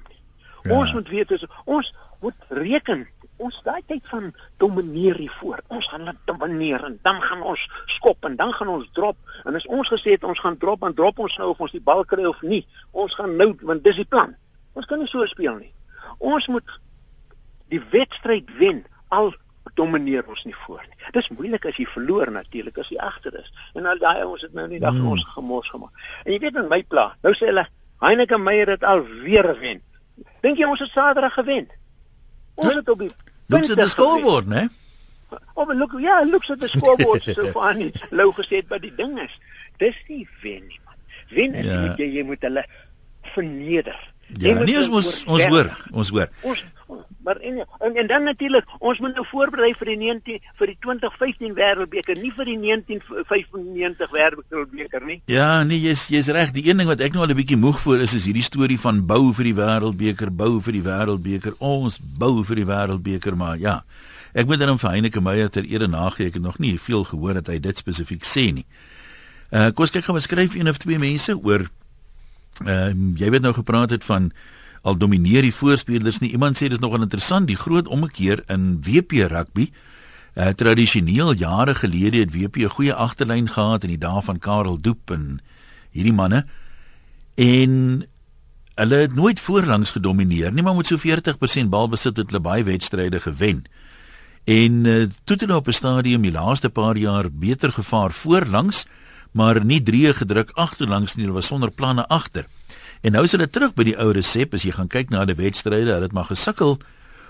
Ja. 0.63 0.78
Ons 0.78 0.93
moet 0.93 1.10
weet 1.10 1.32
is 1.32 1.45
ons 1.65 1.93
moet 2.21 2.38
reken 2.50 3.08
ons 3.41 3.58
daai 3.65 3.82
tyd 3.89 4.06
van 4.12 4.30
domineer 4.62 5.17
hier 5.17 5.34
voor. 5.39 5.62
Ons 5.74 5.88
gaan 5.89 6.06
net 6.06 6.19
domineer 6.30 6.84
en 6.86 7.00
dan 7.02 7.21
gaan 7.21 7.41
ons 7.41 7.63
skop 7.89 8.26
en 8.30 8.36
dan 8.38 8.54
gaan 8.54 8.69
ons 8.69 8.89
drop. 8.93 9.17
En 9.50 9.58
as 9.58 9.65
ons 9.65 9.89
gesê 9.89 10.15
het 10.15 10.24
ons 10.28 10.39
gaan 10.39 10.58
drop 10.62 10.86
en 10.86 10.93
drop 10.93 11.19
ons 11.19 11.38
nou 11.41 11.50
of 11.54 11.63
ons 11.65 11.74
die 11.74 11.82
bal 11.82 12.06
kry 12.06 12.28
of 12.30 12.41
nie. 12.45 12.63
Ons 12.91 13.17
gaan 13.17 13.36
nou 13.39 13.54
want 13.62 13.84
dis 13.84 13.97
die 14.04 14.08
plan. 14.08 14.36
Ons 14.78 14.86
kan 14.86 15.02
nie 15.02 15.10
so 15.10 15.26
speel 15.26 15.58
nie. 15.58 15.74
Ons 16.19 16.47
moet 16.54 16.78
die 17.74 17.82
wedstryd 17.91 18.50
wen 18.60 18.84
al 19.10 19.34
domineer 19.78 20.28
ons 20.30 20.43
nie 20.45 20.56
voor 20.65 20.82
nie. 20.86 20.97
Dis 21.15 21.30
moeilik 21.34 21.65
as 21.69 21.78
jy 21.80 21.88
verloor 21.89 22.32
natuurlik 22.34 22.78
as 22.82 22.89
jy 22.91 23.00
agter 23.02 23.38
is. 23.39 23.52
En 23.78 23.88
al 23.89 24.02
daai 24.02 24.24
ons 24.26 24.41
het 24.45 24.54
nou 24.58 24.67
nie 24.69 24.82
dag 24.84 24.95
hmm. 24.97 25.13
ons 25.13 25.26
gemors 25.36 25.69
gemaak. 25.74 26.10
En 26.26 26.34
jy 26.34 26.41
weet 26.43 26.60
in 26.62 26.69
my 26.71 26.82
pla, 26.84 27.12
nou 27.26 27.34
sê 27.38 27.50
hulle 27.52 27.67
Heineken 28.02 28.41
Meyer 28.41 28.71
het 28.74 28.84
al 28.88 29.04
weer 29.21 29.45
gewen. 29.54 29.84
Dink 30.41 30.57
jy 30.57 30.69
ons 30.69 30.79
het 30.79 30.89
Saterdag 30.93 31.34
gewen? 31.34 31.67
Ons 32.55 32.73
het 32.73 32.89
op 32.89 32.99
die 32.99 33.12
Looks 33.51 33.71
at 33.71 33.77
the 33.77 33.88
scoreboard, 33.88 34.47
né? 34.47 34.69
Oh, 35.53 35.67
maar 35.67 35.75
look, 35.75 35.91
ja, 35.99 36.23
looks 36.25 36.49
at 36.49 36.60
the 36.60 36.67
scoreboard 36.67 37.23
so 37.23 37.45
funny. 37.55 37.91
Lou 38.10 38.31
gesê 38.36 38.62
wat 38.67 38.81
die 38.81 38.93
ding 38.95 39.19
is. 39.19 39.34
Dis 39.77 39.97
nie 40.07 40.27
wen 40.41 40.63
nie, 40.67 40.79
man. 40.86 40.95
Wen 41.29 41.55
is 41.60 41.67
ja. 41.67 41.81
jy 41.99 42.07
jy 42.15 42.23
moet 42.27 42.43
hulle 42.47 42.63
verneder. 43.34 43.99
Ja, 44.39 44.53
nee, 44.63 44.77
ons 44.77 44.89
ons 44.89 45.23
ons 45.25 45.47
hoor, 45.51 45.71
ons 45.91 46.09
hoor. 46.09 46.29
Ons 46.41 46.63
maar 47.23 47.35
en, 47.35 47.65
en 47.79 47.95
en 47.95 48.07
dan 48.07 48.23
natuurlik, 48.23 48.65
ons 48.79 48.99
moet 48.99 49.13
nou 49.13 49.25
voorberei 49.29 49.73
vir 49.77 49.91
die 49.91 49.97
19 49.97 50.39
vir 50.59 50.71
die 50.71 50.77
2015 50.81 51.53
Wêreldbeker, 51.57 52.17
nie 52.17 52.31
vir 52.35 52.49
die 52.49 52.57
1995 52.57 54.13
Wêreldbeker 54.15 55.05
nie. 55.05 55.19
Ja, 55.29 55.63
nee, 55.63 55.79
jy's 55.83 56.07
jy's 56.09 56.31
reg. 56.33 56.53
Die 56.55 56.65
een 56.69 56.81
ding 56.81 56.89
wat 56.89 57.03
ek 57.05 57.13
nou 57.13 57.25
al 57.25 57.31
'n 57.31 57.37
bietjie 57.37 57.59
moeg 57.61 57.79
voor 57.79 58.01
is 58.01 58.15
is 58.17 58.25
hierdie 58.25 58.45
storie 58.45 58.79
van 58.79 59.05
bou 59.05 59.33
vir 59.33 59.51
die 59.51 59.55
Wêreldbeker, 59.55 60.31
bou 60.33 60.61
vir 60.61 60.73
die 60.73 60.85
Wêreldbeker. 60.85 61.53
Ons 61.59 61.99
bou 62.01 62.43
vir 62.43 62.55
die 62.55 62.65
Wêreldbeker, 62.65 63.35
maar 63.35 63.57
ja. 63.57 63.83
Ek 64.33 64.47
moet 64.47 64.59
dan 64.59 64.79
vir 64.79 64.89
Heineke 64.89 65.21
Meyer 65.21 65.49
ter 65.49 65.65
ere 65.65 65.87
nagee, 65.87 66.27
ek 66.27 66.33
het 66.33 66.43
nog 66.43 66.57
nie 66.57 66.79
veel 66.79 67.03
gehoor 67.03 67.33
dat 67.33 67.47
hy 67.47 67.59
dit 67.59 67.77
spesifiek 67.77 68.23
sê 68.23 68.51
nie. 68.53 68.65
Uh 69.51 69.69
kom 69.71 69.83
ons 69.83 69.91
kyk 69.91 70.05
gou 70.05 70.13
wat 70.13 70.23
skryf 70.23 70.55
een 70.55 70.69
of 70.69 70.77
twee 70.77 70.97
mense 70.97 71.35
oor 71.35 71.69
Ehm 72.65 73.11
uh, 73.11 73.17
jy 73.17 73.29
weet 73.29 73.41
nou 73.41 73.53
gepraat 73.53 73.89
het 73.89 74.03
van 74.03 74.31
al 74.81 74.97
domineer 74.97 75.41
die 75.41 75.53
voorspelers 75.53 76.19
nie. 76.19 76.31
Iemand 76.31 76.57
sê 76.57 76.67
dis 76.67 76.79
nogal 76.79 77.01
interessant 77.01 77.47
die 77.47 77.57
groot 77.57 77.87
ommekeer 77.87 78.43
in 78.49 78.81
WP 78.81 79.11
rugby. 79.29 79.71
Uh, 80.33 80.47
tradisioneel 80.55 81.33
jare 81.33 81.75
gelede 81.75 82.17
het 82.17 82.33
WP 82.33 82.57
'n 82.57 82.75
goeie 82.75 82.93
agterlyn 82.93 83.49
gehad 83.49 83.83
in 83.83 83.89
die 83.89 83.97
dae 83.97 84.21
van 84.21 84.39
Karel 84.39 84.81
Doep 84.81 85.11
en 85.11 85.41
hierdie 85.91 86.13
manne. 86.13 86.45
En 87.35 88.05
hulle 88.75 88.95
het 88.95 89.15
nooit 89.15 89.39
voorlangs 89.39 89.91
gedomeineer 89.91 90.51
nie, 90.51 90.63
maar 90.63 90.75
met 90.75 90.87
so 90.87 90.97
40% 90.97 91.69
balbesit 91.69 92.17
het 92.17 92.27
hulle 92.27 92.39
baie 92.39 92.63
wedstryde 92.63 93.19
gewen. 93.19 93.65
En 94.43 94.85
uh, 94.85 95.05
toe 95.23 95.35
het 95.35 95.39
hulle 95.39 95.55
op 95.55 95.67
'n 95.67 95.71
stadium 95.71 96.21
die 96.21 96.31
laaste 96.31 96.69
paar 96.69 96.97
jaar 96.97 97.31
beter 97.31 97.73
gevaar 97.73 98.11
voorlangs 98.11 98.85
maar 99.31 99.65
nie 99.65 99.81
drie 99.83 100.13
gedruk 100.13 100.51
agterlangs 100.59 101.15
nie, 101.15 101.25
hulle 101.25 101.39
was 101.39 101.51
sonder 101.51 101.71
planne 101.71 102.07
agter. 102.07 102.47
En 103.01 103.11
nou 103.11 103.23
is 103.25 103.31
hulle 103.31 103.47
terug 103.49 103.73
by 103.73 103.83
die 103.83 103.97
ou 103.97 104.11
resep 104.13 104.53
as 104.53 104.65
jy 104.65 104.75
gaan 104.75 104.91
kyk 104.91 105.09
na 105.09 105.25
die 105.25 105.37
wedstryde, 105.37 105.93
hulle 105.93 106.09
het 106.09 106.13
maar 106.13 106.29
gesukkel 106.29 106.77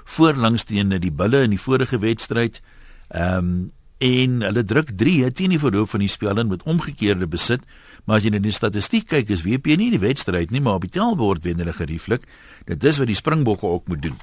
voorlangs 0.06 0.66
teen 0.68 0.90
die 0.90 1.14
bulle 1.14 1.44
in 1.46 1.54
die 1.56 1.62
vorige 1.62 2.02
wedstryd. 2.02 2.62
Ehm 3.10 3.38
um, 3.38 3.70
en 4.02 4.42
hulle 4.42 4.64
druk 4.66 4.90
3 4.98 5.30
teen 5.38 5.52
die 5.54 5.62
verloop 5.62 5.92
van 5.92 6.02
die 6.02 6.10
spel 6.10 6.40
in 6.42 6.50
met 6.50 6.64
omgekeerde 6.66 7.28
besit. 7.30 7.62
Maar 8.06 8.18
as 8.18 8.26
jy 8.26 8.32
net 8.34 8.42
die 8.48 8.56
statistiek 8.56 9.06
kyk, 9.12 9.30
is 9.30 9.44
WP 9.46 9.76
nie 9.78 9.92
die 9.94 10.02
wedstryd 10.02 10.50
nie, 10.50 10.62
maar 10.62 10.80
op 10.80 10.88
die 10.88 10.96
tellbord 10.96 11.46
wen 11.46 11.62
hulle 11.62 11.76
gerieflik. 11.78 12.26
Dit 12.66 12.84
is 12.84 12.98
wat 12.98 13.12
die 13.12 13.18
Springbokke 13.20 13.70
ook 13.70 13.92
moet 13.94 14.02
doen. 14.02 14.18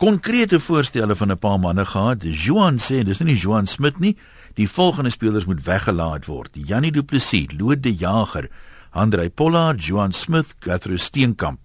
Konkrete 0.00 0.60
voorstelle 0.60 1.16
van 1.16 1.32
'n 1.32 1.38
paar 1.38 1.60
manne 1.60 1.84
gehad. 1.84 2.24
Johan 2.24 2.78
sê, 2.78 3.04
dis 3.04 3.20
nie 3.20 3.36
Johan 3.36 3.66
Smit 3.66 3.98
nie, 3.98 4.16
Die 4.56 4.68
volgende 4.68 5.10
spelers 5.10 5.44
moet 5.44 5.64
weggelaat 5.64 6.26
word: 6.26 6.56
Janie 6.56 6.92
Du 6.92 7.02
Plessis, 7.02 7.52
Lode 7.58 7.80
De 7.80 7.94
Jager, 7.94 8.48
Andrei 8.90 9.28
Pollard, 9.30 9.84
Johan 9.84 10.12
Smith, 10.12 10.54
Guthrie 10.60 10.98
Steenkamp. 10.98 11.60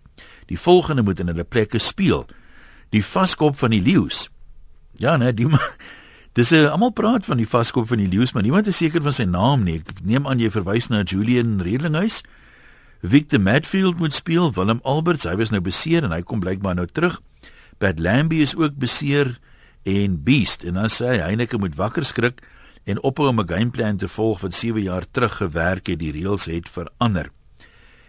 Die 0.45 0.59
volgende 0.59 1.01
moet 1.01 1.19
in 1.19 1.31
hulle 1.31 1.43
plekke 1.47 1.79
speel. 1.79 2.25
Die 2.91 3.05
vaskop 3.05 3.55
van 3.57 3.71
die 3.71 3.81
leeu's. 3.81 4.27
Ja, 4.99 5.17
nee, 5.17 5.33
die 5.33 5.47
Dis 6.35 6.51
uh, 6.55 6.69
almal 6.71 6.93
praat 6.95 7.25
van 7.27 7.39
die 7.41 7.47
vaskop 7.47 7.89
van 7.89 7.99
die 7.99 8.07
leeu's, 8.07 8.31
maar 8.31 8.43
niemand 8.43 8.67
is 8.67 8.77
seker 8.79 9.03
van 9.03 9.15
sy 9.15 9.25
naam 9.27 9.65
nie. 9.67 9.81
Ek 9.83 9.99
neem 10.07 10.27
aan 10.27 10.39
jy 10.39 10.47
verwys 10.51 10.87
na 10.87 11.01
Julian 11.03 11.57
Redlinghuis. 11.63 12.21
Victor 13.03 13.41
Matfield 13.41 13.99
moet 13.99 14.15
speel, 14.15 14.51
Willem 14.55 14.79
Alberts, 14.87 15.27
hy 15.27 15.35
was 15.39 15.51
nou 15.51 15.59
beseer 15.63 16.07
en 16.07 16.15
hy 16.15 16.21
kom 16.23 16.39
blykbaar 16.39 16.77
nou 16.79 16.85
terug. 16.87 17.17
Pat 17.83 17.99
Lambie 17.99 18.43
is 18.45 18.53
ook 18.55 18.77
beseer 18.79 19.39
en 19.83 20.19
Beast 20.23 20.63
en 20.63 20.77
dan 20.79 20.91
sê 20.93 21.09
hy 21.09 21.19
Heineke 21.23 21.59
moet 21.59 21.75
wakker 21.75 22.05
skrik 22.07 22.39
en 22.83 23.01
ophou 23.01 23.27
om 23.27 23.39
'n 23.39 23.47
gameplan 23.47 23.97
te 23.97 24.07
volg 24.07 24.41
wat 24.41 24.55
7 24.55 24.81
jaar 24.81 25.05
terug 25.11 25.37
gewerk 25.37 25.87
het, 25.87 25.99
die 25.99 26.11
reëls 26.11 26.45
het 26.45 26.69
verander. 26.69 27.31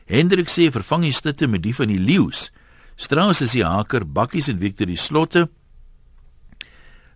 Hendrik 0.04 0.48
sê 0.48 0.70
vervang 0.70 1.02
die 1.02 1.12
stitte 1.12 1.46
met 1.46 1.62
die 1.62 1.74
van 1.74 1.88
die 1.88 1.98
leeu's. 1.98 2.50
Strauss 2.96 3.40
is 3.40 3.52
die 3.52 3.64
haker, 3.64 4.04
Bakkies 4.04 4.48
en 4.48 4.58
Victor 4.58 4.87
die 4.87 4.96
slotte. 4.96 5.48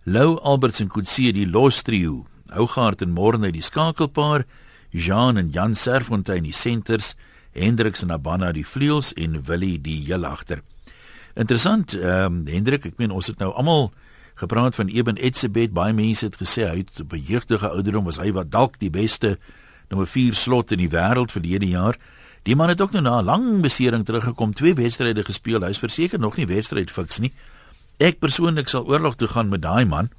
Lou 0.03 0.39
Alberts 0.39 0.79
en 0.79 0.87
Kutsie 0.87 1.33
die 1.33 1.47
los 1.47 1.81
trio. 1.81 2.25
Hougaard 2.47 3.01
en 3.01 3.11
Morne 3.11 3.51
die 3.51 3.61
skakelpaar, 3.61 4.45
Jean 4.89 5.37
en 5.37 5.51
Jan 5.51 5.75
Serfontein 5.75 6.43
die 6.43 6.55
senters, 6.55 7.15
Hendriks 7.51 8.03
en 8.03 8.11
Abana 8.11 8.51
die 8.55 8.65
vleuels 8.65 9.13
en 9.17 9.41
Willie 9.43 9.77
die 9.81 9.99
heel 10.05 10.25
agter. 10.25 10.61
Interessant, 11.35 11.93
ehm 11.93 12.25
um, 12.25 12.45
Hendrik, 12.47 12.85
ek 12.85 12.97
meen 12.97 13.11
ons 13.11 13.27
het 13.27 13.39
nou 13.39 13.51
almal 13.53 13.91
gepraat 14.37 14.75
van 14.75 14.87
Eben 14.87 15.17
Etzebeth. 15.17 15.73
Baie 15.73 15.93
mense 15.93 16.25
het 16.25 16.37
gesê 16.37 16.69
hy 16.69 16.77
het 16.85 17.01
op 17.01 17.13
'n 17.13 17.23
jeugdige 17.27 17.69
ouderdom 17.69 18.05
was 18.05 18.17
hy 18.17 18.31
wat 18.31 18.51
dalk 18.51 18.79
die 18.79 18.89
beste 18.89 19.37
nommer 19.89 20.07
4 20.07 20.33
slot 20.33 20.71
in 20.71 20.77
die 20.77 20.89
wêreld 20.89 21.31
verlede 21.31 21.67
jaar. 21.67 21.97
Die 22.43 22.55
man 22.55 22.69
het 22.69 22.81
ook 22.81 22.91
nou 22.91 23.03
na 23.03 23.19
'n 23.19 23.25
lang 23.25 23.61
besering 23.61 24.05
teruggekom, 24.05 24.53
twee 24.53 24.73
wedstryde 24.73 25.23
gespeel. 25.23 25.61
Hy's 25.61 25.77
verseker 25.77 26.19
nog 26.19 26.35
nie 26.35 26.47
wedstryd 26.47 26.91
fiks 26.91 27.19
nie. 27.19 27.33
Ek 27.97 28.19
persoonlik 28.19 28.67
sal 28.67 28.85
oorlog 28.85 29.15
toe 29.15 29.27
gaan 29.27 29.49
met 29.49 29.61
daai 29.61 29.85
man. 29.85 30.09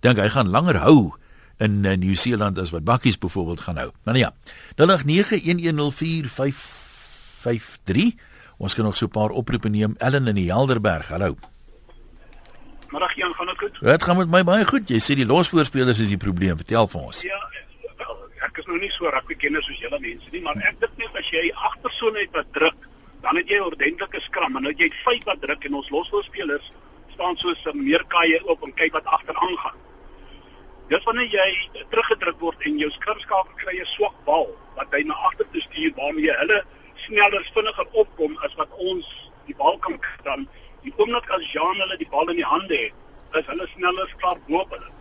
Dink 0.00 0.18
hy 0.18 0.28
gaan 0.28 0.48
langer 0.48 0.76
hou 0.76 1.12
in 1.58 1.84
uh, 1.84 1.96
Nieu-Seeland 1.96 2.58
as 2.58 2.70
wat 2.70 2.84
Bakkies 2.84 3.18
byvoorbeeld 3.18 3.60
gaan 3.60 3.76
hou. 3.76 3.90
Maar 4.04 4.14
nou 4.14 4.24
ja. 4.24 4.34
0891104553. 4.76 4.82
Ons 8.56 8.74
kan 8.74 8.84
nog 8.84 8.96
so 8.96 9.04
'n 9.04 9.08
paar 9.08 9.30
oproepe 9.30 9.68
neem. 9.68 9.94
Ellen 9.98 10.26
in 10.26 10.34
die 10.34 10.52
Helderberg. 10.52 11.08
Hallo. 11.08 11.36
Middag 12.96 13.16
Jan, 13.16 13.34
gaan 13.34 13.46
dit 13.46 13.58
goed? 13.58 13.78
Dit 13.80 14.02
gaan 14.02 14.16
met 14.16 14.28
my 14.28 14.40
baie 14.44 14.64
goed. 14.64 14.88
Jy 14.88 14.98
sê 15.04 15.14
die 15.18 15.26
losvoorspelers 15.28 15.98
is 16.00 16.08
die 16.14 16.16
probleem. 16.16 16.56
Vertel 16.56 16.86
vir 16.88 17.02
ons. 17.10 17.18
Ja, 17.28 17.40
wel, 18.00 18.22
ek 18.46 18.62
is 18.62 18.68
nou 18.70 18.78
nie 18.80 18.88
so 18.94 19.10
rugby 19.12 19.36
kenner 19.42 19.64
soos 19.66 19.82
julle 19.82 19.98
mense 20.00 20.32
nie, 20.32 20.40
maar 20.46 20.56
ek 20.64 20.78
dink 20.80 21.02
net 21.02 21.18
as 21.20 21.28
jy 21.28 21.42
agtersoon 21.68 22.16
het 22.16 22.32
wat 22.38 22.48
druk, 22.56 22.86
dan 23.26 23.36
het 23.36 23.52
jy 23.52 23.58
'n 23.60 23.68
ordentlike 23.68 24.22
skram 24.24 24.56
en 24.56 24.64
nou 24.64 24.72
jy 24.72 24.88
het 24.88 24.96
vyf 25.04 25.28
wat 25.28 25.44
druk 25.44 25.68
en 25.68 25.76
ons 25.82 25.92
losvoorspelers 25.92 26.72
staan 27.12 27.36
soos 27.36 27.66
'n 27.66 27.84
meerkaie 27.84 28.40
oop 28.48 28.64
en 28.64 28.72
kyk 28.80 28.96
wat 28.96 29.04
agter 29.04 29.36
aangaan. 29.44 29.76
Dis 30.88 31.04
wanneer 31.04 31.28
jy 31.28 31.48
teruggedruk 31.90 32.40
word 32.40 32.64
en 32.64 32.78
jou 32.78 32.90
skrimskaap 32.90 33.56
kry 33.56 33.76
'n 33.76 33.92
swak 33.92 34.16
bal 34.24 34.48
wat 34.76 34.88
hy 34.92 35.02
na 35.02 35.14
agter 35.28 35.44
toe 35.52 35.60
stuur 35.60 35.92
waarmee 36.00 36.32
hulle 36.32 36.64
sneller 36.96 37.44
vinniger 37.54 37.88
opkom 37.92 38.38
as 38.40 38.54
wat 38.54 38.72
ons 38.78 39.04
die 39.44 39.54
bal 39.54 39.76
kan 39.78 40.00
dan 40.24 40.48
Die 40.86 40.94
oomblik 40.96 41.30
as 41.34 41.46
Jean 41.50 41.80
hulle 41.82 41.98
die 41.98 42.06
bal 42.12 42.30
in 42.30 42.38
die 42.38 42.46
hande 42.46 42.76
het, 42.78 42.94
is 43.40 43.48
hulle 43.50 43.66
sneller 43.74 44.12
klaar 44.22 44.38
bo 44.46 44.60
op 44.62 44.70
hulle. 44.76 44.92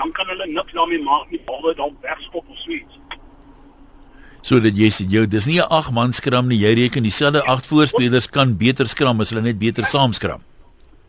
Dan 0.00 0.10
kan 0.16 0.26
hulle 0.32 0.48
niks 0.50 0.74
daarmee 0.76 1.02
maak 1.06 1.30
nie, 1.30 1.40
bal 1.46 1.70
dan 1.78 1.94
wegskop 2.02 2.50
of 2.50 2.58
sweet. 2.64 2.98
So 4.46 4.58
dat 4.62 4.76
jy 4.78 4.90
sê 4.94 5.06
jy 5.10 5.24
dis 5.26 5.46
nie 5.46 5.60
'n 5.62 5.70
8 5.70 5.92
man 5.92 6.12
skram 6.12 6.48
nie, 6.48 6.58
jy 6.58 6.72
reken 6.78 7.02
dieselfde 7.02 7.42
8 7.42 7.66
voorspelers 7.66 8.28
kan 8.30 8.56
beter 8.56 8.86
skram 8.86 9.20
as 9.20 9.30
hulle 9.30 9.42
net 9.42 9.58
beter 9.58 9.84
saam 9.84 10.12
skram. 10.12 10.42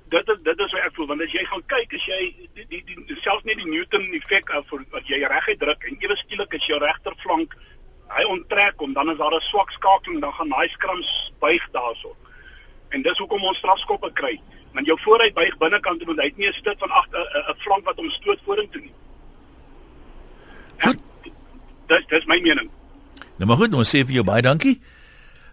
Dit 0.09 0.29
is 0.29 0.37
dit 0.41 0.59
is 0.59 0.71
wat 0.73 0.85
ek 0.87 0.95
voel 0.95 1.07
want 1.07 1.21
as 1.21 1.31
jy 1.31 1.43
gaan 1.45 1.63
kyk 1.73 1.93
as 1.93 2.05
jy 2.05 2.21
die 2.55 2.65
die, 2.69 2.83
die 3.09 3.19
selfs 3.21 3.43
net 3.43 3.57
die 3.57 3.69
Newton 3.69 4.05
effek 4.13 4.49
af 4.49 4.65
vir 4.69 4.85
wat 4.91 5.05
jy 5.05 5.19
reguit 5.21 5.59
druk 5.59 5.83
en 5.83 5.97
ewe 6.01 6.15
skielik 6.15 6.53
as 6.53 6.65
jou 6.65 6.79
regterflank 6.79 7.53
hy 8.17 8.23
onttrek 8.23 8.75
hom 8.79 8.93
dan 8.93 9.09
is 9.09 9.17
daar 9.17 9.35
'n 9.35 9.41
swak 9.41 9.71
skakeling 9.71 10.21
dan 10.21 10.33
gaan 10.33 10.49
daai 10.49 10.69
skrams 10.69 11.31
buig 11.39 11.63
daarso. 11.73 12.15
En 12.89 13.01
dis 13.01 13.17
hoekom 13.17 13.43
ons 13.43 13.57
strafskoppe 13.57 14.11
kry. 14.13 14.35
Want 14.73 14.85
jou 14.85 14.97
vooruit 14.99 15.33
buig 15.33 15.57
binnekant 15.57 16.05
moet 16.05 16.21
hy 16.21 16.33
nie 16.35 16.47
'n 16.47 16.53
stit 16.53 16.79
van 16.79 16.89
agter 16.89 17.19
'n 17.19 17.55
flank 17.57 17.85
wat 17.85 17.95
hom 17.95 18.09
stoot 18.09 18.39
vorentoe 18.45 18.81
nie. 18.81 18.93
Goed. 20.77 20.99
Dis 21.87 22.05
dis 22.07 22.25
my 22.25 22.39
mening. 22.41 22.69
Nou 23.37 23.47
maar 23.47 23.57
goed, 23.57 23.73
ons 23.73 23.95
sê 23.95 24.05
vir 24.05 24.13
jou 24.19 24.23
baie 24.23 24.41
dankie. 24.41 24.81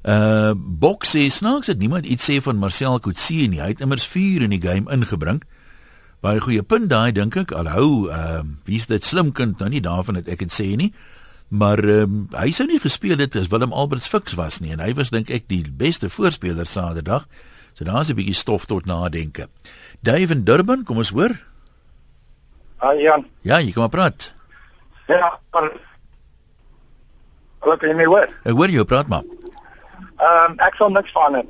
Uh 0.05 0.53
Boks 0.55 1.17
sê 1.17 1.29
snaaks 1.33 1.67
dat 1.67 1.79
niemand 1.79 2.07
iets 2.07 2.31
sê 2.31 2.41
van 2.43 2.57
Marcel 2.57 3.01
Kutsie 3.01 3.49
nie. 3.49 3.61
Hy 3.61 3.69
het 3.73 3.81
immers 3.81 4.07
vuur 4.07 4.43
in 4.43 4.51
die 4.51 4.61
game 4.61 4.93
ingebring. 4.93 5.43
Baie 6.21 6.41
goeie 6.41 6.63
punt 6.63 6.91
daai 6.91 7.13
dink 7.13 7.37
ek. 7.37 7.53
Alhou, 7.53 8.11
uh 8.13 8.43
wie's 8.65 8.87
dit 8.87 9.05
slim 9.05 9.33
kind 9.33 9.59
nou 9.59 9.69
nie 9.69 9.81
daarvan 9.81 10.15
dat 10.21 10.29
ek 10.29 10.39
dit 10.39 10.53
sê 10.53 10.77
nie. 10.77 10.93
Maar 11.55 11.79
um, 11.87 12.15
hy 12.35 12.51
sou 12.57 12.65
nie 12.67 12.81
gespeel 12.83 13.21
het 13.23 13.37
as 13.39 13.47
Willem 13.53 13.73
Alberts 13.73 14.09
fiks 14.11 14.35
was 14.39 14.59
nie 14.63 14.73
en 14.75 14.81
hy 14.83 14.91
was 14.99 15.13
dink 15.15 15.29
ek 15.31 15.45
die 15.53 15.63
beste 15.71 16.09
voorspeler 16.11 16.67
Saterdag. 16.67 17.29
So 17.79 17.85
daar's 17.87 18.11
'n 18.11 18.17
bietjie 18.19 18.35
stof 18.35 18.67
tot 18.67 18.87
nadenke. 18.87 19.49
Dave 20.03 20.33
in 20.33 20.45
Durban, 20.45 20.85
kom 20.85 20.99
ons 20.99 21.11
hoor. 21.15 21.39
Ah 22.79 22.95
Jan. 23.01 23.27
Ja, 23.43 23.59
jy 23.61 23.73
kom 23.73 23.83
maar 23.87 23.91
praat. 23.95 24.33
Ja, 25.09 25.39
maar 25.53 25.71
Hallo, 27.61 27.77
kan 27.77 27.89
jy 27.89 27.95
my 27.97 28.05
hoor? 28.05 28.29
Ek 28.45 28.53
hoor 28.53 28.69
jou 28.71 28.85
praat 28.85 29.09
maar. 29.09 29.23
Ehm 30.19 30.51
um, 30.53 30.59
ek 30.59 30.75
sal 30.75 30.91
niks 30.91 31.13
van 31.13 31.35
het. 31.35 31.49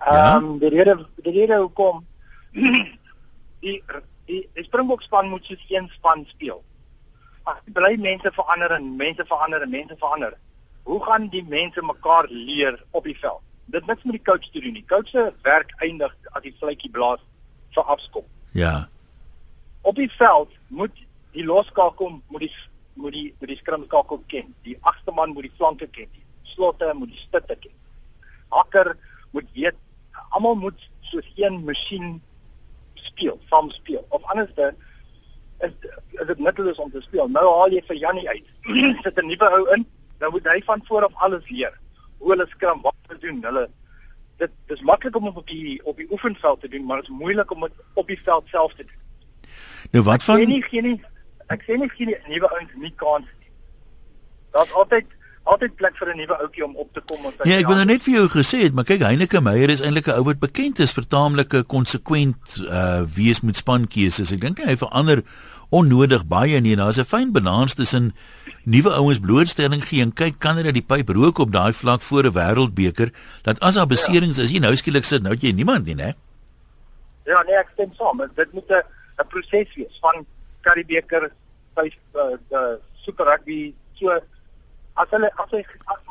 Ehm 0.00 0.14
Ja? 0.16 0.36
um, 0.36 0.58
die 0.58 0.68
rede 0.68 1.06
die 1.22 1.32
rede 1.32 1.56
hoekom 1.62 2.04
die 3.62 3.82
die, 4.26 4.48
die 4.54 4.64
Springbok 4.64 5.02
span 5.02 5.28
moet 5.28 5.44
soos 5.44 5.64
een 5.68 5.88
span 5.96 6.24
speel. 6.28 6.62
As 7.50 7.60
bly 7.74 7.96
mense 7.98 8.30
verander 8.36 8.70
en 8.76 8.96
mense 8.96 9.24
verander 9.26 9.62
en 9.62 9.70
mense 9.70 9.96
verander. 9.98 10.36
Hoe 10.82 11.00
gaan 11.04 11.28
die 11.28 11.44
mense 11.48 11.82
mekaar 11.82 12.26
leer 12.28 12.78
op 12.90 13.04
die 13.04 13.16
veld? 13.18 13.42
Dit 13.74 13.86
niks 13.86 14.06
met 14.06 14.18
die 14.18 14.24
coach 14.24 14.50
te 14.50 14.60
doen 14.60 14.74
nie. 14.76 14.84
Coach 14.86 15.08
se 15.08 15.32
werk 15.46 15.74
eindig 15.86 16.14
as 16.30 16.42
die 16.46 16.54
fluitjie 16.58 16.90
blaas 16.90 17.22
vir 17.74 17.92
afskop. 17.94 18.26
Ja. 18.58 18.88
Op 19.82 19.98
die 19.98 20.10
veld 20.18 20.54
moet 20.68 21.02
die 21.34 21.46
loskakel 21.46 22.20
moet 22.28 22.46
die 22.46 22.54
moet 22.94 23.14
die 23.14 23.26
moet 23.38 23.52
die 23.54 23.58
skrimskakel 23.60 24.22
ken. 24.32 24.54
Die 24.66 24.76
agste 24.80 25.14
man 25.14 25.34
moet 25.34 25.48
die 25.48 25.54
flanke 25.56 25.86
ken. 25.86 26.10
Die 26.14 26.54
slotte 26.54 26.90
moet 26.94 27.14
die 27.14 27.22
stutte 27.22 27.56
ken. 27.56 27.76
Hakker 28.50 28.96
moet 29.30 29.50
weet 29.54 29.78
almal 30.30 30.58
moet 30.58 30.88
soos 31.10 31.26
een 31.38 31.62
masjien 31.64 32.18
speel, 32.94 33.38
saam 33.50 33.70
speel. 33.70 34.04
Of 34.08 34.22
anderste 34.34 34.74
is 35.66 35.72
is 36.20 36.26
dit 36.26 36.38
nutteloos 36.38 36.78
om 36.78 36.90
te 36.90 37.00
speel. 37.00 37.28
Nou 37.28 37.44
haal 37.58 37.74
jy 37.76 37.82
vir 37.88 37.96
Jannie 37.96 38.28
uit. 38.28 38.46
Sit 39.04 39.20
'n 39.20 39.26
nuwe 39.26 39.50
ou 39.58 39.66
in, 39.74 39.86
nou 40.18 40.30
moet 40.30 40.48
hy 40.52 40.60
van 40.64 40.82
voor 40.88 41.04
af 41.04 41.22
alles 41.26 41.48
leer. 41.48 41.74
Hoe 42.18 42.32
hulle 42.32 42.46
skram, 42.48 42.82
wat 42.82 42.96
hulle 43.06 43.20
doen, 43.20 43.44
hulle 43.44 43.68
dit 44.40 44.52
dis 44.66 44.80
maklik 44.80 45.16
om 45.16 45.26
op 45.28 45.46
die 45.46 45.80
op 45.84 45.96
die 45.96 46.08
oefenveld 46.10 46.60
te 46.60 46.68
doen, 46.68 46.84
maar 46.84 47.00
dit 47.00 47.10
is 47.10 47.18
moeilik 47.18 47.50
om 47.50 47.60
dit 47.60 47.72
op 47.94 48.06
die 48.06 48.20
veld 48.24 48.46
self 48.48 48.74
te 48.74 48.84
doen. 48.84 49.00
Nou 49.90 50.04
wat 50.04 50.20
Ek 50.20 50.28
van 50.28 50.40
sê 50.40 50.46
nie 50.48 50.62
gee 50.62 50.82
nie 50.82 50.96
ek 51.52 51.64
sê 51.66 51.76
nie 51.76 51.90
gee 51.92 52.06
nie 52.06 52.18
nuwe 52.28 52.48
ouens 52.48 52.76
nie 52.84 52.92
kans. 53.02 53.28
Daar's 54.54 54.72
altyd 54.72 55.06
altyd 55.52 55.76
plek 55.76 55.96
vir 55.98 56.08
'n 56.12 56.16
nuwe 56.16 56.36
ouetjie 56.44 56.64
om 56.64 56.76
op 56.76 56.92
te 56.94 57.00
kom 57.00 57.24
ons 57.26 57.34
Ja, 57.44 57.58
ek 57.58 57.66
wil 57.66 57.76
nou 57.76 57.84
net 57.84 58.02
vir 58.02 58.14
jou 58.14 58.26
gesê 58.28 58.62
het, 58.64 58.74
maar 58.74 58.84
kyk 58.84 59.02
Heineke 59.02 59.40
Meyer 59.40 59.70
is 59.70 59.80
eintlik 59.80 60.08
'n 60.08 60.18
ou 60.18 60.24
wat 60.24 60.38
bekend 60.38 60.78
is 60.78 60.92
vir 60.92 61.06
taamlike 61.06 61.62
konsekwent 61.64 62.60
uh 62.68 63.02
wees 63.02 63.40
met 63.40 63.56
spankeuses. 63.56 64.32
Ek 64.32 64.40
dink 64.40 64.58
nie 64.58 64.66
hy 64.66 64.76
verander 64.76 65.22
onnodig 65.70 66.26
baie 66.26 66.60
nie. 66.60 66.76
Daar's 66.76 66.98
'n 66.98 67.04
fyn 67.04 67.32
balans 67.32 67.74
tussen 67.74 68.14
nuwe 68.64 68.90
ouens 68.90 69.18
blootstelling 69.18 69.84
gee 69.84 70.02
en 70.02 70.12
kyk 70.12 70.38
kan 70.38 70.56
hulle 70.56 70.72
die 70.72 70.82
pyp 70.82 71.08
rook 71.08 71.38
op 71.38 71.52
daai 71.52 71.72
vlak 71.72 72.02
voor 72.02 72.24
'n 72.24 72.34
wêreldbeker 72.34 73.10
dat 73.42 73.60
as 73.60 73.74
daar 73.74 73.86
beserings 73.86 74.38
is, 74.38 74.50
jy 74.50 74.58
nou 74.58 74.76
skielik 74.76 75.04
sit 75.04 75.22
nou 75.22 75.32
het 75.32 75.42
jy 75.42 75.52
niemand 75.52 75.86
nie, 75.86 75.94
né? 75.94 76.14
Ja, 77.24 77.42
nee, 77.42 77.56
ek 77.56 77.70
stem 77.72 77.92
saam. 77.94 78.22
Dit 78.34 78.52
moet 78.52 78.68
'n 78.70 78.82
'n 79.20 79.26
proses 79.28 79.74
wees 79.74 79.98
van 80.00 80.26
Karibeker, 80.60 81.32
vyf 81.74 81.94
uh, 82.14 82.36
uh 82.52 82.76
super 83.04 83.24
rugby 83.24 83.74
so 83.94 84.20
as 85.02 85.10
hulle 85.14 85.30
as 85.44 85.50
hy 85.54 85.62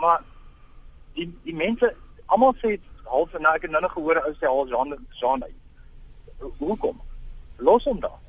maar 0.01 0.21
die 1.17 1.27
die 1.45 1.55
mense 1.55 1.89
almal 2.27 2.55
sê 2.61 2.77
half 3.09 3.33
en 3.33 3.41
nou 3.45 3.53
ek 3.57 3.61
het 3.67 3.71
nou 3.73 3.81
nog 3.81 3.93
gehoor 3.97 4.19
ou 4.25 4.33
sê 4.37 4.45
half 4.47 4.69
Jean 4.69 4.95
Jean 5.21 5.43
uit. 5.43 5.55
Ho- 6.39 6.53
Hoekom? 6.59 7.01
Los 7.57 7.83
hom 7.89 7.99
daar. 7.99 8.19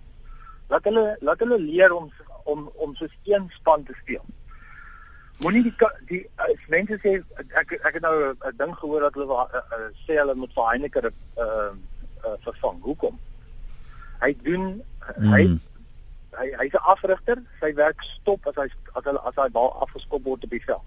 Laat 0.73 0.85
hulle 0.89 1.17
laat 1.21 1.39
hulle 1.45 1.59
leer 1.59 1.93
om 1.95 2.11
om 2.45 2.71
om 2.75 2.95
soos 2.97 3.13
een 3.25 3.51
span 3.59 3.85
te 3.85 3.95
speel. 4.03 4.25
Moenie 5.41 5.63
die 5.63 5.75
die 6.09 6.23
as 6.37 6.65
mense 6.69 6.99
sê 7.05 7.13
ek 7.61 7.73
ek 7.81 7.95
het 7.95 8.03
nou 8.03 8.15
'n- 8.23 8.37
'n 8.49 8.57
ding 8.57 8.75
gehoor 8.81 9.01
dat 9.01 9.15
hulle 9.15 9.27
uh, 9.33 9.63
uh, 9.79 9.89
sê 10.07 10.19
hulle 10.21 10.35
moet 10.35 10.53
vir 10.55 10.67
Heineken 10.71 11.05
uh, 11.39 11.73
uh 12.25 12.37
vervang. 12.45 12.83
Hoekom? 12.83 13.19
Hy 14.21 14.37
doen 14.43 14.83
Mm. 15.19 15.33
hy 15.33 15.43
hy's 16.39 16.75
'n 16.75 16.87
afrigter, 16.93 17.43
sy 17.61 17.73
werk 17.75 18.03
stop 18.03 18.47
as 18.47 18.57
hy 18.57 18.69
as 18.95 19.05
hulle 19.05 19.21
as 19.27 19.35
hy 19.37 19.49
bal 19.49 19.73
afgeskop 19.83 20.25
word 20.25 20.45
op 20.45 20.51
die 20.51 20.65
veld. 20.65 20.83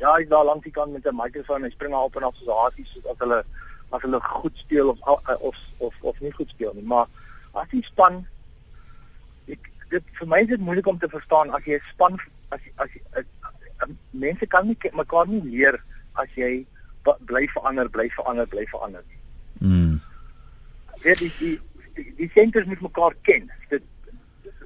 Ja, 0.00 0.14
hy's 0.16 0.28
daar 0.28 0.44
langs 0.44 0.64
die 0.64 0.72
kant 0.72 0.92
met 0.92 1.06
'n 1.06 1.16
mikrofoon, 1.16 1.62
hy 1.62 1.70
spring 1.70 1.94
op 1.94 2.16
en 2.16 2.22
af 2.22 2.36
soos 2.36 2.54
hasies 2.62 2.92
soos 2.92 3.06
as 3.06 3.18
hulle 3.18 3.44
as 3.90 4.02
hulle 4.02 4.20
goed 4.20 4.56
speel 4.58 4.88
of 4.88 4.98
of 5.40 5.56
of 5.78 5.94
of 6.00 6.20
nie 6.20 6.32
goed 6.32 6.48
speel 6.48 6.72
nie, 6.74 6.82
maar 6.82 7.06
as 7.52 7.68
die 7.70 7.82
span 7.82 8.26
ek 9.48 9.70
dit 9.90 10.04
vir 10.18 10.28
my 10.28 10.40
is 10.40 10.48
dit 10.48 10.60
moeilik 10.60 10.86
om 10.86 10.98
te 10.98 11.08
verstaan 11.08 11.50
as 11.50 11.64
jy 11.64 11.78
'n 11.78 11.90
span 11.92 12.18
as 12.50 12.60
as, 12.76 12.90
as, 13.12 13.24
as 13.78 13.90
mense 14.10 14.46
kan 14.46 14.66
nie 14.66 14.78
mekaar 14.92 15.26
nie 15.28 15.42
leer 15.42 15.80
as 16.14 16.28
jy 16.34 16.66
bly 17.04 17.46
verander, 17.52 17.88
bly 17.90 18.08
verander, 18.08 18.46
bly 18.46 18.66
verander. 18.66 19.04
Mm. 19.60 20.00
Weet 21.02 21.18
die 21.18 21.32
die 21.38 21.60
die, 21.94 22.14
die 22.16 22.30
senters 22.34 22.66
moet 22.66 22.80
mekaar 22.80 23.14
ken. 23.22 23.50
Dit 23.68 23.82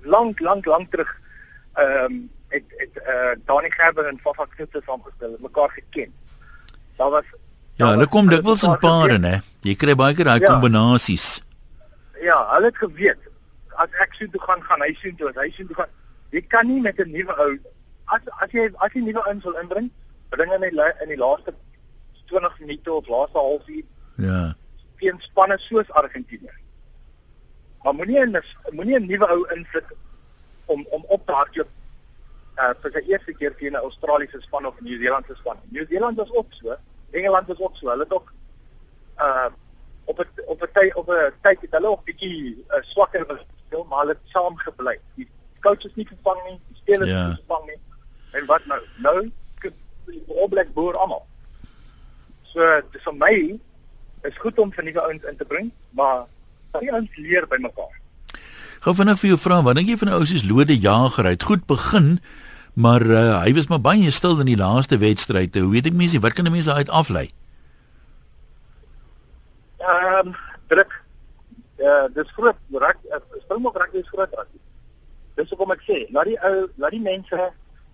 lank 0.05 0.41
lank 0.41 0.67
lank 0.67 0.91
terug 0.91 1.11
ehm 1.75 2.05
um, 2.05 2.31
het 2.49 2.65
het 2.77 2.97
eh 2.97 3.15
uh, 3.15 3.33
Dani 3.47 3.71
Gerber 3.71 4.07
en 4.07 4.19
Fafa 4.19 4.45
Knutse 4.45 4.83
saamgestel, 4.87 5.37
mekaar 5.41 5.71
geken. 5.71 6.13
Daar 6.97 7.11
was 7.11 7.25
Ja, 7.77 7.91
hulle 7.91 8.07
kom 8.09 8.29
dikwels 8.29 8.63
in 8.63 8.79
pare, 8.79 9.19
né? 9.19 9.41
Jy 9.63 9.75
kry 9.77 9.95
baie 9.95 10.15
keer 10.15 10.25
daai 10.25 10.41
Ja. 10.41 10.49
kombinasies. 10.53 11.41
Ja, 12.23 12.39
hulle 12.55 12.67
het 12.67 12.77
geweet 12.79 13.19
as 13.77 13.89
ek 14.03 14.15
so 14.15 14.27
toe 14.27 14.41
gaan 14.41 14.63
gaan 14.63 14.81
hy 14.81 14.95
so 15.03 15.11
toe 15.19 15.33
hy 15.37 15.51
so 15.51 15.65
toe 15.67 15.75
gaan. 15.77 15.89
Jy 16.31 16.41
kan 16.49 16.67
nie 16.67 16.81
met 16.81 16.99
'n 16.99 17.11
nuwe 17.11 17.35
ou 17.39 17.59
as 18.07 18.21
as 18.43 18.51
jy 18.51 18.71
as 18.79 18.93
jy 18.93 19.01
nuwe 19.01 19.23
ouens 19.27 19.45
wil 19.45 19.55
inbring, 19.63 19.91
bring 20.31 20.53
in 20.53 20.61
die 20.61 20.93
in 21.03 21.09
die 21.09 21.17
laaste 21.17 21.55
20 22.27 22.59
minute 22.61 22.93
of 22.93 23.07
laaste 23.07 23.39
halfuur 23.39 23.85
Ja. 24.17 24.55
teen 24.99 25.21
spanne 25.21 25.59
soos 25.59 25.91
Argentinië. 25.91 26.51
Maar 27.83 27.95
moenie 27.95 28.21
'n 28.27 28.43
moenie 28.71 28.99
'n 29.01 29.07
nuwe 29.07 29.27
ou 29.29 29.47
insit 29.55 29.85
om 30.67 30.87
om 30.91 31.05
op 31.09 31.27
te 31.27 31.33
hardloop 31.33 31.69
uh 32.59 32.75
vir 32.83 32.91
sy 32.93 33.03
eerste 33.13 33.33
keer 33.33 33.55
teen 33.57 33.73
'n 33.73 33.85
Australiese 33.87 34.41
span 34.41 34.67
of 34.67 34.75
'n 34.81 34.85
Nieu-Seelandse 34.85 35.35
span. 35.35 35.57
Nieu-Seeland 35.69 36.17
was 36.17 36.31
ook 36.33 36.53
so. 36.53 36.77
Engeland 37.11 37.47
was 37.47 37.61
ook 37.61 37.77
so. 37.77 37.89
Hulle 37.89 38.03
het 38.03 38.13
ook 38.13 38.33
uh 39.21 39.49
op 40.05 40.19
'n 40.19 40.43
op 40.47 40.63
'n 40.63 40.73
tyd 40.73 40.95
op 40.95 41.09
'n 41.09 41.33
tyd 41.43 41.61
het 41.61 41.71
hulle 41.71 41.89
ook 41.89 42.05
bietjie 42.05 42.65
uh, 42.69 42.83
swakker 42.83 43.25
gespeel, 43.29 43.85
maar 43.85 43.99
hulle 43.99 44.13
het 44.13 44.31
saam 44.33 44.57
gebly. 44.57 44.99
Die 45.15 45.29
coach 45.61 45.85
is 45.85 45.95
nie 45.95 46.07
vervang 46.07 46.41
nie, 46.49 46.61
die 46.69 46.77
spelers 46.77 47.11
Ja. 47.11 47.23
is 47.23 47.27
nie 47.29 47.45
vervang 47.47 47.67
nie. 47.67 47.81
En 48.31 48.47
wat 48.47 48.67
nou? 48.67 48.83
Nou 48.97 49.33
die 50.07 50.25
All 50.41 50.49
Black 50.49 50.73
boer 50.73 50.97
almal. 50.97 51.27
So 52.43 52.61
vir 53.05 53.15
my 53.15 53.61
is 54.23 54.39
goed 54.39 54.59
om 54.59 54.73
vir 54.73 54.85
nuwe 54.85 55.01
ouens 55.01 55.25
in 55.25 55.37
te 55.37 55.45
bring, 55.45 55.71
maar 55.91 56.27
die 56.77 56.93
ouens 56.93 57.17
leer 57.17 57.47
by 57.49 57.57
mekaar. 57.63 57.95
Gou 58.85 58.95
vinnig 58.95 59.19
vir 59.21 59.31
jou 59.33 59.39
vra, 59.43 59.63
wat 59.67 59.79
dink 59.79 59.89
jy 59.91 59.97
van 60.01 60.13
ou 60.15 60.21
soos 60.29 60.45
Lode 60.47 60.77
Jager? 60.79 61.25
Hy 61.27 61.35
het 61.35 61.47
goed 61.49 61.65
begin, 61.67 62.19
maar 62.79 63.03
uh, 63.03 63.41
hy 63.43 63.53
was 63.57 63.67
maar 63.73 63.83
baie 63.83 64.11
stil 64.15 64.39
in 64.41 64.47
die 64.53 64.59
laaste 64.61 64.99
wedstryde. 65.03 65.65
Hoe 65.65 65.73
weet 65.73 65.91
ek 65.91 65.99
mense, 65.99 66.21
wat 66.23 66.37
kan 66.39 66.47
'n 66.47 66.53
mens 66.55 66.69
daaruit 66.71 66.89
aflei? 66.91 67.27
Ehm 69.79 70.29
um, 70.29 70.35
druk. 70.71 70.93
Uh, 71.79 72.07
dis 72.15 72.31
groot. 72.37 72.57
Rak, 72.75 72.99
uh, 73.15 73.19
Springbok 73.45 73.77
raak 73.79 73.93
is 73.95 74.09
groot 74.13 74.33
raak. 74.35 74.49
Dis 75.39 75.51
hoekom 75.55 75.71
ek 75.75 75.83
sê, 75.87 75.99
laat 76.15 76.27
die 76.27 76.39
ou, 76.43 76.67
laat 76.83 76.91
die 76.95 77.03
mense 77.03 77.39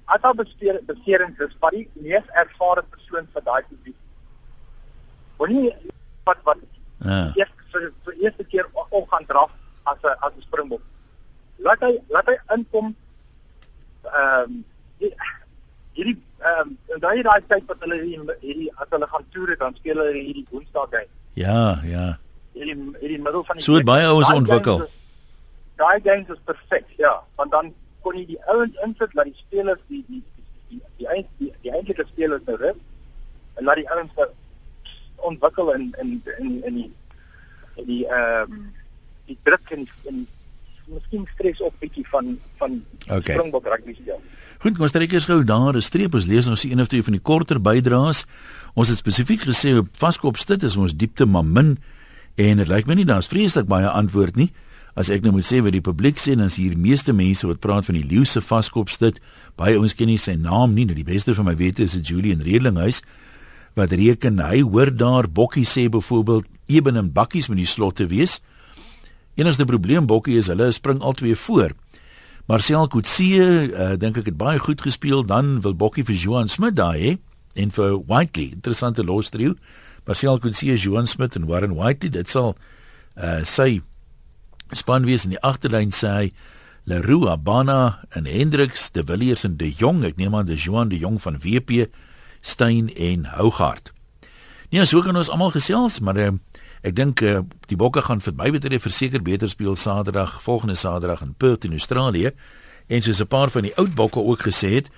as 0.04 0.20
daar 0.20 0.34
bestuur 0.36 0.80
beserings 0.88 1.38
is, 1.40 1.52
wat 1.60 1.72
die 1.76 1.88
mees 2.00 2.24
ervare 2.40 2.82
persoon 2.92 3.28
vir 3.32 3.42
daai 3.44 3.62
publiek. 3.68 3.96
Wanneer 5.40 5.76
wat 6.24 6.40
wat 6.44 6.58
Ja. 7.04 7.32
eers 7.36 7.50
vir 7.74 7.86
vir 8.06 8.18
eerste 8.24 8.44
keer 8.50 8.66
op 8.72 9.08
gaan 9.12 9.26
draf 9.30 9.50
as 9.84 9.98
'n 10.02 10.16
as 10.26 10.32
'n 10.36 10.46
Springbok. 10.48 10.82
Laat 11.66 11.80
hy 11.86 11.92
laat 12.08 12.26
hy 12.26 12.36
inkom 12.56 12.94
ehm 14.04 14.42
um, 14.44 14.64
hierdie 15.94 16.16
ehm 16.38 16.60
um, 16.60 16.78
en 16.94 17.00
daai 17.00 17.22
daai 17.22 17.40
tyd 17.48 17.64
wat 17.70 17.80
hulle 17.86 18.00
hierdie, 18.40 18.70
as 18.76 18.90
hulle 18.90 19.06
gaan 19.06 19.26
toere 19.30 19.56
dan 19.56 19.74
speel 19.74 19.96
hulle 20.02 20.12
hierdie 20.18 20.46
Woensdag 20.50 20.90
game 20.90 21.12
Ja, 21.34 21.80
ja. 21.84 22.18
hierdie 22.52 22.76
hierdie 23.00 23.22
middel 23.22 23.44
van 23.44 23.56
die 23.56 23.64
So 23.64 23.74
het 23.78 23.84
baie 23.84 24.06
ouens 24.06 24.32
ontwikkel. 24.32 24.86
Daai 25.76 26.00
games 26.00 26.28
is 26.28 26.42
perfek, 26.44 26.86
ja, 26.96 27.14
want 27.36 27.50
dan 27.50 27.74
kon 28.02 28.18
jy 28.18 28.26
die 28.26 28.42
ouens 28.52 28.76
insit 28.86 29.14
laat 29.14 29.30
die 29.32 29.40
spelers 29.46 29.80
die 29.88 30.04
die 30.08 30.22
die 30.70 30.82
die 30.98 31.08
eind 31.08 31.30
die, 31.38 31.52
die 31.62 31.72
eintlike 31.72 32.06
spelers 32.12 32.44
nou 32.46 32.56
rus 32.60 32.82
en 33.58 33.64
laat 33.64 33.80
die 33.80 33.88
ouens 33.90 34.12
ontwikkel 35.30 35.72
in 35.72 35.88
in 36.02 36.22
in 36.38 36.62
in 36.68 36.74
die 36.82 36.90
die 37.82 38.04
ehm 38.06 38.52
um, 38.52 38.72
die 39.26 39.38
druk 39.42 39.70
en 39.72 39.86
en 40.08 40.26
miskien 40.86 41.26
stres 41.34 41.60
op 41.64 41.74
bietjie 41.80 42.04
van 42.08 42.38
van 42.60 42.82
Okay. 43.04 43.36
Springbok 43.36 43.66
rugby 43.68 43.94
speel. 43.94 44.20
Goed, 44.58 44.78
kom 44.78 44.86
ons 44.86 44.94
trek 44.96 45.12
eers 45.12 45.26
gou 45.28 45.42
daar 45.44 45.76
'n 45.76 45.82
streep. 45.82 46.14
Ons 46.14 46.24
lees 46.24 46.46
nog 46.46 46.58
se 46.58 46.70
een 46.70 46.80
of 46.80 46.88
twee 46.88 47.02
van 47.02 47.12
die 47.12 47.20
korter 47.20 47.60
bydraes. 47.60 48.24
Ons 48.74 48.88
het 48.88 48.98
spesifiek 48.98 49.42
gesê 49.42 49.76
op 49.76 49.88
vaskopstit 49.96 50.62
is 50.62 50.76
ons 50.76 50.96
diepte 50.96 51.26
maar 51.26 51.44
min 51.44 51.78
en 52.34 52.56
dit 52.56 52.68
lyk 52.68 52.86
my 52.86 52.94
nie 52.94 53.04
daar's 53.04 53.26
vreeslik 53.26 53.66
baie 53.66 53.88
antwoord 53.88 54.36
nie. 54.36 54.52
As 54.94 55.10
ek 55.10 55.22
nou 55.22 55.32
moet 55.32 55.44
sê 55.44 55.60
wat 55.62 55.72
die 55.72 55.80
publiek 55.80 56.18
sê, 56.18 56.36
dan 56.36 56.46
is 56.46 56.56
hier 56.56 56.78
meeste 56.78 57.12
mense 57.12 57.46
wat 57.46 57.60
praat 57.60 57.84
van 57.84 57.94
die 57.94 58.06
leeu 58.06 58.24
se 58.24 58.40
vaskopstit. 58.40 59.20
Baie 59.56 59.76
ouens 59.76 59.94
ken 59.94 60.06
nie 60.06 60.18
sy 60.18 60.34
naam 60.34 60.74
nie. 60.74 60.84
Nou 60.84 60.94
die 60.94 61.04
beste 61.04 61.34
van 61.34 61.44
my 61.44 61.56
wete 61.56 61.82
is 61.82 61.92
dit 61.92 62.06
Julian 62.06 62.40
Redlinghuis 62.40 63.02
wat 63.74 63.92
reken 63.92 64.38
hy 64.38 64.60
hoor 64.62 64.96
daar 64.96 65.28
Bokkie 65.28 65.66
sê 65.66 65.88
byvoorbeeld 65.90 66.46
eben 66.66 66.96
en 66.96 67.12
bakkies 67.12 67.48
met 67.48 67.58
die 67.60 67.68
slot 67.68 67.96
te 68.00 68.06
wees. 68.06 68.40
Enigste 69.34 69.64
probleem 69.64 70.06
Bokkie 70.06 70.38
is 70.38 70.46
hulle 70.46 70.70
spring 70.72 71.02
albei 71.02 71.34
voor. 71.36 71.74
Marcel 72.46 72.88
Coetzee 72.88 73.40
uh, 73.72 73.94
dink 73.96 74.18
ek 74.20 74.28
het 74.28 74.36
baie 74.38 74.60
goed 74.60 74.82
gespeel 74.84 75.24
dan 75.24 75.60
wil 75.64 75.74
Bokkie 75.74 76.04
vir 76.04 76.18
Johan 76.20 76.50
Smit 76.52 76.76
daai 76.76 77.00
hè 77.00 77.12
en 77.54 77.70
vir 77.72 77.96
Whiteley 78.06 78.52
interessante 78.52 79.04
los 79.04 79.30
trio. 79.30 79.54
Marcel 80.04 80.38
Coetzee, 80.38 80.76
Johan 80.76 81.08
Smit 81.08 81.36
en 81.36 81.46
Warren 81.48 81.74
Whiteley 81.78 82.12
dit 82.12 82.28
sal 82.28 82.52
uh, 83.16 83.40
sy 83.48 83.80
span 84.76 85.06
wees 85.08 85.24
in 85.24 85.34
die 85.34 85.42
agterlyn 85.42 85.94
sê 85.94 86.30
Leroux, 86.84 87.30
Abana 87.32 88.04
en 88.12 88.26
Hendricks, 88.28 88.90
De 88.92 89.04
Villiers 89.04 89.44
en 89.44 89.56
De 89.56 89.70
Jong, 89.72 90.02
ek 90.04 90.18
neem 90.20 90.34
aan 90.36 90.46
De 90.46 90.56
Joan 90.60 90.90
De 90.92 90.98
Jong 91.00 91.16
van 91.22 91.38
WP, 91.40 91.86
Stein 92.44 92.90
en 92.92 93.24
Hougaard. 93.38 93.88
Nee, 94.68 94.84
so 94.84 95.00
kan 95.00 95.16
ons 95.16 95.30
almal 95.32 95.54
gesels, 95.54 96.02
maar 96.04 96.18
uh, 96.20 96.34
ek 96.84 96.96
dink 96.96 97.22
uh, 97.24 97.40
die 97.70 97.78
Bokke 97.80 98.02
gaan 98.04 98.20
vir 98.20 98.34
my 98.36 98.50
betref 98.52 98.84
verseker 98.84 99.22
beter 99.24 99.48
speel 99.48 99.76
Saterdag, 99.80 100.36
volgende 100.44 100.76
Saterdag 100.76 101.22
in 101.24 101.34
Perth 101.34 101.64
in 101.64 101.72
Australië. 101.72 102.34
En 102.88 103.02
soos 103.02 103.20
'n 103.20 103.26
paar 103.26 103.50
van 103.50 103.62
die 103.62 103.74
oud 103.76 103.94
Bokke 103.94 104.20
ook 104.20 104.42
gesê 104.44 104.74
het, 104.74 104.90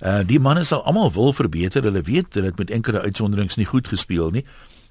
uh, 0.00 0.24
die 0.24 0.40
manne 0.40 0.64
sal 0.64 0.84
almal 0.84 1.12
wil 1.12 1.32
verbeter. 1.32 1.82
Hulle 1.82 2.02
weet 2.02 2.34
hulle 2.34 2.46
het 2.46 2.58
met 2.58 2.70
enkele 2.70 3.00
uitsonderings 3.00 3.56
nie 3.56 3.66
goed 3.66 3.88
gespeel 3.88 4.30
nie. 4.30 4.44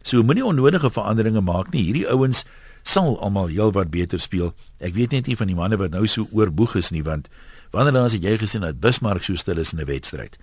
So 0.04 0.24
moenie 0.24 0.46
onnodige 0.46 0.92
veranderinge 0.92 1.42
maak 1.42 1.72
nie. 1.72 1.84
Hierdie 1.84 2.08
ouens 2.08 2.46
sal 2.84 3.20
almal 3.20 3.48
heelwat 3.48 3.90
beter 3.90 4.20
speel. 4.20 4.54
Ek 4.80 4.94
weet 4.94 5.12
net 5.12 5.28
nie 5.28 5.38
van 5.40 5.48
die 5.48 5.56
manne 5.56 5.78
wat 5.78 5.92
nou 5.92 6.08
so 6.08 6.28
oorboeg 6.32 6.76
is 6.76 6.92
nie, 6.92 7.04
want 7.04 7.30
wanneer 7.72 7.94
dan 7.94 8.06
as 8.06 8.14
jy 8.14 8.38
gesien 8.38 8.62
dat 8.62 8.80
Bismarck 8.80 9.24
so 9.24 9.36
stil 9.36 9.58
is 9.58 9.74
in 9.74 9.80
'n 9.80 9.86
wedstryd. 9.86 10.38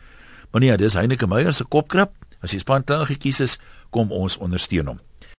Maar 0.51 0.61
nee, 0.61 0.77
dis 0.77 0.95
Heineke 0.95 1.27
Meyer 1.27 1.53
se 1.55 1.65
kopkrap. 1.65 2.13
As 2.43 2.51
die 2.51 2.59
span 2.59 2.85
klaar 2.85 3.07
gekies 3.07 3.41
is, 3.41 3.59
kom 3.91 4.11
ons 4.11 4.37
ondersteun 4.37 4.87
hom. 4.87 5.01